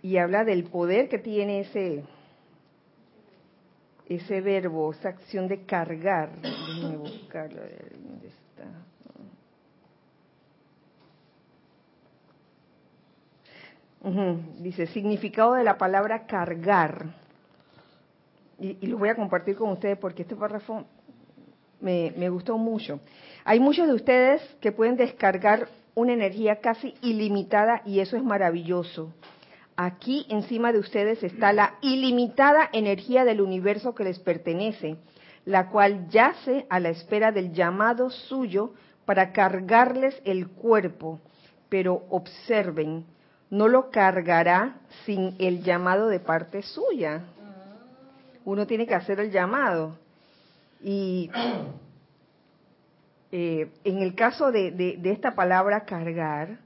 y 0.00 0.16
habla 0.18 0.44
del 0.44 0.62
poder 0.64 1.08
que 1.08 1.18
tiene 1.18 1.60
ese 1.60 2.04
ese 4.06 4.40
verbo, 4.40 4.92
esa 4.92 5.08
acción 5.08 5.48
de 5.48 5.64
cargar. 5.64 6.40
Déjenme 6.40 6.98
buscarlo, 6.98 7.62
¿dónde 7.62 8.28
está? 8.28 8.84
Dice, 14.58 14.86
significado 14.88 15.54
de 15.54 15.64
la 15.64 15.78
palabra 15.78 16.26
cargar. 16.26 17.06
Y, 18.58 18.76
y, 18.82 18.86
lo 18.86 18.98
voy 18.98 19.08
a 19.08 19.14
compartir 19.14 19.56
con 19.56 19.70
ustedes 19.70 19.96
porque 19.96 20.22
este 20.22 20.36
párrafo 20.36 20.84
me, 21.80 22.12
me 22.16 22.28
gustó 22.28 22.58
mucho. 22.58 23.00
Hay 23.44 23.60
muchos 23.60 23.86
de 23.86 23.94
ustedes 23.94 24.42
que 24.60 24.72
pueden 24.72 24.96
descargar 24.96 25.68
una 25.94 26.12
energía 26.12 26.60
casi 26.60 26.94
ilimitada 27.00 27.80
y 27.86 28.00
eso 28.00 28.16
es 28.16 28.22
maravilloso. 28.22 29.14
Aquí 29.76 30.26
encima 30.28 30.70
de 30.70 30.80
ustedes 30.80 31.22
está 31.22 31.52
la 31.52 31.76
ilimitada 31.80 32.68
energía 32.72 33.24
del 33.24 33.40
universo 33.40 33.94
que 33.94 34.04
les 34.04 34.18
pertenece, 34.18 34.96
la 35.46 35.70
cual 35.70 36.08
yace 36.10 36.66
a 36.68 36.78
la 36.78 36.90
espera 36.90 37.32
del 37.32 37.52
llamado 37.52 38.10
suyo 38.10 38.74
para 39.04 39.32
cargarles 39.32 40.20
el 40.24 40.48
cuerpo. 40.48 41.20
Pero 41.68 42.04
observen, 42.10 43.04
no 43.54 43.68
lo 43.68 43.90
cargará 43.92 44.80
sin 45.06 45.36
el 45.38 45.62
llamado 45.62 46.08
de 46.08 46.18
parte 46.18 46.62
suya. 46.62 47.22
Uno 48.44 48.66
tiene 48.66 48.84
que 48.84 48.96
hacer 48.96 49.20
el 49.20 49.30
llamado. 49.30 49.96
Y 50.82 51.30
eh, 53.30 53.70
en 53.84 54.02
el 54.02 54.16
caso 54.16 54.50
de, 54.50 54.98
esta 55.04 55.36
palabra 55.36 55.84
cargar, 55.84 56.58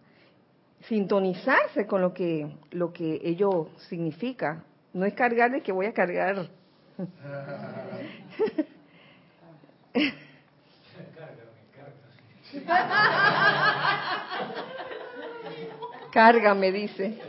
sintonizarse 0.88 1.86
con 1.86 2.00
lo 2.00 2.14
que, 2.14 2.50
lo 2.70 2.94
que 2.94 3.20
ello 3.22 3.68
significa. 3.90 4.64
No 4.94 5.04
es 5.04 5.12
cargar 5.12 5.50
de 5.50 5.60
que 5.60 5.72
voy 5.72 5.84
a 5.84 5.92
cargar. 5.92 6.48
Carga, 16.18 16.52
me 16.52 16.72
dice. 16.72 17.16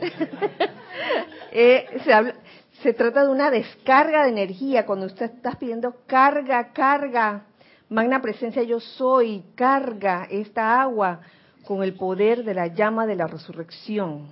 Eh, 1.52 1.86
se, 2.04 2.34
se 2.80 2.92
trata 2.92 3.24
de 3.24 3.30
una 3.30 3.50
descarga 3.50 4.22
de 4.22 4.28
energía 4.28 4.86
cuando 4.86 5.06
usted 5.06 5.32
está 5.34 5.58
pidiendo 5.58 5.96
carga, 6.06 6.72
carga. 6.72 7.42
Magna 7.88 8.22
presencia 8.22 8.62
yo 8.62 8.78
soy, 8.78 9.42
carga 9.56 10.28
esta 10.30 10.80
agua 10.80 11.20
con 11.64 11.82
el 11.82 11.94
poder 11.94 12.44
de 12.44 12.54
la 12.54 12.68
llama 12.68 13.04
de 13.06 13.16
la 13.16 13.26
resurrección. 13.26 14.28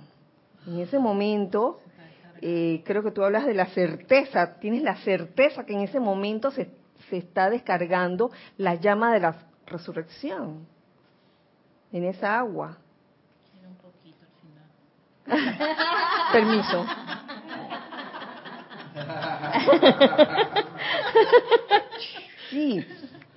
En 0.65 0.79
ese 0.79 0.97
momento, 0.97 1.81
eh, 2.41 2.81
creo 2.85 3.03
que 3.03 3.11
tú 3.11 3.21
hablas 3.21 3.45
de 3.45 3.53
la 3.53 3.65
certeza, 3.65 4.57
tienes 4.59 4.81
la 4.81 4.95
certeza 4.97 5.65
que 5.65 5.73
en 5.73 5.81
ese 5.81 5.99
momento 5.99 6.51
se, 6.51 6.69
se 7.09 7.17
está 7.17 7.49
descargando 7.49 8.31
la 8.55 8.75
llama 8.75 9.13
de 9.13 9.19
la 9.19 9.35
resurrección 9.65 10.65
en 11.91 12.05
esa 12.05 12.39
agua. 12.39 12.77
Permiso. 16.31 16.85
sí, 22.49 22.85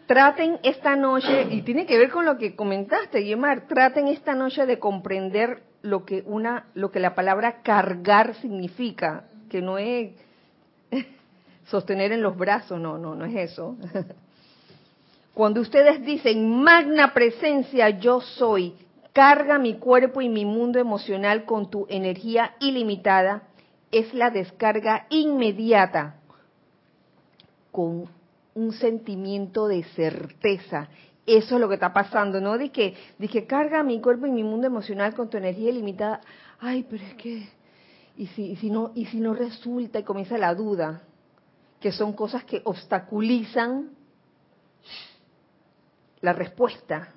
traten 0.07 0.59
esta 0.63 0.97
noche, 0.97 1.47
y 1.51 1.63
tiene 1.63 1.87
que 1.87 1.99
ver 1.99 2.11
con 2.11 2.25
lo 2.25 2.39
que 2.39 2.55
comentaste, 2.55 3.25
Yemar, 3.25 3.67
traten 3.67 4.09
esta 4.09 4.35
noche 4.35 4.67
de 4.67 4.79
comprender 4.79 5.63
lo 5.83 6.05
que 6.05 6.23
una, 6.27 6.67
lo 6.75 6.91
que 6.91 7.01
la 7.01 7.15
palabra 7.15 7.63
cargar 7.63 8.35
significa, 8.37 9.25
que 9.51 9.61
no 9.61 9.79
es 9.79 10.13
sostener 11.67 12.13
en 12.13 12.23
los 12.23 12.37
brazos, 12.37 12.81
no, 12.81 12.99
no, 12.99 13.15
no 13.15 13.25
es 13.25 13.53
eso. 13.53 13.77
Cuando 15.35 15.63
ustedes 15.63 16.05
dicen, 16.05 16.63
magna 16.63 17.15
presencia 17.15 17.89
yo 17.91 18.21
soy, 18.21 18.75
carga 19.13 19.59
mi 19.59 19.75
cuerpo 19.75 20.21
y 20.21 20.29
mi 20.29 20.45
mundo 20.45 20.79
emocional 20.79 21.45
con 21.45 21.71
tu 21.71 21.87
energía 21.89 22.55
ilimitada, 22.61 23.49
es 23.91 24.13
la 24.15 24.31
descarga 24.31 25.07
inmediata 25.11 26.17
con 27.71 28.09
un 28.55 28.73
sentimiento 28.73 29.69
de 29.69 29.85
certeza. 29.85 30.89
Eso 31.27 31.55
es 31.55 31.61
lo 31.61 31.69
que 31.69 31.75
está 31.75 31.93
pasando, 31.93 32.41
¿no? 32.41 32.59
Que, 32.71 32.95
de 33.19 33.47
carga 33.47 33.83
mi 33.83 34.01
cuerpo 34.01 34.27
y 34.27 34.31
mi 34.31 34.43
mundo 34.43 34.67
emocional 34.67 35.15
con 35.15 35.29
tu 35.31 35.37
energía 35.37 35.71
ilimitada. 35.71 36.21
Ay, 36.59 36.85
pero 36.89 37.05
es 37.05 37.15
que, 37.15 37.49
¿y 38.17 38.27
si, 38.29 38.57
si, 38.57 38.71
no, 38.71 38.93
y 38.95 39.07
si 39.07 39.21
no 39.21 39.35
resulta 39.35 39.99
y 39.99 40.05
comienza 40.05 40.37
la 40.39 40.55
duda? 40.55 41.03
Que 41.81 41.93
son 41.93 42.13
cosas 42.13 42.45
que 42.45 42.63
obstaculizan 42.65 43.91
la 46.21 46.33
respuesta. 46.33 47.09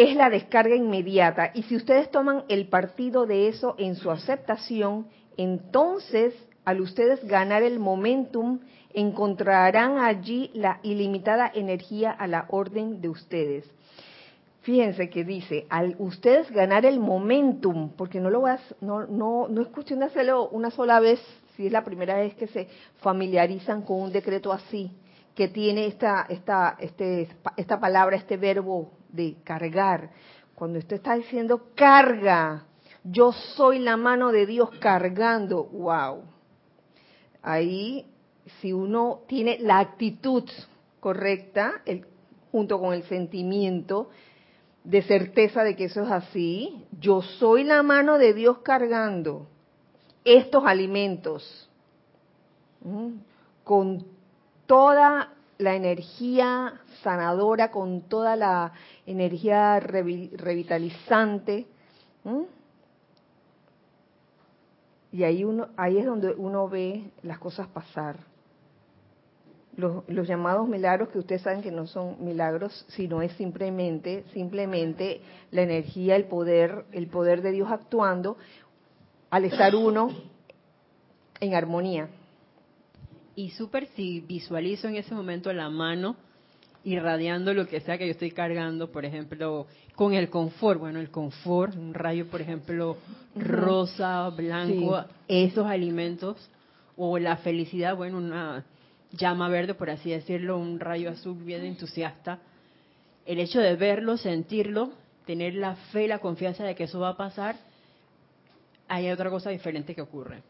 Es 0.00 0.16
la 0.16 0.30
descarga 0.30 0.74
inmediata. 0.74 1.50
Y 1.52 1.64
si 1.64 1.76
ustedes 1.76 2.10
toman 2.10 2.44
el 2.48 2.68
partido 2.68 3.26
de 3.26 3.48
eso 3.48 3.74
en 3.76 3.96
su 3.96 4.10
aceptación, 4.10 5.08
entonces 5.36 6.32
al 6.64 6.80
ustedes 6.80 7.22
ganar 7.28 7.62
el 7.62 7.78
momentum, 7.78 8.60
encontrarán 8.94 9.98
allí 9.98 10.52
la 10.54 10.80
ilimitada 10.82 11.52
energía 11.54 12.12
a 12.12 12.26
la 12.28 12.46
orden 12.48 13.02
de 13.02 13.10
ustedes. 13.10 13.70
Fíjense 14.62 15.10
que 15.10 15.22
dice, 15.22 15.66
al 15.68 15.96
ustedes 15.98 16.50
ganar 16.50 16.86
el 16.86 16.98
momentum, 16.98 17.90
porque 17.90 18.20
no 18.20 18.30
lo 18.30 18.40
vas, 18.40 18.62
no, 18.80 19.06
no, 19.06 19.48
no 19.48 19.60
es 19.60 19.68
cuestión 19.68 19.98
de 19.98 20.06
hacerlo 20.06 20.48
una 20.48 20.70
sola 20.70 20.98
vez, 21.00 21.20
si 21.56 21.66
es 21.66 21.72
la 21.72 21.84
primera 21.84 22.14
vez 22.14 22.34
que 22.36 22.46
se 22.46 22.68
familiarizan 23.02 23.82
con 23.82 24.00
un 24.00 24.12
decreto 24.12 24.50
así, 24.50 24.96
que 25.34 25.48
tiene 25.48 25.88
esta, 25.88 26.24
esta, 26.30 26.78
este, 26.80 27.28
esta 27.58 27.78
palabra, 27.78 28.16
este 28.16 28.38
verbo 28.38 28.92
de 29.12 29.36
cargar. 29.44 30.10
Cuando 30.54 30.78
usted 30.78 30.96
está 30.96 31.14
diciendo 31.14 31.68
carga, 31.74 32.64
yo 33.04 33.32
soy 33.32 33.78
la 33.78 33.96
mano 33.96 34.30
de 34.30 34.46
Dios 34.46 34.70
cargando, 34.78 35.64
wow 35.64 36.22
Ahí, 37.42 38.06
si 38.60 38.72
uno 38.72 39.22
tiene 39.26 39.58
la 39.60 39.78
actitud 39.78 40.44
correcta, 41.00 41.82
junto 42.52 42.78
con 42.78 42.92
el 42.92 43.02
sentimiento 43.04 44.10
de 44.84 45.02
certeza 45.02 45.62
de 45.62 45.76
que 45.76 45.84
eso 45.84 46.02
es 46.02 46.10
así, 46.10 46.84
yo 47.00 47.22
soy 47.22 47.64
la 47.64 47.82
mano 47.82 48.18
de 48.18 48.34
Dios 48.34 48.58
cargando 48.58 49.46
estos 50.24 50.64
alimentos 50.66 51.70
con 53.64 54.04
toda 54.66 55.34
la 55.60 55.74
energía 55.76 56.80
sanadora, 57.02 57.70
con 57.70 58.02
toda 58.02 58.34
la 58.36 58.72
energía 59.06 59.78
revitalizante. 59.80 61.66
Y 65.12 65.24
ahí, 65.24 65.44
uno, 65.44 65.68
ahí 65.76 65.98
es 65.98 66.06
donde 66.06 66.30
uno 66.30 66.68
ve 66.68 67.10
las 67.22 67.38
cosas 67.38 67.68
pasar. 67.68 68.16
Los, 69.76 70.02
los, 70.08 70.26
llamados 70.26 70.68
milagros 70.68 71.08
que 71.10 71.18
ustedes 71.18 71.42
saben 71.42 71.62
que 71.62 71.70
no 71.70 71.86
son 71.86 72.16
milagros, 72.24 72.84
sino 72.88 73.22
es 73.22 73.32
simplemente, 73.34 74.24
simplemente 74.32 75.20
la 75.52 75.62
energía, 75.62 76.16
el 76.16 76.24
poder, 76.24 76.84
el 76.92 77.06
poder 77.06 77.40
de 77.40 77.52
Dios 77.52 77.70
actuando 77.70 78.36
al 79.30 79.44
estar 79.44 79.74
uno 79.74 80.08
en 81.40 81.54
armonía. 81.54 82.08
Y 83.40 83.48
súper 83.52 83.86
si 83.96 84.20
visualizo 84.20 84.86
en 84.86 84.96
ese 84.96 85.14
momento 85.14 85.50
la 85.50 85.70
mano 85.70 86.14
irradiando 86.84 87.54
lo 87.54 87.66
que 87.66 87.80
sea 87.80 87.96
que 87.96 88.04
yo 88.04 88.12
estoy 88.12 88.32
cargando, 88.32 88.92
por 88.92 89.06
ejemplo, 89.06 89.66
con 89.94 90.12
el 90.12 90.28
confort, 90.28 90.78
bueno, 90.78 91.00
el 91.00 91.10
confort, 91.10 91.74
un 91.74 91.94
rayo, 91.94 92.26
por 92.26 92.42
ejemplo, 92.42 92.98
rosa, 93.34 94.28
blanco, 94.28 95.06
esos 95.26 95.66
alimentos, 95.66 96.36
o 96.98 97.18
la 97.18 97.38
felicidad, 97.38 97.96
bueno, 97.96 98.18
una 98.18 98.66
llama 99.12 99.48
verde, 99.48 99.72
por 99.72 99.88
así 99.88 100.10
decirlo, 100.10 100.58
un 100.58 100.78
rayo 100.78 101.08
azul 101.08 101.42
bien 101.42 101.64
entusiasta. 101.64 102.40
El 103.24 103.40
hecho 103.40 103.60
de 103.60 103.74
verlo, 103.74 104.18
sentirlo, 104.18 104.92
tener 105.24 105.54
la 105.54 105.76
fe, 105.92 106.06
la 106.08 106.18
confianza 106.18 106.62
de 106.62 106.74
que 106.74 106.84
eso 106.84 107.00
va 107.00 107.10
a 107.10 107.16
pasar, 107.16 107.56
hay 108.86 109.10
otra 109.10 109.30
cosa 109.30 109.48
diferente 109.48 109.94
que 109.94 110.02
ocurre. 110.02 110.42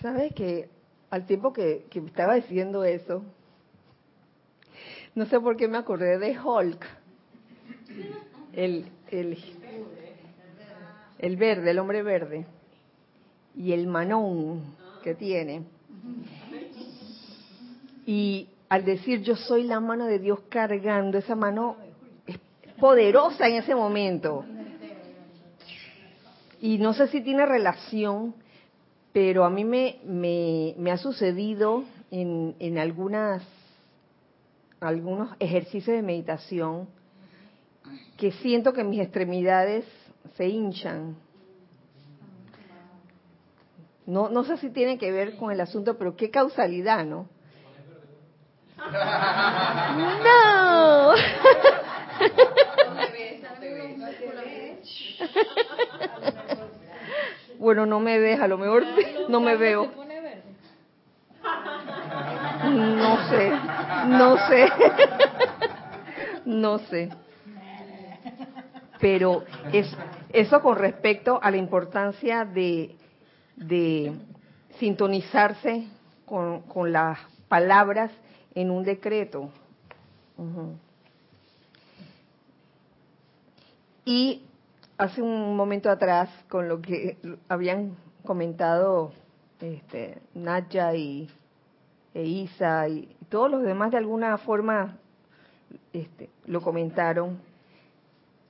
¿Sabes 0.00 0.32
que 0.34 0.79
al 1.10 1.26
tiempo 1.26 1.52
que, 1.52 1.86
que 1.90 1.98
estaba 1.98 2.34
diciendo 2.34 2.84
eso, 2.84 3.22
no 5.14 5.26
sé 5.26 5.40
por 5.40 5.56
qué 5.56 5.68
me 5.68 5.78
acordé 5.78 6.18
de 6.18 6.38
Hulk. 6.38 6.86
El, 8.52 8.86
el, 9.10 9.38
el 11.18 11.36
verde, 11.36 11.70
el 11.70 11.78
hombre 11.78 12.02
verde. 12.02 12.46
Y 13.56 13.72
el 13.72 13.88
manón 13.88 14.76
que 15.02 15.14
tiene. 15.14 15.64
Y 18.06 18.48
al 18.68 18.84
decir 18.84 19.22
yo 19.22 19.34
soy 19.34 19.64
la 19.64 19.80
mano 19.80 20.06
de 20.06 20.20
Dios 20.20 20.40
cargando, 20.48 21.18
esa 21.18 21.34
mano 21.34 21.76
es 22.26 22.38
poderosa 22.78 23.48
en 23.48 23.56
ese 23.56 23.74
momento. 23.74 24.44
Y 26.60 26.78
no 26.78 26.94
sé 26.94 27.08
si 27.08 27.20
tiene 27.20 27.44
relación, 27.46 28.34
pero 29.12 29.44
a 29.44 29.50
mí 29.50 29.64
me, 29.64 30.00
me, 30.04 30.74
me 30.78 30.90
ha 30.92 30.96
sucedido 30.96 31.84
en, 32.10 32.54
en 32.58 32.78
algunas 32.78 33.42
algunos 34.80 35.36
ejercicios 35.38 35.94
de 35.94 36.02
meditación 36.02 36.88
que 38.16 38.32
siento 38.32 38.72
que 38.72 38.82
mis 38.82 39.00
extremidades 39.00 39.84
se 40.36 40.48
hinchan. 40.48 41.16
No, 44.06 44.28
no 44.30 44.44
sé 44.44 44.56
si 44.56 44.70
tiene 44.70 44.98
que 44.98 45.12
ver 45.12 45.36
con 45.36 45.52
el 45.52 45.60
asunto, 45.60 45.98
pero 45.98 46.16
qué 46.16 46.30
causalidad, 46.30 47.04
¿no? 47.04 47.28
No. 50.24 51.14
Bueno, 57.60 57.84
no 57.84 58.00
me 58.00 58.18
ves, 58.18 58.40
a 58.40 58.48
lo 58.48 58.56
mejor 58.56 58.82
no 59.28 59.38
me 59.38 59.54
veo. 59.54 59.90
No 62.64 63.28
sé, 63.28 63.50
no 64.06 64.36
sé, 64.48 64.68
no 66.46 66.78
sé. 66.78 67.10
Pero 68.98 69.44
es, 69.74 69.94
eso 70.32 70.62
con 70.62 70.78
respecto 70.78 71.38
a 71.42 71.50
la 71.50 71.58
importancia 71.58 72.46
de, 72.46 72.96
de 73.56 74.14
sintonizarse 74.78 75.86
con, 76.24 76.62
con, 76.62 76.92
las 76.92 77.18
palabras 77.48 78.10
en 78.54 78.70
un 78.70 78.84
decreto. 78.84 79.50
Y 84.06 84.44
hace 85.00 85.22
un 85.22 85.56
momento 85.56 85.90
atrás, 85.90 86.28
con 86.50 86.68
lo 86.68 86.82
que 86.82 87.16
habían 87.48 87.96
comentado 88.22 89.12
este, 89.58 90.18
Naya 90.34 90.94
y 90.94 91.30
e 92.12 92.22
Isa 92.24 92.86
y 92.88 93.16
todos 93.30 93.50
los 93.50 93.62
demás 93.62 93.92
de 93.92 93.96
alguna 93.96 94.36
forma 94.36 94.98
este, 95.94 96.28
lo 96.44 96.60
comentaron. 96.60 97.40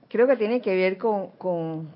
Creo 0.09 0.27
que 0.27 0.37
tiene 0.37 0.61
que 0.61 0.75
ver 0.75 0.99
con, 0.99 1.93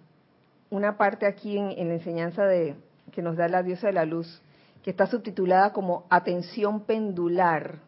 una 0.70 0.96
parte 0.96 1.26
aquí 1.26 1.58
en, 1.58 1.88
la 1.88 1.94
enseñanza 1.94 2.44
de, 2.44 2.76
que 3.10 3.22
nos 3.22 3.36
da 3.36 3.48
la 3.48 3.64
diosa 3.64 3.88
de 3.88 3.94
la 3.94 4.04
luz, 4.04 4.40
que 4.84 4.90
está 4.90 5.06
subtitulada 5.06 5.72
como 5.72 6.04
atención 6.10 6.82
pendular. 6.82 7.78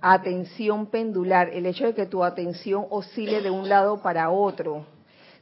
Atención 0.00 0.86
pendular, 0.86 1.48
el 1.50 1.66
hecho 1.66 1.86
de 1.86 1.94
que 1.94 2.06
tu 2.06 2.24
atención 2.24 2.86
oscile 2.90 3.40
de 3.40 3.52
un 3.52 3.68
lado 3.68 4.02
para 4.02 4.30
otro. 4.30 4.93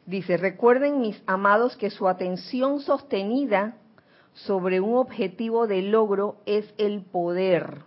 Dice, 0.06 0.36
recuerden 0.36 1.00
mis 1.00 1.22
amados 1.26 1.76
que 1.76 1.90
su 1.90 2.08
atención 2.08 2.80
sostenida 2.80 3.76
sobre 4.34 4.80
un 4.80 4.96
objetivo 4.96 5.66
de 5.66 5.82
logro 5.82 6.36
es 6.46 6.72
el 6.78 7.02
poder 7.02 7.82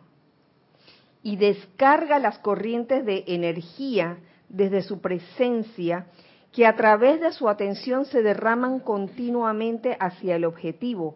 y 1.24 1.38
descarga 1.38 2.20
las 2.20 2.38
corrientes 2.39 3.05
de 3.05 3.24
energía 3.28 4.20
desde 4.47 4.84
su 4.84 5.01
presencia 5.01 6.05
que 6.51 6.66
a 6.66 6.76
través 6.76 7.20
de 7.20 7.34
su 7.34 7.49
atención 7.49 8.05
se 8.05 8.22
derraman 8.22 8.80
continuamente 8.80 9.97
hacia 9.99 10.36
el 10.36 10.45
objetivo 10.45 11.16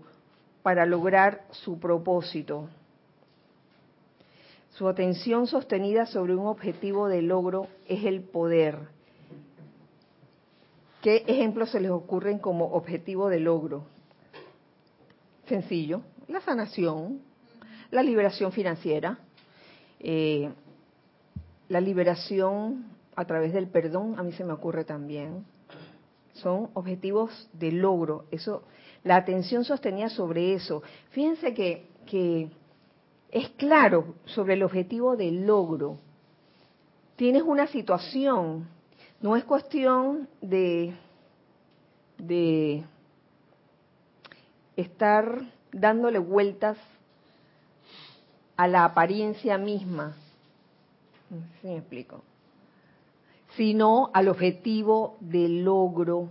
para 0.64 0.86
lograr 0.86 1.46
su 1.52 1.80
propósito. 1.80 2.68
Su 4.72 4.88
atención 4.88 5.48
sostenida 5.48 6.06
sobre 6.08 6.36
un 6.36 6.48
objetivo 6.48 7.08
de 7.08 7.22
logro 7.22 7.68
es 7.88 8.04
el 8.04 8.22
poder. 8.22 8.80
¿Qué 11.02 11.24
ejemplos 11.28 11.72
se 11.72 11.80
les 11.80 11.92
ocurren 11.92 12.40
como 12.40 12.74
objetivo 12.74 13.30
de 13.30 13.40
logro? 13.40 13.86
Sencillo, 15.48 16.02
la 16.28 16.42
sanación, 16.42 17.22
la 17.92 18.04
liberación 18.04 18.52
financiera, 18.52 19.20
Eh, 20.00 20.50
la 21.68 21.82
liberación 21.82 22.86
a 23.16 23.26
través 23.26 23.54
del 23.54 23.68
perdón 23.68 24.18
a 24.18 24.24
mí 24.24 24.32
se 24.32 24.46
me 24.46 24.54
ocurre 24.54 24.86
también. 24.86 25.46
Son 26.34 26.70
objetivos 26.74 27.50
de 27.54 27.72
logro. 27.72 28.26
Eso, 28.32 28.64
la 29.04 29.18
atención 29.18 29.66
sostenida 29.66 30.10
sobre 30.10 30.54
eso. 30.54 30.82
Fíjense 31.10 31.54
que, 31.54 31.88
que 32.06 32.50
es 33.32 33.50
claro 33.50 34.16
sobre 34.26 34.54
el 34.54 34.64
objetivo 34.64 35.18
del 35.18 35.46
logro. 35.46 35.98
Tienes 37.18 37.44
una 37.44 37.68
situación, 37.68 38.66
no 39.22 39.36
es 39.36 39.44
cuestión 39.44 40.30
de, 40.42 40.96
de 42.18 42.84
estar 44.76 45.42
dándole 45.72 46.20
vueltas 46.20 46.78
a 48.56 48.68
la 48.68 48.86
apariencia 48.86 49.58
misma. 49.58 50.16
No 51.30 51.42
sé 51.42 51.62
si 51.62 51.68
me 51.68 51.78
explico. 51.78 52.24
Sino 53.56 54.10
al 54.14 54.28
objetivo 54.30 55.18
del 55.20 55.64
logro 55.64 56.30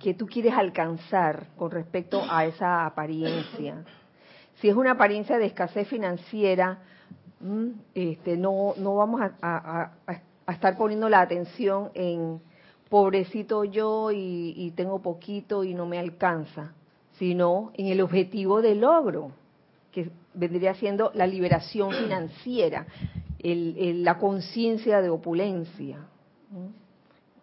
que 0.00 0.14
tú 0.14 0.26
quieres 0.26 0.54
alcanzar 0.54 1.46
con 1.56 1.70
respecto 1.70 2.22
a 2.28 2.44
esa 2.44 2.84
apariencia. 2.84 3.84
Si 4.56 4.68
es 4.68 4.74
una 4.74 4.92
apariencia 4.92 5.38
de 5.38 5.46
escasez 5.46 5.88
financiera, 5.88 6.78
mm, 7.40 7.68
este, 7.94 8.36
no, 8.36 8.74
no 8.76 8.96
vamos 8.96 9.20
a, 9.40 9.90
estar 10.52 10.76
poniendo 10.76 11.08
la 11.08 11.20
atención 11.20 11.90
en 11.94 12.40
pobrecito 12.88 13.64
yo 13.64 14.10
y 14.12 14.72
tengo 14.76 15.00
poquito 15.00 15.64
y 15.64 15.74
no 15.74 15.86
me 15.86 15.98
alcanza 15.98 16.74
sino 17.18 17.70
en 17.74 17.86
el 17.86 18.00
objetivo 18.00 18.62
de 18.62 18.74
logro, 18.74 19.32
que 19.90 20.10
vendría 20.34 20.74
siendo 20.74 21.12
la 21.14 21.26
liberación 21.26 21.92
financiera, 22.02 22.86
la 23.44 24.18
conciencia 24.18 25.00
de 25.00 25.08
opulencia. 25.08 25.98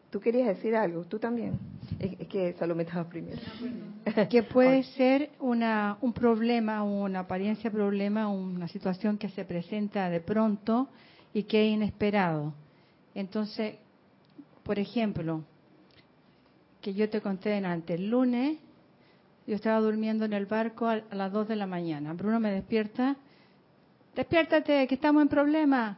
¿Tú 0.10 0.20
querías 0.20 0.48
decir 0.48 0.76
algo? 0.76 1.04
¿Tú 1.06 1.20
también? 1.20 1.60
Es, 2.00 2.28
que 2.28 2.54
Salomé 2.54 2.84
estaba 2.84 3.08
primero. 3.08 3.38
Que 4.30 4.44
puede 4.44 4.84
ser 4.84 5.30
una, 5.40 5.98
un 6.02 6.14
problema, 6.14 6.84
una 6.84 7.20
apariencia 7.20 7.70
problema, 7.70 8.28
una 8.28 8.68
situación 8.68 9.18
que 9.18 9.30
se 9.30 9.46
presenta 9.46 10.10
de 10.10 10.20
pronto 10.20 10.90
y 11.32 11.44
que 11.44 11.68
es 11.68 11.74
inesperado. 11.74 12.54
Entonces, 13.16 13.76
por 14.64 14.80
ejemplo, 14.80 15.44
que 16.82 16.94
yo 16.94 17.10
te 17.10 17.22
conté 17.22 17.50
delante, 17.50 17.96
el 17.96 18.10
lunes 18.10 18.58
yo 19.50 19.56
estaba 19.56 19.80
durmiendo 19.80 20.26
en 20.26 20.34
el 20.34 20.46
barco 20.46 20.88
a, 20.88 21.02
las 21.12 21.32
2 21.32 21.48
de 21.48 21.56
la 21.56 21.66
mañana. 21.66 22.14
Bruno 22.14 22.40
me 22.40 22.52
despierta. 22.52 23.16
Despiértate, 24.16 24.88
que 24.88 24.94
estamos 24.94 25.24
en 25.24 25.28
problema. 25.28 25.98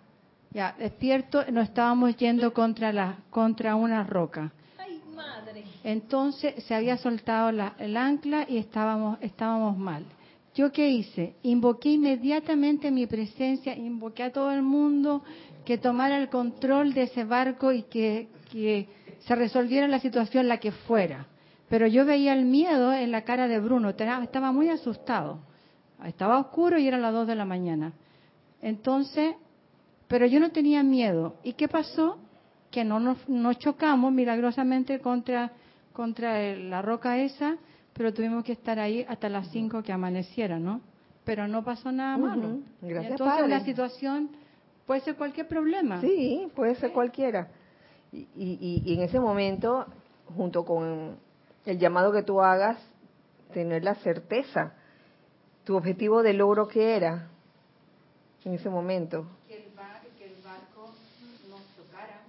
Ya, 0.52 0.74
despierto, 0.80 1.44
nos 1.52 1.66
estábamos 1.66 2.16
yendo 2.16 2.54
contra 2.54 2.94
la 2.94 3.18
contra 3.30 3.76
una 3.76 4.06
roca. 4.06 4.54
Ay, 4.78 5.02
madre. 5.14 5.66
Entonces 5.84 6.64
se 6.64 6.74
había 6.74 6.96
soltado 6.96 7.50
el 7.50 7.98
ancla 7.98 8.46
y 8.48 8.58
estábamos 8.58 9.18
estábamos 9.22 9.78
mal. 9.78 10.06
¿Yo 10.56 10.72
qué 10.72 10.90
hice? 10.90 11.36
Invoqué 11.44 11.90
inmediatamente 11.90 12.90
mi 12.90 13.06
presencia, 13.06 13.76
invoqué 13.76 14.24
a 14.24 14.32
todo 14.32 14.52
el 14.52 14.62
mundo 14.62 15.24
que 15.66 15.78
tomara 15.78 16.18
el 16.18 16.30
control 16.30 16.94
de 16.94 17.04
ese 17.04 17.24
barco 17.24 17.72
y 17.72 17.84
que, 17.84 18.30
que 18.52 18.88
se 19.20 19.36
resolviera 19.36 19.88
la 19.88 20.00
situación 20.00 20.48
la 20.48 20.58
que 20.58 20.72
fuera. 20.72 21.28
Pero 21.70 21.88
yo 21.88 22.06
veía 22.06 22.34
el 22.34 22.46
miedo 22.46 22.92
en 22.94 23.12
la 23.12 23.22
cara 23.22 23.48
de 23.48 23.60
Bruno, 23.60 23.90
estaba 23.90 24.52
muy 24.52 24.70
asustado. 24.70 25.40
Estaba 26.04 26.40
oscuro 26.40 26.78
y 26.78 26.88
era 26.88 26.98
las 26.98 27.14
dos 27.14 27.28
de 27.28 27.36
la 27.36 27.46
mañana. 27.46 27.94
Entonces, 28.62 29.36
pero 30.08 30.26
yo 30.26 30.40
no 30.40 30.52
tenía 30.52 30.84
miedo. 30.84 31.36
¿Y 31.44 31.54
qué 31.54 31.68
pasó? 31.68 32.18
Que 32.72 32.84
no 32.84 33.00
nos, 33.00 33.58
chocamos 33.60 34.12
milagrosamente 34.12 35.00
contra, 35.00 35.52
contra 35.94 36.54
la 36.56 36.82
roca 36.82 37.18
esa, 37.20 37.56
pero 37.94 38.14
tuvimos 38.14 38.44
que 38.44 38.54
estar 38.54 38.80
ahí 38.80 39.06
hasta 39.08 39.30
las 39.30 39.50
cinco 39.52 39.84
que 39.84 39.94
amaneciera, 39.94 40.60
¿no? 40.60 40.82
Pero 41.24 41.48
no 41.48 41.64
pasó 41.64 41.92
nada 41.92 42.18
malo. 42.18 42.60
Gracias, 42.82 43.12
Entonces 43.12 43.48
la 43.48 43.64
situación 43.64 44.30
puede 44.92 45.06
ser 45.06 45.16
cualquier 45.16 45.48
problema. 45.48 46.02
Sí, 46.02 46.52
puede 46.54 46.76
ser 46.76 46.92
cualquiera. 46.92 47.48
y, 48.12 48.28
y 48.84 48.94
en 48.94 49.04
ese 49.04 49.22
momento, 49.22 49.86
junto 50.36 50.66
con 50.66 51.18
el 51.66 51.80
llamado 51.80 52.12
que 52.12 52.24
tú 52.24 52.42
hagas, 52.42 52.78
tener 53.54 53.86
la 53.86 53.96
certeza. 53.96 54.74
Tu 55.64 55.78
objetivo 55.78 56.24
de 56.24 56.34
logro 56.34 56.68
que 56.68 56.98
era 56.98 57.30
en 58.44 58.54
ese 58.54 58.70
momento. 58.70 59.28
Que 59.48 59.64
el, 59.64 59.72
barco 60.44 60.92
no 61.50 61.56
chocara. 61.78 62.24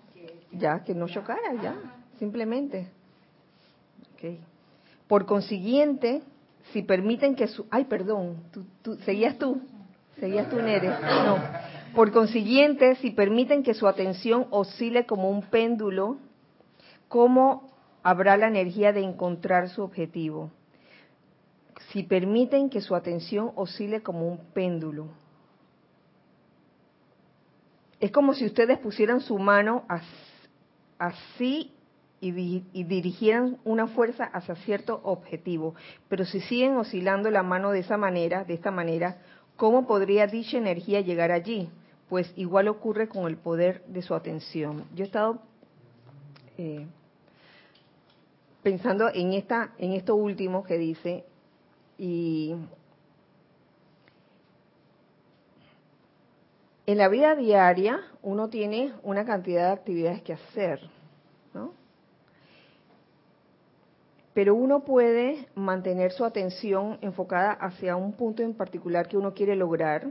ya, 0.53 0.85
que 0.85 0.95
no 0.95 1.09
chocara, 1.09 1.61
ya, 1.61 1.75
simplemente. 2.21 2.93
Okay. 4.15 4.39
Por 5.09 5.27
consiguiente, 5.27 6.23
si 6.73 6.83
permiten 6.83 7.35
que 7.35 7.49
su... 7.49 7.67
Ay, 7.73 7.87
perdón, 7.87 8.45
tú, 8.83 8.95
seguías 8.99 9.37
tú, 9.37 9.61
seguías 10.21 10.49
tú, 10.49 10.63
Neres. 10.63 10.93
No. 11.01 11.72
Por 11.95 12.11
consiguiente, 12.11 12.95
si 12.97 13.11
permiten 13.11 13.63
que 13.63 13.75
su 13.75 13.87
atención 13.87 14.47
oscile 14.51 15.05
como 15.05 15.31
un 15.31 15.43
péndulo, 15.43 16.17
como 17.09 17.71
habrá 18.03 18.39
la 18.39 18.49
energía 18.49 18.93
de 18.93 19.03
encontrar 19.03 19.69
su 19.69 19.83
objetivo. 19.83 20.51
Si 21.91 22.03
permiten 22.03 22.71
que 22.71 22.81
su 22.81 22.95
atención 22.95 23.53
oscile 23.57 24.03
como 24.03 24.27
un 24.27 24.39
péndulo. 24.55 25.09
Es 28.01 28.11
como 28.11 28.33
si 28.33 28.47
ustedes 28.47 28.79
pusieran 28.79 29.21
su 29.21 29.39
mano 29.39 29.85
así 30.99 31.73
y, 32.21 32.33
dirigieran 32.85 33.59
una 33.65 33.87
fuerza 33.89 34.25
hacia 34.25 34.55
cierto 34.57 35.01
objetivo. 35.05 35.75
Pero 36.09 36.25
si 36.25 36.41
siguen 36.41 36.77
oscilando 36.77 37.31
la 37.31 37.43
mano 37.43 37.71
de 37.71 37.81
esa 37.81 37.99
manera, 37.99 38.45
de 38.45 38.55
esta 38.55 38.71
manera, 38.71 39.19
¿cómo 39.57 39.87
podría 39.87 40.27
dicha 40.27 40.57
energía 40.57 41.03
llegar 41.03 41.31
allí? 41.31 41.69
Pues 42.09 42.33
igual 42.37 42.69
ocurre 42.69 43.09
con 43.09 43.27
el 43.27 43.37
poder 43.37 43.85
de 43.87 44.03
su 44.03 44.15
atención. 44.15 44.85
Yo 44.95 45.05
he 45.05 45.07
estado 45.07 45.41
eh, 46.59 46.87
pensando 48.63 49.09
en 49.13 49.33
esta, 49.33 49.73
en 49.79 49.93
esto 49.93 50.15
último 50.15 50.63
que 50.63 50.79
dice, 50.79 51.25
y 51.99 52.55
en 56.87 56.99
la 56.99 57.09
vida 57.09 57.35
diaria 57.35 58.01
uno 58.23 58.49
tiene 58.49 58.93
una 59.03 59.25
cantidad 59.25 59.69
de 59.69 59.73
actividades 59.73 60.23
que 60.23 60.33
hacer, 60.33 60.81
¿no? 61.55 61.73
Pero 64.35 64.55
uno 64.55 64.81
puede 64.81 65.47
mantener 65.55 66.13
su 66.13 66.25
atención 66.25 66.99
enfocada 67.03 67.53
hacia 67.53 67.97
un 67.97 68.13
punto 68.13 68.43
en 68.43 68.55
particular 68.55 69.07
que 69.07 69.17
uno 69.17 69.35
quiere 69.35 69.57
lograr, 69.57 70.09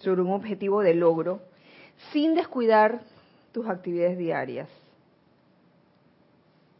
sobre 0.00 0.22
un 0.22 0.32
objetivo 0.32 0.82
de 0.82 0.94
logro, 0.94 1.40
sin 2.12 2.34
descuidar 2.34 3.00
tus 3.52 3.68
actividades 3.68 4.18
diarias. 4.18 4.68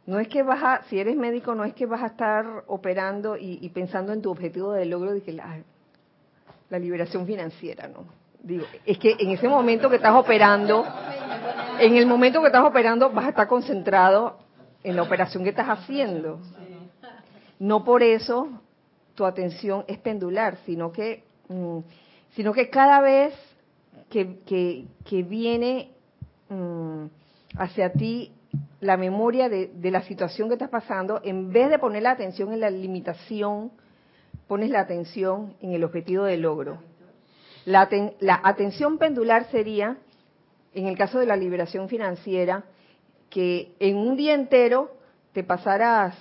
No 0.07 0.19
es 0.19 0.29
que 0.29 0.43
vas 0.43 0.63
a, 0.63 0.83
si 0.85 0.99
eres 0.99 1.17
médico, 1.17 1.55
no 1.55 1.65
es 1.65 1.75
que 1.75 1.87
vas 1.87 2.03
a 2.03 2.07
estar 2.07 2.65
operando 2.67 3.37
y, 3.37 3.69
pensando 3.71 4.13
en 4.13 4.23
tu 4.23 4.31
objetivo 4.31 4.73
de 4.73 4.87
logro 4.87 5.13
de 5.13 5.23
que 5.23 5.33
la, 5.33 5.59
la 6.69 6.79
liberación 6.79 7.27
financiera, 7.27 7.87
¿no? 7.87 8.05
Digo, 8.43 8.65
es 8.87 8.99
que 8.99 9.17
en 9.19 9.31
ese 9.31 9.49
momento 9.49 9.91
que 9.91 9.97
estás 9.97 10.15
operando, 10.15 10.85
en 11.79 11.97
el 11.97 12.07
momento 12.07 12.41
que 12.41 12.47
estás 12.47 12.65
operando 12.65 13.11
vas 13.11 13.27
a 13.27 13.29
estar 13.31 13.47
concentrado 13.47 14.39
en 14.83 14.97
la 14.97 15.03
operación 15.03 15.45
que 15.45 15.51
estás 15.51 15.69
haciendo. 15.69 16.41
No 17.59 17.85
por 17.85 18.03
eso 18.03 18.49
tu 19.15 19.27
atención 19.27 19.85
es 19.87 19.99
pendular, 19.99 20.57
sino 20.65 20.91
que, 20.91 21.25
mm, 21.49 21.79
sino 22.35 22.53
que 22.53 22.71
cada 22.71 23.01
vez 23.01 23.35
que, 24.09 24.87
que, 25.05 25.23
viene 25.23 25.91
mm, 26.49 27.05
hacia 27.57 27.93
ti 27.93 28.33
la 28.81 28.97
memoria 28.97 29.49
de, 29.49 29.71
la 29.91 30.03
situación 30.03 30.49
que 30.49 30.55
estás 30.55 30.71
pasando, 30.71 31.21
en 31.23 31.53
vez 31.53 31.71
de 31.71 31.79
poner 31.79 32.03
la 32.03 32.13
atención 32.13 32.53
en 32.53 32.61
la 32.61 32.71
limitación, 32.71 33.71
pones 34.49 34.71
la 34.71 34.81
atención 34.81 35.55
en 35.61 35.73
el 35.73 35.85
objetivo 35.85 36.25
de 36.25 36.37
logro. 36.37 36.79
La, 37.65 37.89
la 38.21 38.41
atención 38.43 38.99
pendular 38.99 39.51
sería, 39.51 39.99
en 40.75 40.87
el 40.87 40.97
caso 40.97 41.19
de 41.19 41.27
la 41.27 41.37
liberación 41.37 41.89
financiera, 41.89 42.65
que 43.29 43.75
en 43.79 43.97
un 43.97 44.17
día 44.17 44.35
entero 44.35 44.91
te 45.33 45.45
pasarás 45.45 46.17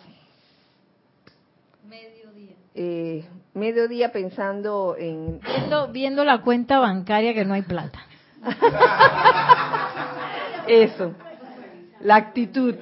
eh, 2.75 3.25
medio 3.53 3.87
día 3.87 4.11
pensando 4.11 4.95
en 4.97 5.39
viendo, 5.39 5.87
viendo 5.89 6.23
la 6.23 6.41
cuenta 6.41 6.79
bancaria 6.79 7.33
que 7.33 7.45
no 7.45 7.53
hay 7.53 7.63
plata 7.63 7.99
eso 10.67 11.13
la 12.01 12.15
actitud. 12.15 12.75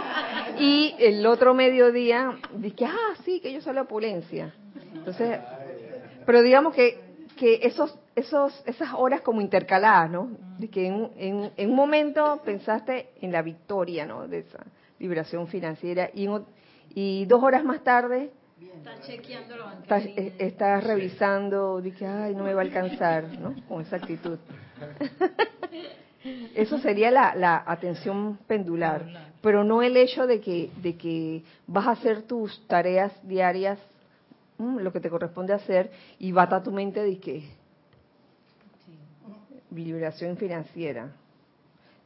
y 0.58 0.92
el 0.98 1.24
otro 1.24 1.54
mediodía 1.54 2.36
dije, 2.56 2.84
ah, 2.84 3.14
sí, 3.24 3.38
que 3.38 3.52
yo 3.52 3.60
soy 3.60 3.74
la 3.74 3.82
opulencia. 3.82 4.52
Entonces, 4.92 5.38
pero 6.24 6.42
digamos 6.42 6.74
que 6.74 7.06
que 7.36 7.60
esos, 7.62 7.96
esos, 8.14 8.62
esas 8.66 8.94
horas 8.94 9.20
como 9.20 9.40
intercaladas, 9.40 10.10
¿no? 10.10 10.30
De 10.58 10.68
que 10.68 10.86
en, 10.86 11.52
en, 11.56 11.70
un 11.70 11.76
momento 11.76 12.40
pensaste 12.44 13.10
en 13.20 13.30
la 13.30 13.42
victoria, 13.42 14.06
¿no? 14.06 14.26
De 14.26 14.38
esa 14.38 14.64
liberación 14.98 15.46
financiera 15.46 16.10
y, 16.14 16.26
y 16.94 17.26
dos 17.26 17.42
horas 17.42 17.62
más 17.62 17.84
tarde 17.84 18.30
Estás 18.58 19.02
chequeando 19.02 19.54
lo 19.54 19.70
estás, 19.70 20.06
eh, 20.06 20.34
estás 20.38 20.82
revisando, 20.82 21.82
dije, 21.82 22.06
ay, 22.06 22.34
no 22.34 22.44
me 22.44 22.54
va 22.54 22.62
a 22.62 22.64
alcanzar, 22.64 23.38
¿no? 23.38 23.54
Con 23.68 23.82
esa 23.82 23.96
actitud. 23.96 24.38
Eso 26.54 26.78
sería 26.78 27.10
la, 27.10 27.34
la, 27.34 27.62
atención 27.66 28.38
pendular, 28.46 29.32
pero 29.42 29.62
no 29.62 29.82
el 29.82 29.94
hecho 29.98 30.26
de 30.26 30.40
que, 30.40 30.70
de 30.80 30.96
que 30.96 31.44
vas 31.66 31.86
a 31.86 31.90
hacer 31.90 32.22
tus 32.22 32.66
tareas 32.66 33.12
diarias, 33.28 33.78
lo 34.58 34.90
que 34.90 35.00
te 35.00 35.10
corresponde 35.10 35.52
hacer, 35.52 35.90
y 36.18 36.32
bata 36.32 36.62
tu 36.62 36.72
mente 36.72 37.02
de 37.02 37.18
que 37.18 37.50
liberación 39.70 40.38
financiera. 40.38 41.12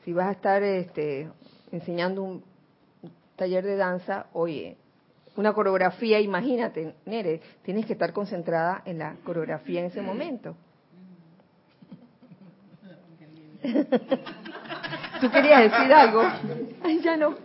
Si 0.05 0.13
vas 0.13 0.27
a 0.27 0.33
estar 0.33 0.65
este, 0.65 1.29
enseñando 1.71 2.25
un 2.25 2.43
taller 3.37 3.65
de 3.65 3.77
danza, 3.77 4.27
oye, 4.33 4.77
una 5.37 5.53
coreografía, 5.53 6.21
imagínate, 6.21 6.95
Nere, 7.07 7.41
tienes 7.63 7.87
que 7.87 7.93
estar 7.93 8.13
concentrada 8.13 8.83
en 8.85 8.99
la 8.99 9.17
coreografía 9.25 9.81
en 9.81 9.87
ese 9.87 10.03
momento. 10.03 10.57
¿Tú 15.21 15.31
querías 15.31 15.71
decir 15.71 15.93
algo? 15.93 16.23
Ay, 16.83 17.01
ya 17.03 17.17
no. 17.17 17.37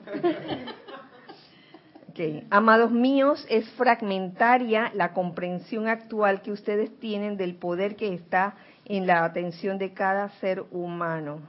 Amados 2.50 2.92
míos, 2.92 3.46
es 3.50 3.70
fragmentaria 3.72 4.90
la 4.94 5.12
comprensión 5.12 5.90
actual 5.90 6.42
que 6.42 6.54
ustedes 6.54 6.98
tienen 7.00 7.36
del 7.36 7.56
poder 7.56 7.98
que 7.98 8.14
está 8.14 8.56
en 8.86 9.06
la 9.06 9.26
atención 9.26 9.78
de 9.78 9.94
cada 9.94 10.30
ser 10.40 10.64
humano. 10.72 11.42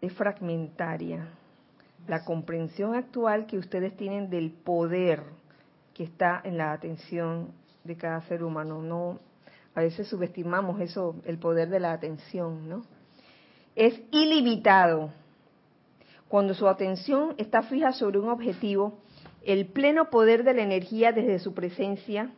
Es 0.00 0.12
fragmentaria 0.14 1.28
la 2.06 2.24
comprensión 2.24 2.94
actual 2.94 3.46
que 3.46 3.58
ustedes 3.58 3.96
tienen 3.96 4.30
del 4.30 4.50
poder 4.50 5.22
que 5.94 6.04
está 6.04 6.40
en 6.44 6.58
la 6.58 6.72
atención 6.72 7.52
de 7.84 7.96
cada 7.96 8.20
ser 8.22 8.42
humano. 8.42 8.82
No, 8.82 9.20
a 9.74 9.80
veces 9.80 10.08
subestimamos 10.08 10.80
eso, 10.80 11.16
el 11.24 11.38
poder 11.38 11.68
de 11.68 11.80
la 11.80 11.92
atención, 11.92 12.68
¿no? 12.68 12.82
Es 13.74 14.00
ilimitado. 14.10 15.10
Cuando 16.28 16.54
su 16.54 16.68
atención 16.68 17.34
está 17.38 17.62
fija 17.62 17.92
sobre 17.92 18.18
un 18.18 18.28
objetivo, 18.28 18.98
el 19.44 19.66
pleno 19.66 20.10
poder 20.10 20.42
de 20.42 20.54
la 20.54 20.62
energía 20.62 21.12
desde 21.12 21.38
su 21.38 21.54
presencia 21.54 22.30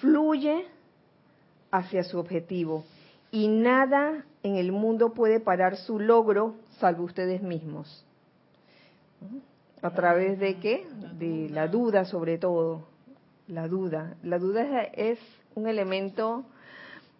fluye 0.00 0.66
hacia 1.70 2.04
su 2.04 2.18
objetivo 2.18 2.84
y 3.30 3.48
nada 3.48 4.24
en 4.42 4.56
el 4.56 4.72
mundo 4.72 5.12
puede 5.12 5.40
parar 5.40 5.76
su 5.76 5.98
logro 5.98 6.56
salvo 6.78 7.04
ustedes 7.04 7.42
mismos. 7.42 8.04
¿A 9.82 9.90
través 9.90 10.38
de 10.38 10.58
qué? 10.58 10.86
De 11.18 11.48
la 11.50 11.68
duda 11.68 12.04
sobre 12.04 12.38
todo. 12.38 12.86
La 13.48 13.66
duda. 13.66 14.16
La 14.22 14.38
duda 14.38 14.82
es 14.82 15.18
un 15.54 15.66
elemento 15.66 16.44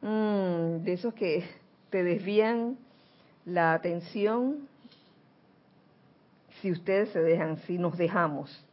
mm, 0.03 0.83
de 0.85 0.93
esos 0.93 1.15
que 1.15 1.45
te 1.91 2.05
desvían 2.05 2.77
la 3.45 3.73
atención 3.73 4.69
si 6.61 6.71
ustedes 6.71 7.09
se 7.11 7.21
dejan, 7.21 7.57
si 7.67 7.79
nos 7.79 7.97
dejamos. 7.97 8.65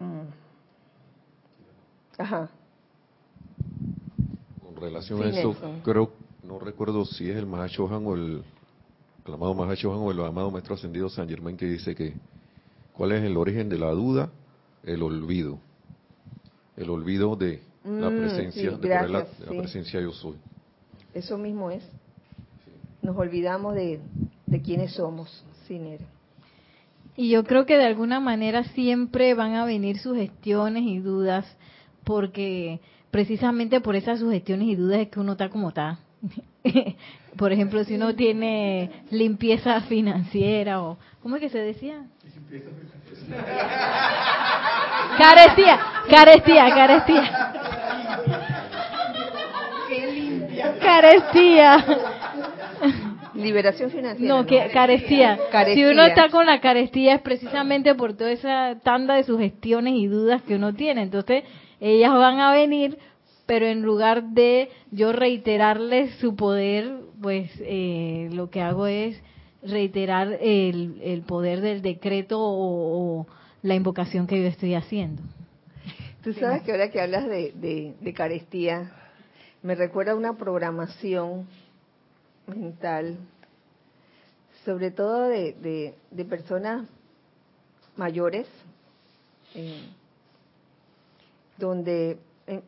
Mm. 0.00 0.28
Ajá. 2.16 2.48
Con 4.64 4.76
relación 4.76 5.22
a 5.22 5.28
eso, 5.28 5.54
creo 5.84 6.12
no 6.48 6.58
recuerdo 6.58 7.04
si 7.04 7.28
es 7.30 7.36
el 7.36 7.44
Mahashohan 7.44 8.06
o 8.06 8.14
el, 8.14 8.42
el 9.26 9.34
amado 9.34 9.54
Mahashohan 9.54 9.98
o 9.98 10.10
el 10.10 10.20
amado 10.20 10.50
Maestro 10.50 10.74
Ascendido 10.74 11.10
San 11.10 11.28
Germain 11.28 11.58
que 11.58 11.66
dice 11.66 11.94
que 11.94 12.14
cuál 12.94 13.12
es 13.12 13.22
el 13.22 13.36
origen 13.36 13.68
de 13.68 13.78
la 13.78 13.90
duda, 13.90 14.30
el 14.82 15.02
olvido. 15.02 15.58
El 16.74 16.88
olvido 16.88 17.36
de 17.36 17.60
la 17.84 18.08
mm, 18.08 18.18
presencia, 18.18 18.70
de, 18.70 18.88
la, 18.88 19.26
presencia 19.48 20.00
yo 20.00 20.12
soy. 20.12 20.36
Eso 21.12 21.36
mismo 21.36 21.70
es. 21.70 21.86
Nos 23.02 23.16
olvidamos 23.16 23.74
de, 23.74 24.00
de 24.46 24.62
quiénes 24.62 24.94
somos 24.94 25.44
sin 25.66 25.84
él. 25.84 26.00
Y 27.14 27.28
yo 27.28 27.44
creo 27.44 27.66
que 27.66 27.76
de 27.76 27.84
alguna 27.84 28.20
manera 28.20 28.64
siempre 28.64 29.34
van 29.34 29.54
a 29.54 29.66
venir 29.66 29.98
sugestiones 29.98 30.84
y 30.84 30.98
dudas, 31.00 31.44
porque 32.04 32.80
precisamente 33.10 33.80
por 33.80 33.96
esas 33.96 34.20
sugestiones 34.20 34.68
y 34.68 34.76
dudas 34.76 35.00
es 35.00 35.08
que 35.08 35.20
uno 35.20 35.32
está 35.32 35.50
como 35.50 35.68
está. 35.68 35.98
Por 37.36 37.52
ejemplo, 37.52 37.84
si 37.84 37.94
uno 37.94 38.14
tiene 38.14 38.90
limpieza 39.10 39.80
financiera 39.82 40.82
o 40.82 40.98
¿cómo 41.22 41.36
es 41.36 41.42
que 41.42 41.48
se 41.48 41.58
decía? 41.58 42.04
Carestía, 45.18 45.78
carestía, 46.10 46.74
carestía. 46.74 47.52
Carestía. 50.80 51.84
Liberación 53.34 53.90
financiera. 53.90 54.34
No, 54.34 54.46
que 54.46 54.68
carestía. 54.72 55.38
Si 55.72 55.84
uno 55.84 56.02
está 56.02 56.28
con 56.28 56.46
la 56.46 56.60
carestía 56.60 57.14
es 57.14 57.20
precisamente 57.20 57.94
por 57.94 58.16
toda 58.16 58.32
esa 58.32 58.76
tanda 58.82 59.14
de 59.14 59.24
sugestiones 59.24 59.94
y 59.94 60.06
dudas 60.08 60.42
que 60.42 60.56
uno 60.56 60.74
tiene. 60.74 61.02
Entonces, 61.02 61.44
ellas 61.80 62.12
van 62.12 62.40
a 62.40 62.52
venir 62.52 62.98
pero 63.48 63.64
en 63.64 63.80
lugar 63.80 64.24
de 64.34 64.68
yo 64.90 65.10
reiterarles 65.10 66.14
su 66.16 66.36
poder, 66.36 67.00
pues 67.22 67.50
eh, 67.60 68.28
lo 68.30 68.50
que 68.50 68.60
hago 68.60 68.86
es 68.86 69.18
reiterar 69.62 70.36
el, 70.42 71.24
poder 71.26 71.62
del 71.62 71.80
decreto 71.80 72.36
o, 72.38 73.26
la 73.62 73.74
invocación 73.74 74.26
que 74.26 74.38
yo 74.42 74.46
estoy 74.46 74.74
haciendo. 74.74 75.22
Tú 76.22 76.34
sabes 76.34 76.62
que 76.62 76.72
ahora 76.72 76.90
que 76.90 77.00
hablas 77.00 77.26
de, 77.26 77.94
de, 77.98 78.12
carestía, 78.12 78.92
me 79.62 79.74
recuerda 79.74 80.14
una 80.14 80.36
programación 80.36 81.48
mental, 82.46 83.16
sobre 84.66 84.90
todo 84.90 85.22
de, 85.22 85.94
de, 86.10 86.24
personas 86.26 86.86
mayores, 87.96 88.46
eh, 89.54 89.88
donde 91.56 92.18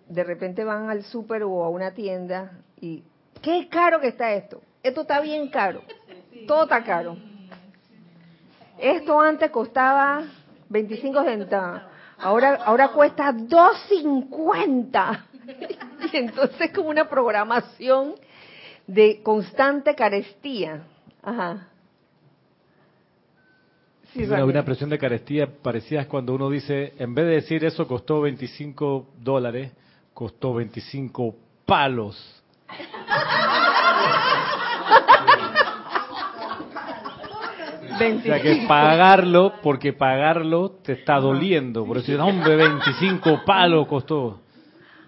de 0.09 0.24
repente 0.24 0.64
van 0.64 0.91
al 0.91 1.05
súper 1.05 1.43
o 1.43 1.64
a 1.64 1.68
una 1.68 1.93
tienda 1.93 2.53
y 2.81 3.03
qué 3.41 3.68
caro 3.68 4.01
que 4.01 4.09
está 4.09 4.33
esto. 4.33 4.61
Esto 4.83 5.03
está 5.03 5.20
bien 5.20 5.49
caro. 5.49 5.83
Todo 6.47 6.64
está 6.64 6.83
caro. 6.85 7.16
Esto 8.78 9.20
antes 9.20 9.51
costaba 9.51 10.24
25 10.68 11.24
centavos. 11.24 11.83
Ahora 12.18 12.55
ahora 12.64 12.89
cuesta 12.89 13.33
2.50. 13.33 15.26
Y 16.12 16.16
entonces 16.16 16.72
como 16.72 16.89
una 16.89 17.09
programación 17.09 18.14
de 18.87 19.22
constante 19.22 19.95
carestía. 19.95 20.83
Ajá. 21.22 21.68
Sí, 24.12 24.24
una, 24.24 24.44
una, 24.44 24.64
presión 24.64 24.90
de 24.90 24.98
carestía 24.98 25.46
parecida 25.46 26.00
es 26.00 26.06
cuando 26.06 26.34
uno 26.34 26.50
dice, 26.50 26.94
en 26.98 27.14
vez 27.14 27.26
de 27.26 27.32
decir 27.32 27.64
eso 27.64 27.86
costó 27.86 28.20
25 28.20 29.06
dólares, 29.18 29.72
costó 30.12 30.54
25 30.54 31.36
palos. 31.64 32.42
O 38.00 38.20
sea 38.22 38.40
que 38.40 38.64
pagarlo, 38.66 39.54
porque 39.62 39.92
pagarlo 39.92 40.70
te 40.82 40.92
está 40.92 41.20
doliendo. 41.20 41.84
Por 41.84 41.98
eso, 41.98 42.24
hombre, 42.24 42.56
25 42.56 43.42
palos 43.44 43.86
costó. 43.86 44.40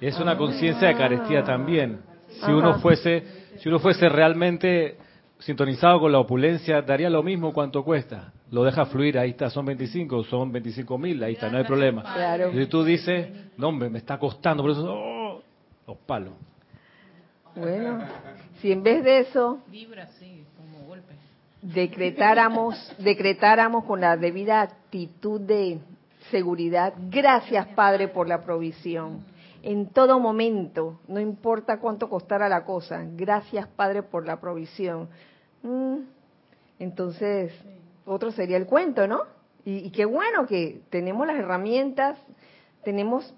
Es 0.01 0.19
una 0.19 0.37
conciencia 0.37 0.89
de 0.89 0.95
carestía 0.95 1.43
también. 1.43 2.01
Si 2.29 2.51
uno 2.51 2.79
fuese, 2.81 3.25
si 3.59 3.69
uno 3.69 3.79
fuese 3.79 4.09
realmente 4.09 4.97
sintonizado 5.39 6.01
con 6.01 6.13
la 6.13 6.19
opulencia, 6.19 6.83
daría 6.83 7.09
lo 7.09 7.23
mismo 7.23 7.53
cuánto 7.53 7.83
cuesta. 7.83 8.33
Lo 8.53 8.63
deja 8.63 8.87
fluir, 8.87 9.19
ahí 9.19 9.31
está, 9.31 9.51
son 9.51 9.67
25, 9.67 10.25
son 10.25 10.53
25 10.53 10.99
mil, 10.99 11.21
ahí 11.25 11.33
está, 11.33 11.51
no 11.51 11.59
hay 11.59 11.65
problema. 11.65 12.03
Claro. 12.03 12.53
Si 12.53 12.67
tú 12.67 12.85
dices, 12.85 13.29
no 13.57 13.69
hombre, 13.69 13.91
me 13.91 13.99
está 13.99 14.19
costando, 14.19 14.63
por 14.63 14.71
eso, 14.71 14.85
oh, 14.87 15.43
los 15.87 15.97
palos. 16.07 16.35
Bueno, 17.57 18.05
si 18.61 18.71
en 18.71 18.83
vez 18.83 19.03
de 19.03 19.21
eso, 19.21 19.59
Vibra, 19.67 20.07
sí, 20.19 20.45
como 20.57 20.87
golpe. 20.87 21.15
decretáramos, 21.61 22.77
decretáramos 22.99 23.85
con 23.85 24.01
la 24.01 24.17
debida 24.17 24.63
actitud 24.63 25.41
de 25.41 25.81
seguridad, 26.31 26.95
gracias 27.11 27.67
Padre 27.75 28.07
por 28.07 28.29
la 28.29 28.45
provisión. 28.45 29.25
En 29.65 29.89
todo 29.89 30.21
momento, 30.21 31.01
no 31.09 31.21
importa 31.21 31.81
cuánto 31.81 32.09
costara 32.09 32.49
la 32.49 32.65
cosa, 32.65 33.03
gracias 33.17 33.67
Padre 33.67 34.03
por 34.03 34.27
la 34.27 34.41
provisión 34.41 35.09
Mm. 35.63 35.99
Entonces, 36.79 37.53
otro 38.05 38.33
sería 38.33 38.57
el 38.57 38.67
cuento, 38.67 39.07
¿no? 39.07 39.23
Y, 39.65 39.91
qué 39.91 40.05
bueno 40.05 40.47
que 40.47 40.81
tenemos 40.91 41.27
las 41.27 41.37
herramientas, 41.37 42.19
tenemos 42.83 43.33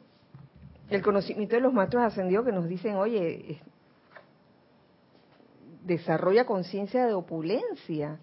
el 0.89 1.03
conocimiento 1.03 1.57
de 1.57 1.61
los 1.61 1.73
maestros 1.73 2.03
ascendidos 2.03 2.47
que 2.47 2.53
nos 2.53 2.67
dicen, 2.67 2.97
oye, 2.97 3.61
desarrolla 5.85 6.47
conciencia 6.47 7.07
de 7.07 7.13
opulencia. 7.13 8.19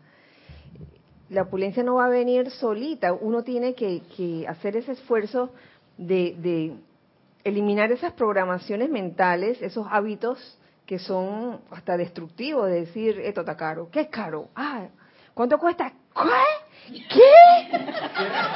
La 1.29 1.43
opulencia 1.43 1.83
no 1.83 1.95
va 1.95 2.05
a 2.05 2.09
venir 2.09 2.49
solita, 2.49 3.13
uno 3.13 3.43
tiene 3.43 3.75
que, 3.75 4.45
hacer 4.47 4.75
ese 4.77 4.93
esfuerzo 4.93 5.51
de, 5.97 6.75
eliminar 7.43 7.91
esas 7.91 8.13
programaciones 8.13 8.89
mentales, 8.89 9.61
esos 9.61 9.85
hábitos 9.89 10.59
que 10.87 10.97
son 10.97 11.61
hasta 11.69 11.97
destructivos, 11.97 12.67
de 12.67 12.81
decir, 12.81 13.19
esto 13.19 13.41
está 13.41 13.55
caro, 13.55 13.89
¿qué 13.91 14.01
es 14.01 14.07
caro? 14.09 14.49
Ah, 14.55 14.87
¿cuánto 15.33 15.57
cuesta? 15.57 15.93
¿Qué? 16.15 17.01
¿Qué? 17.09 17.79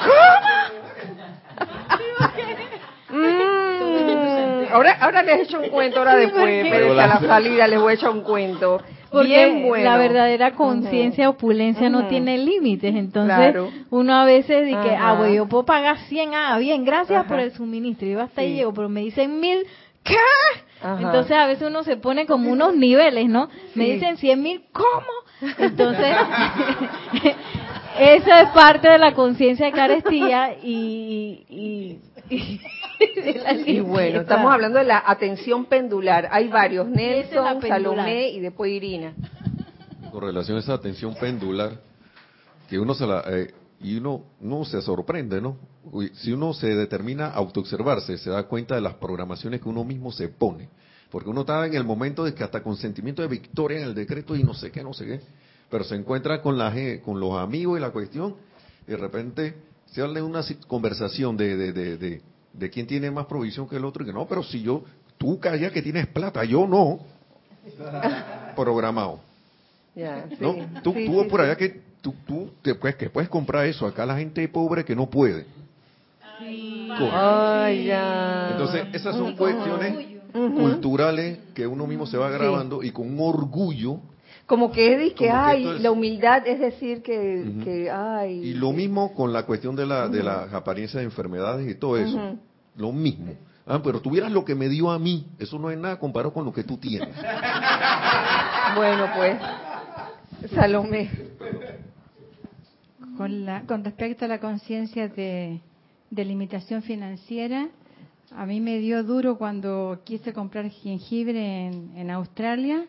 ¿Cómo? 0.03 0.55
Mm, 3.07 4.73
ahora, 4.73 4.97
ahora 4.99 5.23
les 5.23 5.39
he 5.39 5.41
hecho 5.43 5.59
un 5.59 5.69
cuento, 5.69 5.99
ahora 5.99 6.15
después, 6.15 6.67
pero 6.69 6.91
a 6.91 7.07
la 7.07 7.19
salida 7.19 7.67
les 7.67 7.79
voy 7.79 7.91
a 7.91 7.95
echar 7.95 8.09
un 8.09 8.21
cuento. 8.21 8.81
Porque 9.11 9.81
la 9.83 9.97
verdadera 9.97 10.51
conciencia, 10.51 11.29
opulencia 11.29 11.89
no 11.89 12.07
tiene 12.07 12.37
límites. 12.37 12.93
Entonces, 12.93 13.55
uno 13.89 14.13
a 14.13 14.25
veces 14.25 14.65
dice, 14.65 14.95
ah, 14.99 15.13
bueno, 15.13 15.33
yo 15.33 15.47
puedo 15.47 15.63
pagar 15.63 15.97
100, 15.97 16.33
ah, 16.33 16.57
bien, 16.57 16.83
gracias 16.83 17.23
por 17.25 17.39
el 17.39 17.53
suministro. 17.53 18.07
Yo 18.07 18.21
hasta 18.21 18.41
ahí 18.41 18.55
llego, 18.55 18.73
pero 18.73 18.89
me 18.89 19.01
dicen 19.01 19.39
mil, 19.39 19.65
¿qué? 20.03 20.17
Entonces, 20.99 21.31
a 21.31 21.47
veces 21.47 21.67
uno 21.67 21.83
se 21.83 21.97
pone 21.97 22.25
como 22.25 22.51
unos 22.51 22.75
niveles, 22.77 23.27
¿no? 23.27 23.49
Me 23.73 23.85
dicen 23.85 24.17
100 24.17 24.41
mil, 24.41 24.63
¿cómo? 24.71 25.55
Entonces, 25.57 26.15
Eso 27.97 28.29
es 28.29 28.49
parte 28.49 28.89
de 28.89 28.97
la 28.97 29.13
conciencia 29.13 29.67
de 29.67 29.71
carestía 29.71 30.57
y, 30.61 31.99
y, 33.65 33.79
bueno, 33.79 34.21
estamos 34.21 34.51
hablando 34.51 34.79
de 34.79 34.85
la 34.85 35.01
atención 35.05 35.65
pendular. 35.65 36.27
Hay 36.29 36.49
varios, 36.49 36.87
Nelson, 36.87 37.61
Salomé 37.61 38.29
y 38.29 38.41
después 38.41 38.71
Irina. 38.71 39.13
Con 40.11 40.23
relación 40.23 40.57
a 40.57 40.59
esa 40.59 40.73
atención 40.73 41.15
pendular, 41.15 41.79
que 42.69 42.77
uno 42.77 42.93
se 42.93 43.07
la... 43.07 43.23
Eh, 43.27 43.53
y 43.81 43.97
uno, 43.97 44.23
no 44.39 44.65
se 44.65 44.81
sorprende, 44.81 45.41
¿no? 45.41 45.57
Si 46.15 46.31
uno 46.31 46.53
se 46.53 46.75
determina 46.75 47.27
a 47.27 47.33
autoobservarse, 47.33 48.17
se 48.17 48.29
da 48.29 48.43
cuenta 48.43 48.75
de 48.75 48.81
las 48.81 48.95
programaciones 48.95 49.61
que 49.61 49.69
uno 49.69 49.83
mismo 49.83 50.11
se 50.11 50.29
pone. 50.29 50.69
Porque 51.11 51.29
uno 51.29 51.41
está 51.41 51.65
en 51.65 51.75
el 51.75 51.83
momento 51.83 52.23
de 52.23 52.33
que 52.33 52.43
hasta 52.43 52.63
con 52.63 52.75
sentimiento 52.77 53.21
de 53.21 53.27
victoria 53.27 53.79
en 53.79 53.85
el 53.85 53.95
decreto 53.95 54.35
y 54.35 54.43
no 54.43 54.53
sé 54.53 54.71
qué, 54.71 54.83
no 54.83 54.93
sé 54.93 55.05
qué 55.05 55.21
pero 55.69 55.83
se 55.83 55.95
encuentra 55.95 56.41
con, 56.41 56.57
la, 56.57 56.73
con 57.03 57.19
los 57.19 57.37
amigos 57.37 57.77
y 57.77 57.81
la 57.81 57.89
cuestión, 57.91 58.35
y 58.87 58.91
de 58.91 58.97
repente 58.97 59.55
se 59.87 60.01
habla 60.01 60.15
de 60.15 60.21
una 60.21 60.41
conversación 60.67 61.37
de, 61.37 61.57
de, 61.57 61.97
de, 61.97 62.21
de, 62.53 62.69
quién 62.69 62.87
tiene 62.87 63.11
más 63.11 63.25
provisión 63.25 63.67
que 63.67 63.77
el 63.77 63.85
otro, 63.85 64.03
y 64.03 64.07
que 64.07 64.13
no, 64.13 64.27
pero 64.27 64.43
si 64.43 64.61
yo, 64.61 64.83
tú 65.17 65.39
callas 65.39 65.71
que 65.71 65.81
tienes 65.81 66.07
plata, 66.07 66.43
yo 66.43 66.67
no, 66.67 66.99
programado. 68.55 69.19
¿No? 70.39 70.55
tú, 70.83 70.93
tú 70.93 71.27
por 71.29 71.41
allá 71.41 71.55
que 71.55 71.81
tú, 72.05 72.13
tú 72.27 72.51
te 72.61 72.75
puedes, 72.75 72.95
que 72.97 73.09
puedes 73.09 73.29
comprar 73.29 73.65
eso, 73.65 73.87
acá 73.87 74.05
la 74.05 74.15
gente 74.15 74.47
pobre 74.47 74.85
que 74.85 74.95
no 74.95 75.09
puede. 75.09 75.47
Entonces, 78.51 78.85
esas 78.93 79.15
son 79.15 79.35
cuestiones 79.35 80.19
culturales 80.31 81.39
que 81.55 81.65
uno 81.65 81.87
mismo 81.87 82.05
se 82.05 82.17
va 82.17 82.29
grabando 82.29 82.83
y 82.83 82.91
con 82.91 83.07
un 83.07 83.19
orgullo 83.19 83.99
como 84.45 84.71
que 84.71 85.07
es 85.07 85.13
que, 85.13 85.31
ay, 85.31 85.79
la 85.79 85.89
humildad 85.89 86.45
es 86.45 86.59
decir 86.59 87.01
que, 87.01 87.51
que, 87.63 87.89
ay. 87.89 88.49
Y 88.49 88.53
lo 88.53 88.73
mismo 88.73 89.11
con 89.15 89.33
la 89.33 89.43
cuestión 89.43 89.75
de, 89.75 89.87
la, 89.87 90.07
de 90.07 90.21
las 90.21 90.53
apariencias 90.53 91.01
de 91.01 91.05
enfermedades 91.05 91.67
y 91.67 91.73
todo 91.73 91.97
eso. 91.97 92.37
Lo 92.75 92.91
mismo. 92.91 93.33
Ah, 93.65 93.81
pero 93.83 94.01
tuvieras 94.01 94.31
lo 94.31 94.45
que 94.45 94.53
me 94.53 94.69
dio 94.69 94.91
a 94.91 94.99
mí, 94.99 95.25
eso 95.39 95.57
no 95.57 95.71
es 95.71 95.77
nada 95.79 95.97
comparado 95.97 96.31
con 96.31 96.45
lo 96.45 96.53
que 96.53 96.63
tú 96.63 96.77
tienes. 96.77 97.09
bueno, 98.75 99.09
pues, 99.15 99.39
Salomé. 100.53 101.09
Con, 103.17 103.45
la, 103.45 103.61
con 103.61 103.83
respecto 103.83 104.25
a 104.25 104.27
la 104.27 104.39
conciencia 104.39 105.07
de, 105.07 105.61
de 106.09 106.25
limitación 106.25 106.81
financiera, 106.81 107.69
a 108.35 108.45
mí 108.45 108.59
me 108.59 108.79
dio 108.79 109.03
duro 109.03 109.37
cuando 109.37 110.01
quise 110.03 110.33
comprar 110.33 110.69
jengibre 110.69 111.67
en, 111.67 111.91
en 111.95 112.11
Australia 112.11 112.85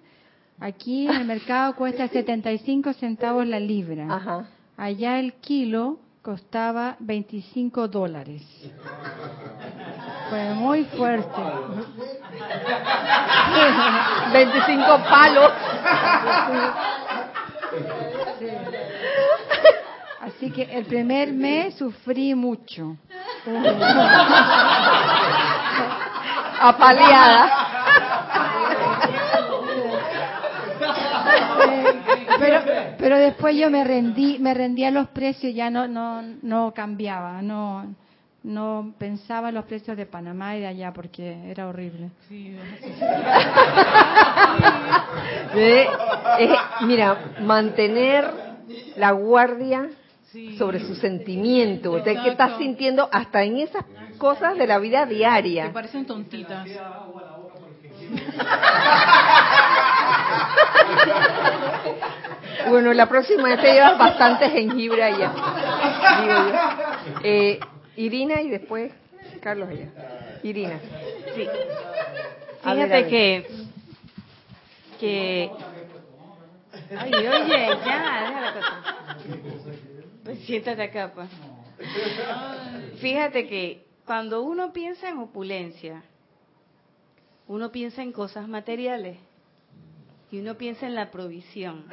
Aquí 0.59 1.07
en 1.07 1.17
el 1.17 1.27
mercado 1.27 1.77
cuesta 1.77 2.09
75 2.09 2.95
centavos 2.95 3.47
la 3.47 3.61
libra. 3.61 4.47
Allá 4.77 5.19
el 5.19 5.35
kilo 5.35 5.99
costaba 6.23 6.97
25 7.01 7.89
dólares. 7.89 8.43
Fue 10.31 10.55
muy 10.55 10.85
fuerte. 10.85 11.29
25 14.33 14.87
palos. 15.11 15.53
Así 20.27 20.51
que 20.51 20.65
el 20.65 20.85
primer 20.87 21.33
mes 21.33 21.77
sufrí 21.77 22.35
mucho. 22.35 22.97
Apaleada. 26.61 27.53
pero, 32.41 32.61
pero 32.99 33.19
después 33.19 33.57
yo 33.57 33.71
me 33.71 33.85
rendí, 33.85 34.41
me 34.41 34.53
rendí 34.53 34.85
a 34.85 34.91
los 34.91 35.07
precios, 35.09 35.55
ya 35.55 35.71
no, 35.71 35.87
no, 35.87 36.23
no 36.43 36.75
cambiaba, 36.75 37.41
no, 37.41 37.95
no 38.43 38.95
pensaba 38.99 39.51
en 39.51 39.55
los 39.55 39.67
precios 39.67 39.97
de 39.97 40.07
Panamá 40.07 40.57
y 40.57 40.61
de 40.61 40.67
allá 40.67 40.93
porque 40.93 41.49
era 41.49 41.69
horrible. 41.69 42.11
mira, 46.85 47.17
mantener 47.43 48.29
la 48.97 49.13
guardia 49.13 49.89
sobre 50.59 50.81
su 50.81 50.95
sentimiento, 50.95 51.93
usted 51.93 52.23
que 52.23 52.31
está 52.31 52.59
sintiendo 52.59 53.09
hasta 53.13 53.43
en 53.43 53.59
esas 53.59 53.85
cosas 54.19 54.57
de 54.57 54.67
la 54.67 54.79
vida 54.79 55.05
diaria. 55.07 55.67
Que 55.67 55.71
parecen 55.71 56.07
tontitas. 56.07 56.67
bueno, 62.69 62.93
la 62.93 63.09
próxima 63.09 63.45
vez 63.45 63.61
te 63.61 63.73
llevas 63.73 63.99
bastante 63.99 64.49
jengibre 64.51 65.03
allá. 65.03 65.33
Eh, 67.23 67.59
Irina 67.97 68.43
y 68.43 68.51
después 68.51 68.93
Carlos 69.41 69.69
allá. 69.69 69.89
Irina. 70.43 70.79
Sí. 71.35 71.49
Fíjate 72.63 73.07
que 73.09 73.47
que 75.01 75.51
Ay, 76.99 77.13
oye, 77.13 77.69
ya, 77.85 78.25
déjala 78.27 78.53
cosa. 78.53 79.06
Siéntate 80.47 80.83
acá, 80.83 81.13
pues. 81.13 81.29
Fíjate 83.01 83.49
que 83.49 83.85
cuando 84.07 84.43
uno 84.43 84.73
piensa 84.73 85.09
en 85.09 85.19
opulencia, 85.19 86.05
uno 87.49 87.73
piensa 87.73 88.03
en 88.03 88.13
cosas 88.13 88.49
materiales 88.49 89.19
y 90.31 90.39
uno 90.39 90.55
piensa 90.55 90.87
en 90.87 90.95
la 90.95 91.11
provisión. 91.11 91.87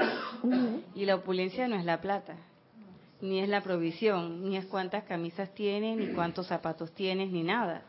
Y 0.93 1.06
la 1.06 1.16
opulencia 1.16 1.68
no 1.68 1.76
es 1.76 1.86
la 1.86 1.99
plata, 1.99 2.36
ni 3.22 3.39
es 3.39 3.49
la 3.49 3.62
provisión, 3.62 4.47
ni 4.47 4.58
es 4.58 4.66
cuántas 4.66 5.04
camisas 5.06 5.54
tienes, 5.56 5.97
ni 5.97 6.14
cuántos 6.14 6.47
zapatos 6.47 6.93
tienes, 6.93 7.32
ni 7.32 7.43
nada. 7.43 7.82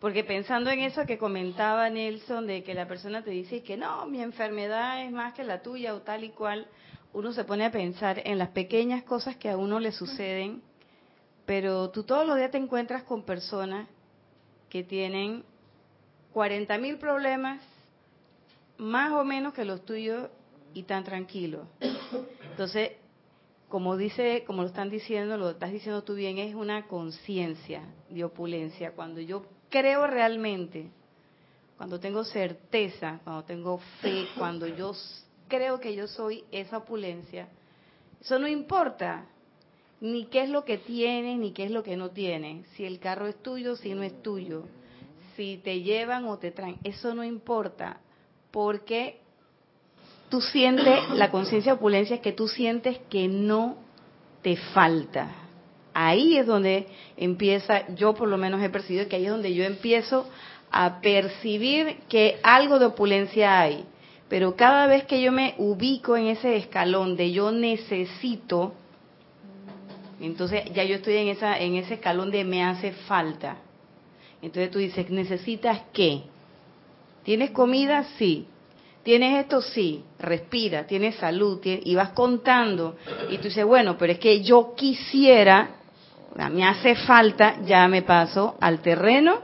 Porque 0.00 0.24
pensando 0.24 0.70
en 0.70 0.80
eso 0.80 1.06
que 1.06 1.16
comentaba 1.16 1.88
Nelson, 1.88 2.46
de 2.46 2.62
que 2.62 2.74
la 2.74 2.88
persona 2.88 3.22
te 3.22 3.30
dice 3.30 3.62
que 3.62 3.76
no, 3.76 4.06
mi 4.06 4.20
enfermedad 4.20 5.04
es 5.04 5.12
más 5.12 5.32
que 5.34 5.44
la 5.44 5.62
tuya 5.62 5.94
o 5.94 6.02
tal 6.02 6.24
y 6.24 6.30
cual, 6.30 6.66
uno 7.14 7.32
se 7.32 7.44
pone 7.44 7.64
a 7.64 7.70
pensar 7.70 8.20
en 8.24 8.38
las 8.38 8.48
pequeñas 8.50 9.04
cosas 9.04 9.36
que 9.36 9.48
a 9.48 9.56
uno 9.56 9.78
le 9.78 9.92
suceden, 9.92 10.62
pero 11.46 11.90
tú 11.90 12.02
todos 12.02 12.26
los 12.26 12.36
días 12.36 12.50
te 12.50 12.58
encuentras 12.58 13.04
con 13.04 13.22
personas 13.22 13.88
que 14.68 14.82
tienen 14.82 15.44
40 16.32 16.76
mil 16.78 16.98
problemas 16.98 17.62
más 18.78 19.12
o 19.12 19.24
menos 19.24 19.54
que 19.54 19.64
los 19.64 19.84
tuyos 19.84 20.28
y 20.74 20.82
tan 20.82 21.04
tranquilos. 21.04 21.66
Entonces, 22.50 22.92
como 23.68 23.96
dice, 23.96 24.42
como 24.44 24.62
lo 24.62 24.68
están 24.68 24.90
diciendo, 24.90 25.36
lo 25.36 25.50
estás 25.50 25.70
diciendo 25.70 26.02
tú 26.02 26.14
bien, 26.14 26.38
es 26.38 26.56
una 26.56 26.88
conciencia 26.88 27.82
de 28.10 28.24
opulencia. 28.24 28.90
Cuando 28.90 29.20
yo 29.20 29.46
creo 29.70 30.08
realmente, 30.08 30.90
cuando 31.76 32.00
tengo 32.00 32.24
certeza, 32.24 33.20
cuando 33.22 33.44
tengo 33.44 33.78
fe, 34.00 34.26
cuando 34.36 34.66
yo 34.66 34.94
creo 35.48 35.80
que 35.80 35.94
yo 35.94 36.06
soy 36.06 36.44
esa 36.52 36.78
opulencia, 36.78 37.48
eso 38.20 38.38
no 38.38 38.48
importa 38.48 39.26
ni 40.00 40.26
qué 40.26 40.42
es 40.42 40.50
lo 40.50 40.64
que 40.64 40.78
tienes, 40.78 41.38
ni 41.38 41.52
qué 41.52 41.64
es 41.64 41.70
lo 41.70 41.82
que 41.82 41.96
no 41.96 42.10
tienes, 42.10 42.66
si 42.76 42.84
el 42.84 42.98
carro 42.98 43.26
es 43.26 43.36
tuyo, 43.42 43.76
si 43.76 43.94
no 43.94 44.02
es 44.02 44.22
tuyo 44.22 44.64
si 45.36 45.60
te 45.62 45.80
llevan 45.80 46.26
o 46.26 46.38
te 46.38 46.50
traen, 46.50 46.78
eso 46.84 47.14
no 47.14 47.24
importa, 47.24 47.98
porque 48.50 49.18
tú 50.28 50.40
sientes, 50.40 51.10
la 51.10 51.30
conciencia 51.30 51.72
de 51.72 51.78
opulencia 51.78 52.16
es 52.16 52.22
que 52.22 52.32
tú 52.32 52.48
sientes 52.48 52.98
que 53.10 53.28
no 53.28 53.76
te 54.42 54.56
falta. 54.56 55.32
Ahí 55.92 56.36
es 56.36 56.46
donde 56.46 56.88
empieza, 57.16 57.88
yo 57.94 58.14
por 58.14 58.28
lo 58.28 58.36
menos 58.36 58.62
he 58.62 58.68
percibido 58.68 59.08
que 59.08 59.16
ahí 59.16 59.24
es 59.24 59.30
donde 59.30 59.54
yo 59.54 59.64
empiezo 59.64 60.28
a 60.70 61.00
percibir 61.00 61.98
que 62.08 62.38
algo 62.42 62.78
de 62.78 62.86
opulencia 62.86 63.60
hay. 63.60 63.84
Pero 64.28 64.56
cada 64.56 64.86
vez 64.86 65.04
que 65.04 65.20
yo 65.20 65.32
me 65.32 65.54
ubico 65.58 66.16
en 66.16 66.28
ese 66.28 66.56
escalón 66.56 67.16
de 67.16 67.32
yo 67.32 67.52
necesito, 67.52 68.72
entonces 70.20 70.64
ya 70.72 70.84
yo 70.84 70.96
estoy 70.96 71.16
en 71.16 71.28
esa 71.28 71.58
en 71.58 71.74
ese 71.74 71.94
escalón 71.94 72.30
de 72.30 72.44
me 72.44 72.64
hace 72.64 72.92
falta. 72.92 73.58
Entonces 74.40 74.70
tú 74.70 74.78
dices, 74.78 75.08
¿necesitas 75.10 75.80
qué? 75.92 76.22
¿Tienes 77.22 77.50
comida? 77.50 78.04
Sí. 78.18 78.46
¿Tienes 79.02 79.40
esto? 79.40 79.60
Sí. 79.62 80.04
Respira, 80.18 80.86
tienes 80.86 81.16
salud, 81.16 81.60
y 81.64 81.94
vas 81.94 82.10
contando. 82.10 82.96
Y 83.30 83.38
tú 83.38 83.44
dices, 83.44 83.64
bueno, 83.64 83.96
pero 83.96 84.12
es 84.12 84.18
que 84.18 84.42
yo 84.42 84.74
quisiera, 84.74 85.76
me 86.50 86.64
hace 86.64 86.94
falta, 86.94 87.62
ya 87.64 87.88
me 87.88 88.02
paso 88.02 88.56
al 88.60 88.80
terreno 88.80 89.38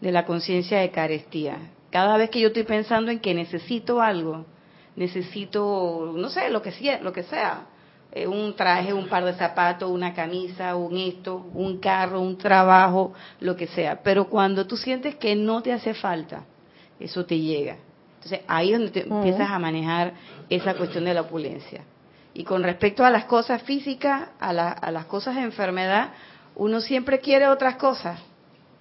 de 0.00 0.12
la 0.12 0.24
conciencia 0.24 0.78
de 0.78 0.90
carestía. 0.90 1.58
Cada 1.96 2.18
vez 2.18 2.28
que 2.28 2.40
yo 2.40 2.48
estoy 2.48 2.64
pensando 2.64 3.10
en 3.10 3.20
que 3.20 3.32
necesito 3.32 4.02
algo, 4.02 4.44
necesito, 4.96 6.12
no 6.14 6.28
sé, 6.28 6.50
lo 6.50 6.60
que 6.60 6.70
sea, 6.70 7.00
lo 7.00 7.10
que 7.10 7.22
sea, 7.22 7.68
eh, 8.12 8.26
un 8.26 8.54
traje, 8.54 8.92
un 8.92 9.08
par 9.08 9.24
de 9.24 9.32
zapatos, 9.32 9.90
una 9.90 10.12
camisa, 10.12 10.76
un 10.76 10.98
esto, 10.98 11.46
un 11.54 11.78
carro, 11.78 12.20
un 12.20 12.36
trabajo, 12.36 13.14
lo 13.40 13.56
que 13.56 13.66
sea. 13.66 14.02
Pero 14.02 14.28
cuando 14.28 14.66
tú 14.66 14.76
sientes 14.76 15.14
que 15.14 15.34
no 15.34 15.62
te 15.62 15.72
hace 15.72 15.94
falta, 15.94 16.44
eso 17.00 17.24
te 17.24 17.38
llega. 17.38 17.78
Entonces 18.16 18.40
ahí 18.46 18.74
es 18.74 18.78
donde 18.78 18.92
te 18.92 19.08
empiezas 19.08 19.50
a 19.50 19.58
manejar 19.58 20.12
esa 20.50 20.74
cuestión 20.74 21.06
de 21.06 21.14
la 21.14 21.22
opulencia. 21.22 21.80
Y 22.34 22.44
con 22.44 22.62
respecto 22.62 23.06
a 23.06 23.10
las 23.10 23.24
cosas 23.24 23.62
físicas, 23.62 24.28
a, 24.38 24.50
a 24.50 24.90
las 24.90 25.06
cosas 25.06 25.36
de 25.36 25.44
enfermedad, 25.44 26.10
uno 26.56 26.82
siempre 26.82 27.20
quiere 27.20 27.48
otras 27.48 27.76
cosas, 27.76 28.20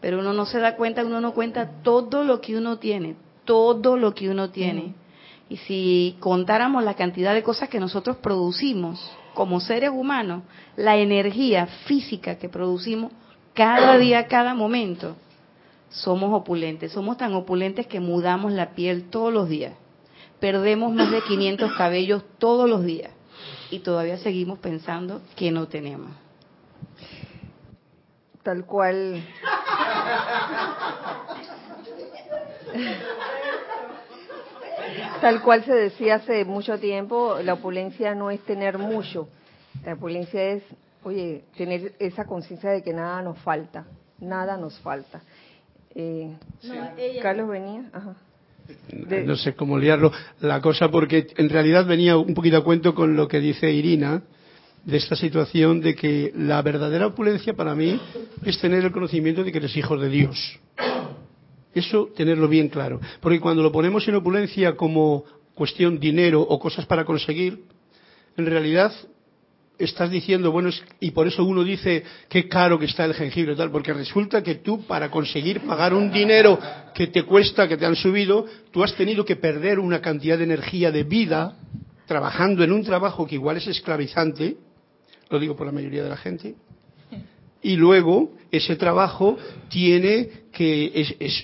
pero 0.06 0.20
uno 0.20 0.34
no 0.34 0.45
se 0.45 0.60
da 0.60 0.76
cuenta, 0.76 1.03
uno 1.03 1.20
no 1.20 1.34
cuenta 1.34 1.82
todo 1.82 2.24
lo 2.24 2.39
que 2.39 2.56
uno 2.56 2.78
tiene, 2.78 3.16
todo 3.43 3.97
lo 3.97 4.14
que 4.14 4.30
uno 4.30 4.51
tiene. 4.51 4.93
Y 5.49 5.58
si 5.58 6.16
contáramos 6.20 6.84
la 6.84 6.93
cantidad 6.93 7.34
de 7.34 7.41
cosas 7.41 7.70
que 7.70 7.80
nosotros 7.80 8.18
producimos 8.18 9.01
como 9.34 9.60
seres 9.60 9.89
humanos, 9.89 10.43
la 10.76 10.95
energía 10.95 11.66
física 11.88 12.38
que 12.38 12.49
producimos 12.49 13.14
cada 13.56 13.97
día, 13.97 14.28
cada 14.28 14.53
momento, 14.53 15.16
somos 15.89 16.32
opulentes. 16.39 16.91
Somos 16.91 17.18
tan 17.18 17.34
opulentes 17.34 17.88
que 17.88 17.99
mudamos 17.99 18.51
la 18.51 18.76
piel 18.76 19.10
todos 19.10 19.34
los 19.34 19.49
días. 19.49 19.74
Perdemos 20.39 20.93
más 20.93 21.10
de 21.10 21.24
500 21.24 21.74
cabellos 21.80 22.22
todos 22.38 22.70
los 22.70 22.86
días. 22.86 23.10
Y 23.72 23.80
todavía 23.80 24.20
seguimos 24.20 24.60
pensando 24.60 25.24
que 25.36 25.49
no 25.49 25.68
tenemos. 25.68 26.12
Tal 28.43 28.68
cual. 28.68 29.24
Tal 35.22 35.41
cual 35.41 35.64
se 35.64 35.74
decía 35.74 36.16
hace 36.16 36.45
mucho 36.45 36.78
tiempo, 36.80 37.38
la 37.43 37.53
opulencia 37.53 38.14
no 38.14 38.30
es 38.30 38.39
tener 38.41 38.78
mucho. 38.78 39.28
La 39.84 39.93
opulencia 39.93 40.41
es, 40.51 40.64
oye, 41.03 41.43
tener 41.58 41.93
esa 41.99 42.26
conciencia 42.26 42.70
de 42.70 42.84
que 42.84 42.93
nada 42.93 43.22
nos 43.22 43.39
falta. 43.39 43.86
Nada 44.20 44.58
nos 44.58 44.80
falta. 44.80 45.22
Eh, 45.95 46.36
Carlos 47.22 47.49
venía. 47.49 47.89
No 49.26 49.36
sé 49.36 49.53
cómo 49.56 49.78
liarlo 49.78 50.12
la 50.41 50.62
cosa 50.62 50.89
porque 50.89 51.28
en 51.38 51.49
realidad 51.49 51.86
venía 51.86 52.18
un 52.18 52.34
poquito 52.34 52.58
a 52.58 52.64
cuento 52.64 52.95
con 52.95 53.16
lo 53.16 53.28
que 53.28 53.39
dice 53.39 53.72
Irina 53.72 54.24
de 54.86 54.97
esta 54.97 55.15
situación 55.15 55.81
de 55.81 55.95
que 55.95 56.31
la 56.36 56.61
verdadera 56.61 57.07
opulencia 57.07 57.53
para 57.53 57.75
mí 57.75 57.99
es 58.45 58.59
tener 58.59 58.86
el 58.86 58.91
conocimiento 58.91 59.43
de 59.43 59.51
que 59.51 59.57
eres 59.57 59.75
hijo 59.75 59.97
de 59.97 60.09
Dios. 60.09 60.59
Eso 61.73 62.09
tenerlo 62.15 62.47
bien 62.47 62.69
claro. 62.69 63.01
Porque 63.19 63.39
cuando 63.39 63.63
lo 63.63 63.71
ponemos 63.71 64.07
en 64.07 64.15
opulencia 64.15 64.75
como 64.75 65.25
cuestión 65.55 65.99
dinero 65.99 66.41
o 66.41 66.59
cosas 66.59 66.86
para 66.86 67.03
conseguir, 67.03 67.63
en 68.38 68.45
realidad 68.45 68.93
estás 69.77 70.09
diciendo, 70.09 70.51
bueno, 70.51 70.69
y 70.99 71.11
por 71.11 71.27
eso 71.27 71.43
uno 71.43 71.63
dice 71.63 72.03
qué 72.29 72.47
caro 72.47 72.79
que 72.79 72.86
está 72.86 73.05
el 73.05 73.13
jengibre 73.13 73.55
tal, 73.55 73.71
porque 73.71 73.91
resulta 73.91 74.41
que 74.41 74.55
tú 74.55 74.86
para 74.86 75.09
conseguir 75.09 75.61
pagar 75.61 75.93
un 75.93 76.11
dinero 76.11 76.59
que 76.93 77.07
te 77.07 77.23
cuesta, 77.23 77.67
que 77.67 77.75
te 77.75 77.86
han 77.86 77.95
subido, 77.95 78.45
tú 78.71 78.83
has 78.83 78.95
tenido 78.95 79.25
que 79.25 79.36
perder 79.36 79.79
una 79.79 79.99
cantidad 79.99 80.38
de 80.38 80.45
energía 80.45 80.91
de 80.91 81.03
vida 81.03 81.57
trabajando 82.05 82.63
en 82.63 82.71
un 82.71 82.83
trabajo 82.83 83.25
que 83.25 83.36
igual 83.36 83.57
es 83.57 83.67
esclavizante, 83.67 84.57
lo 85.36 85.39
digo 85.41 85.55
por 85.55 85.67
la 85.67 85.73
mayoría 85.73 86.03
de 86.03 86.09
la 86.09 86.17
gente, 86.17 86.55
y 87.61 87.75
luego 87.77 88.33
ese 88.51 88.75
trabajo 88.75 89.38
tiene 89.69 90.29
que 90.51 90.91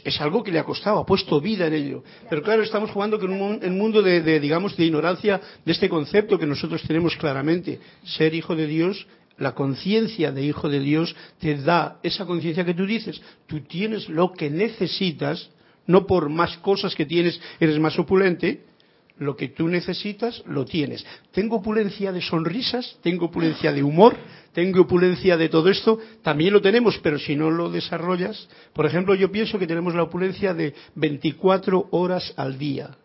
es, 0.06 0.22
algo 0.22 0.44
que 0.44 0.52
le 0.52 0.60
ha 0.60 0.64
costado, 0.64 1.00
ha 1.00 1.06
puesto 1.06 1.42
vida 1.42 1.66
en 1.66 1.74
ello. 1.74 2.04
Pero 2.30 2.44
claro, 2.44 2.62
estamos 2.62 2.92
jugando 2.92 3.20
con 3.20 3.32
un, 3.34 3.78
mundo 3.78 4.04
de, 4.04 4.40
digamos, 4.40 4.78
de 4.78 4.86
ignorancia 4.86 5.42
de 5.66 5.72
este 5.72 5.90
concepto 5.90 6.38
que 6.38 6.46
nosotros 6.46 6.84
tenemos 6.84 7.18
claramente. 7.18 7.80
Ser 8.06 8.36
hijo 8.36 8.56
de 8.56 8.68
Dios, 8.68 9.08
la 9.40 9.56
conciencia 9.56 10.32
de 10.32 10.46
hijo 10.46 10.70
de 10.70 10.80
Dios 10.80 11.16
te 11.40 11.56
da 11.58 12.00
esa 12.04 12.26
conciencia 12.26 12.64
que 12.64 12.76
tú 12.76 12.86
dices. 12.86 13.20
Tú 13.48 13.62
tienes 13.62 14.08
lo 14.08 14.32
que 14.32 14.52
necesitas, 14.52 15.50
no 15.88 16.06
por 16.06 16.30
más 16.30 16.56
cosas 16.60 16.94
que 16.94 17.08
tienes 17.08 17.42
eres 17.60 17.80
más 17.80 17.98
opulente, 17.98 18.62
lo 19.22 19.36
que 19.36 19.50
tú 19.50 19.68
necesitas 19.68 20.44
lo 20.48 20.66
tienes. 20.66 21.06
Tengo 21.32 21.58
opulencia 21.58 22.12
de 22.12 22.22
sonrisas, 22.22 22.98
tengo 23.04 23.28
opulencia 23.28 23.72
de 23.72 23.84
humor, 23.84 24.18
tengo 24.52 24.82
opulencia 24.82 25.38
de 25.38 25.48
todo 25.48 25.70
esto, 25.70 26.00
también 26.24 26.54
lo 26.54 26.62
tenemos, 26.62 26.98
pero 27.04 27.20
si 27.20 27.36
no 27.36 27.52
lo 27.52 27.70
desarrollas, 27.70 28.50
por 28.74 28.88
ejemplo, 28.88 29.14
yo 29.14 29.32
pienso 29.32 29.60
que 29.60 29.68
tenemos 29.68 29.94
la 29.94 30.04
opulencia 30.04 30.56
de 30.56 30.74
24 30.96 31.90
horas 31.92 32.34
al 32.36 32.58
día. 32.58 32.98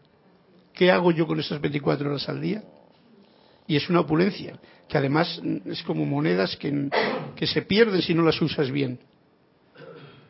¿Qué 0.73 0.91
hago 0.91 1.13
yo 1.13 1.27
con 1.27 1.39
esas 1.39 1.61
24 1.61 2.09
horas 2.09 2.27
al 2.31 2.41
día? 2.41 2.65
Y 3.67 3.77
es 3.77 3.91
una 3.91 4.01
opulencia, 4.01 4.59
que 4.89 4.97
además 4.97 5.43
es 5.67 5.83
como 5.83 6.07
monedas 6.07 6.57
que, 6.57 6.89
que 7.37 7.47
se 7.47 7.61
pierden 7.61 8.01
si 8.01 8.15
no 8.15 8.23
las 8.23 8.41
usas 8.41 8.71
bien. 8.71 8.99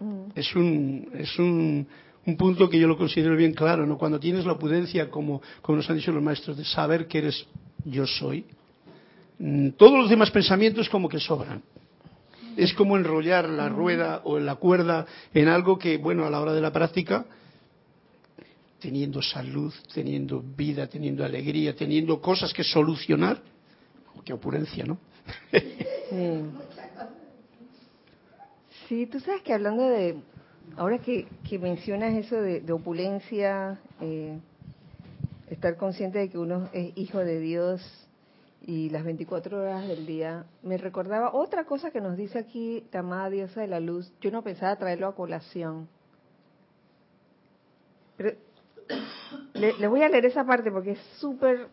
Mm. 0.00 0.30
Es 0.34 0.52
un, 0.56 1.10
es 1.14 1.38
un, 1.38 1.86
un 2.26 2.36
punto 2.36 2.68
que 2.68 2.78
yo 2.78 2.88
lo 2.88 2.98
considero 2.98 3.36
bien 3.36 3.54
claro, 3.54 3.86
¿no? 3.86 3.96
Cuando 3.96 4.18
tienes 4.18 4.44
la 4.44 4.52
opulencia, 4.52 5.10
como, 5.10 5.40
como 5.62 5.76
nos 5.76 5.88
han 5.88 5.96
dicho 5.96 6.12
los 6.12 6.22
maestros, 6.22 6.56
de 6.56 6.64
saber 6.64 7.06
que 7.06 7.18
eres 7.18 7.46
yo 7.84 8.06
soy, 8.06 8.44
mm, 9.38 9.70
todos 9.70 9.98
los 9.98 10.10
demás 10.10 10.30
pensamientos 10.30 10.88
como 10.88 11.08
que 11.08 11.20
sobran. 11.20 11.62
Es 12.56 12.74
como 12.74 12.96
enrollar 12.96 13.48
la 13.48 13.68
rueda 13.68 14.22
o 14.24 14.38
la 14.38 14.56
cuerda 14.56 15.06
en 15.32 15.48
algo 15.48 15.78
que, 15.78 15.98
bueno, 15.98 16.24
a 16.24 16.30
la 16.30 16.40
hora 16.40 16.52
de 16.52 16.60
la 16.60 16.72
práctica, 16.72 17.26
teniendo 18.80 19.22
salud, 19.22 19.72
teniendo 19.94 20.42
vida, 20.42 20.86
teniendo 20.88 21.24
alegría, 21.24 21.76
teniendo 21.76 22.20
cosas 22.20 22.52
que 22.52 22.64
solucionar, 22.64 23.40
qué 24.24 24.32
opulencia, 24.32 24.84
¿no? 24.84 24.98
sí, 28.88 29.06
tú 29.12 29.20
sabes 29.20 29.42
que 29.42 29.52
hablando 29.52 29.88
de 29.88 30.16
Ahora 30.76 30.98
que, 30.98 31.26
mencionas 31.58 32.14
eso 32.14 32.36
de, 32.40 32.72
opulencia, 32.72 33.78
eh, 34.00 34.38
estar 35.48 35.76
consciente 35.76 36.18
de 36.18 36.28
que 36.28 36.38
uno 36.38 36.68
es 36.72 36.96
hijo 36.96 37.18
de 37.18 37.40
Dios 37.40 38.08
y 38.62 38.90
las 38.90 39.04
24 39.04 39.60
horas 39.60 39.86
del 39.86 40.06
día, 40.06 40.44
me 40.62 40.76
recordaba 40.76 41.32
otra 41.32 41.64
cosa 41.64 41.90
que 41.90 42.00
nos 42.00 42.16
dice 42.16 42.38
aquí 42.38 42.84
la 42.92 43.00
amada 43.00 43.30
diosa 43.30 43.60
de 43.60 43.68
la 43.68 43.80
luz. 43.80 44.12
Yo 44.20 44.30
no 44.30 44.42
pensaba 44.42 44.76
traerlo 44.76 45.06
a 45.06 45.14
colación. 45.14 45.88
Pero 48.16 48.36
le, 49.54 49.86
voy 49.86 50.02
a 50.02 50.08
leer 50.08 50.26
esa 50.26 50.44
parte 50.44 50.70
porque 50.70 50.92
es 50.92 51.00
súper, 51.18 51.68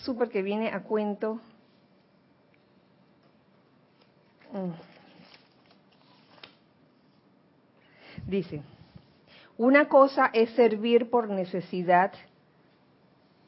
súper 0.00 0.28
que 0.28 0.42
viene 0.42 0.68
a 0.68 0.82
cuento. 0.82 1.40
Mm. 4.52 4.93
Dice, 8.26 8.62
una 9.56 9.88
cosa 9.88 10.30
es 10.32 10.50
servir 10.50 11.10
por 11.10 11.28
necesidad 11.28 12.12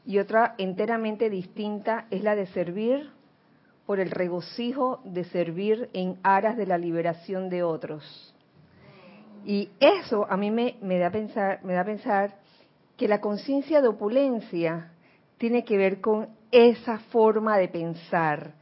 y 0.05 0.19
otra 0.19 0.55
enteramente 0.59 1.31
distinta 1.31 2.07
es 2.11 2.23
la 2.23 2.37
de 2.37 2.47
servir 2.47 3.11
por 3.87 4.01
el 4.01 4.11
regocijo 4.11 5.01
de 5.05 5.25
servir 5.25 5.89
en 5.93 6.19
aras 6.23 6.57
de 6.57 6.67
la 6.67 6.79
liberación 6.79 7.49
de 7.49 7.63
otros. 7.63 8.35
Y 9.45 9.71
eso 9.81 10.27
a 10.29 10.37
mí 10.37 10.51
me, 10.51 10.77
me 10.83 10.99
da, 10.99 11.11
pensar, 11.11 11.65
me 11.65 11.75
da 11.75 11.85
pensar 11.85 12.37
que 12.97 13.09
la 13.09 13.21
conciencia 13.21 13.81
de 13.81 13.89
opulencia 13.89 14.91
tiene 15.39 15.65
que 15.65 15.77
ver 15.77 16.01
con 16.01 16.29
esa 16.51 16.99
forma 16.99 17.57
de 17.59 17.69
pensar. 17.69 18.55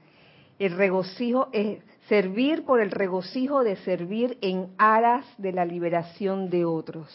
El 0.58 0.76
regocijo 0.76 1.48
es 1.52 1.82
servir 2.08 2.64
por 2.64 2.80
el 2.80 2.90
regocijo 2.90 3.64
de 3.64 3.76
servir 3.76 4.38
en 4.40 4.74
aras 4.78 5.24
de 5.38 5.52
la 5.52 5.64
liberación 5.64 6.50
de 6.50 6.64
otros. 6.64 7.08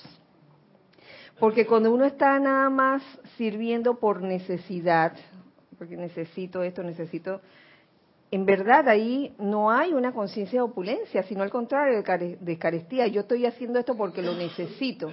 Porque 1.39 1.65
cuando 1.65 1.93
uno 1.93 2.05
está 2.05 2.37
nada 2.39 2.69
más 2.69 3.01
sirviendo 3.37 3.95
por 3.99 4.21
necesidad, 4.21 5.13
porque 5.77 5.95
necesito 5.95 6.63
esto, 6.63 6.83
necesito, 6.83 7.39
en 8.31 8.45
verdad 8.45 8.89
ahí 8.89 9.33
no 9.39 9.71
hay 9.71 9.93
una 9.93 10.11
conciencia 10.11 10.59
de 10.59 10.63
opulencia, 10.63 11.23
sino 11.23 11.41
al 11.41 11.49
contrario 11.49 12.03
de 12.39 12.57
carestía. 12.57 13.07
Yo 13.07 13.21
estoy 13.21 13.45
haciendo 13.45 13.79
esto 13.79 13.95
porque 13.95 14.21
lo 14.21 14.35
necesito. 14.35 15.11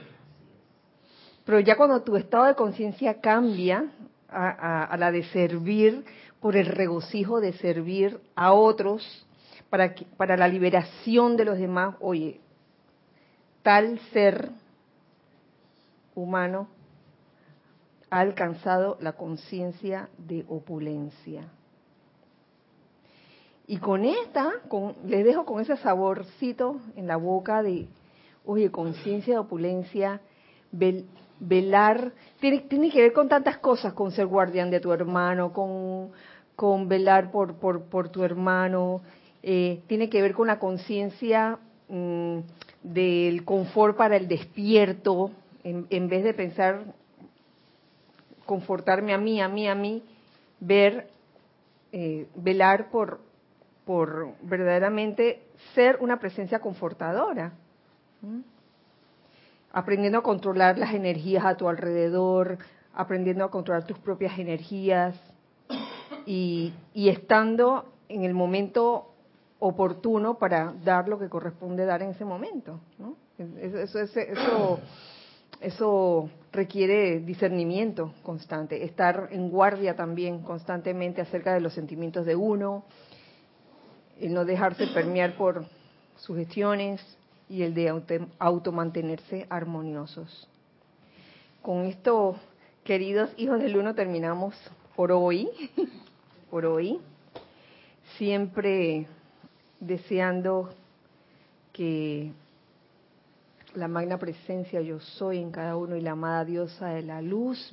Pero 1.45 1.61
ya 1.61 1.77
cuando 1.77 2.03
tu 2.03 2.17
estado 2.17 2.47
de 2.47 2.55
conciencia 2.57 3.21
cambia 3.21 3.87
a, 4.29 4.97
la 4.99 5.13
de 5.13 5.23
servir 5.25 6.05
por 6.41 6.57
el 6.57 6.67
regocijo 6.67 7.41
de 7.41 7.53
servir 7.55 8.19
a 8.35 8.53
otros 8.53 9.26
para, 9.71 9.95
para 10.17 10.37
la 10.37 10.49
liberación 10.49 11.37
de 11.37 11.45
los 11.45 11.59
demás, 11.59 11.97
oye, 12.01 12.41
tal 13.63 13.99
ser 14.13 14.51
humano 16.15 16.69
ha 18.11 18.21
alcanzado 18.21 18.97
la 19.01 19.13
conciencia 19.13 20.09
de 20.19 20.45
opulencia. 20.49 21.49
Y 23.67 23.79
con 23.79 24.05
esta, 24.05 24.53
con, 24.69 24.95
les 25.07 25.25
dejo 25.25 25.45
con 25.45 25.61
ese 25.61 25.77
saborcito 25.79 26.81
en 26.95 27.09
la 27.09 27.17
boca 27.17 27.63
de, 27.63 27.89
oye, 28.45 28.71
conciencia 28.71 29.35
de 29.35 29.41
opulencia, 29.41 30.21
velar, 30.71 32.13
tiene, 32.39 32.61
tiene 32.61 32.91
que 32.91 33.03
ver 33.03 33.13
con 33.13 33.29
tantas 33.29 33.59
cosas, 33.59 33.93
con 33.93 34.13
ser 34.13 34.27
guardián 34.27 34.71
de 34.71 34.79
tu 34.79 34.93
hermano, 34.93 35.53
con, 35.53 36.13
con 36.55 36.89
velar 36.89 37.33
por, 37.33 37.57
por 37.57 38.09
tu 38.09 38.23
hermano, 38.23 39.03
eh, 39.49 39.81
tiene 39.87 40.11
que 40.11 40.21
ver 40.21 40.35
con 40.35 40.49
la 40.49 40.59
conciencia 40.59 41.59
mm, 41.89 42.39
del 42.83 43.45
confort 43.45 43.97
para 43.97 44.17
el 44.17 44.27
despierto, 44.27 45.31
en, 45.63 45.87
en 45.89 46.09
vez 46.09 46.25
de 46.25 46.35
pensar 46.35 46.83
confortarme 48.45 49.15
a 49.15 49.19
mí, 49.19 49.41
a 49.41 49.49
mí, 49.49 49.69
a 49.69 49.75
mí, 49.75 50.03
ver, 50.61 51.09
eh, 51.93 52.27
velar 52.35 52.91
por, 52.91 53.21
por 53.85 54.35
verdaderamente 54.43 55.43
ser 55.75 55.99
una 56.01 56.19
presencia 56.19 56.61
confortadora. 56.61 57.53
Aprendiendo 59.73 60.19
a 60.19 60.23
controlar 60.23 60.79
las 60.79 60.95
energías 60.95 61.45
a 61.45 61.57
tu 61.57 61.69
alrededor, 61.69 62.59
aprendiendo 62.95 63.45
a 63.45 63.51
controlar 63.51 63.87
tus 63.87 63.99
propias 63.99 64.39
energías 64.39 65.15
y, 66.25 66.73
estando 66.95 67.93
en 68.09 68.25
el 68.25 68.35
momento 68.35 69.13
oportuno 69.59 70.39
para 70.39 70.75
dar 70.85 71.09
lo 71.09 71.19
que 71.19 71.29
corresponde 71.29 71.85
dar 71.85 72.03
en 72.03 72.11
ese 72.11 72.25
momento. 72.25 72.81
Eso, 73.39 73.99
eso, 73.99 74.21
eso, 74.21 74.81
eso 75.61 76.31
requiere 76.53 77.21
discernimiento 77.21 78.13
constante, 78.23 78.85
estar 78.85 79.29
en 79.31 79.51
guardia 79.51 79.95
también 79.95 80.43
constantemente 80.43 81.21
acerca 81.21 81.55
de 81.55 81.61
los 81.61 81.73
sentimientos 81.73 82.27
de 82.27 82.37
uno, 82.37 82.85
el 84.21 84.33
no 84.33 84.45
dejarse 84.45 84.87
permear 84.89 85.37
por 85.37 85.67
sugestiones 86.17 87.01
y 87.49 87.63
el 87.63 87.75
de 87.75 87.89
auto, 87.89 88.15
automantenerse 88.39 89.47
armoniosos. 89.51 90.49
Con 91.63 91.85
esto, 91.85 92.37
queridos 92.85 93.31
hijos 93.37 93.61
del 93.61 93.77
uno, 93.77 93.95
terminamos 93.95 94.55
por 94.95 95.13
hoy, 95.13 95.49
por 96.51 96.65
hoy, 96.65 97.01
siempre 98.17 99.07
deseando 99.87 100.71
que 101.73 102.33
la 103.75 103.89
magna 103.89 104.19
presencia 104.19 104.81
yo 104.81 105.01
soy 105.01 105.39
en 105.39 105.51
cada 105.51 105.77
uno 105.77 105.97
y 105.97 106.01
la 106.01 106.13
amada 106.13 106.45
diosa 106.45 106.89
de 106.89 107.03
la 107.03 107.21
luz 107.21 107.73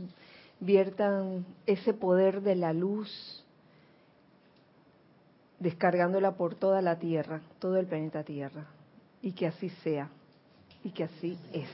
viertan 0.59 1.45
ese 1.65 1.93
poder 1.93 2.41
de 2.41 2.55
la 2.55 2.73
luz 2.73 3.43
descargándola 5.59 6.33
por 6.33 6.55
toda 6.55 6.81
la 6.81 6.99
Tierra, 6.99 7.41
todo 7.59 7.77
el 7.77 7.87
planeta 7.87 8.23
Tierra. 8.23 8.65
Y 9.21 9.31
que 9.31 9.47
así 9.47 9.69
sea. 9.69 10.09
Y 10.83 10.91
que 10.91 11.05
así 11.05 11.37
es. 11.53 11.69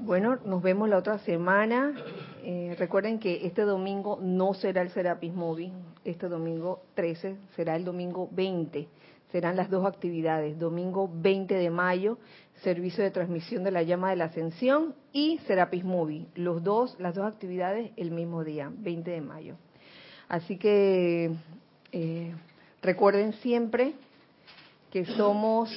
Bueno, 0.00 0.36
nos 0.44 0.62
vemos 0.62 0.88
la 0.90 0.98
otra 0.98 1.18
semana. 1.20 1.94
Eh, 2.42 2.76
recuerden 2.78 3.18
que 3.18 3.46
este 3.46 3.62
domingo 3.62 4.18
no 4.20 4.52
será 4.52 4.82
el 4.82 4.90
Serapis 4.90 5.32
Movie. 5.32 5.72
Este 6.04 6.28
domingo 6.28 6.82
13 6.94 7.36
será 7.56 7.76
el 7.76 7.84
domingo 7.84 8.28
20. 8.32 8.86
Serán 9.32 9.56
las 9.56 9.70
dos 9.70 9.86
actividades. 9.86 10.58
Domingo 10.58 11.10
20 11.12 11.54
de 11.54 11.70
mayo, 11.70 12.18
servicio 12.62 13.02
de 13.02 13.10
transmisión 13.10 13.64
de 13.64 13.70
la 13.70 13.82
llama 13.82 14.10
de 14.10 14.16
la 14.16 14.26
ascensión 14.26 14.94
y 15.12 15.38
Serapis 15.46 15.82
Movie. 15.82 16.26
Los 16.34 16.62
dos, 16.62 16.94
las 16.98 17.14
dos 17.14 17.26
actividades 17.26 17.90
el 17.96 18.10
mismo 18.10 18.44
día, 18.44 18.70
20 18.72 19.10
de 19.10 19.20
mayo. 19.20 19.56
Así 20.28 20.58
que 20.58 21.32
eh, 21.92 22.34
recuerden 22.82 23.32
siempre 23.34 23.94
que 24.90 25.06
somos 25.06 25.70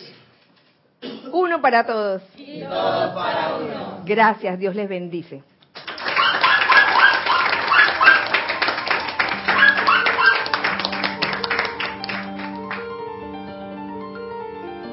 uno 1.31 1.61
para 1.61 1.85
todos. 1.85 2.21
Y 2.35 2.61
todos 2.61 3.13
para 3.13 3.57
uno. 3.57 4.03
Gracias, 4.05 4.59
Dios 4.59 4.75
les 4.75 4.89
bendice. 4.89 5.41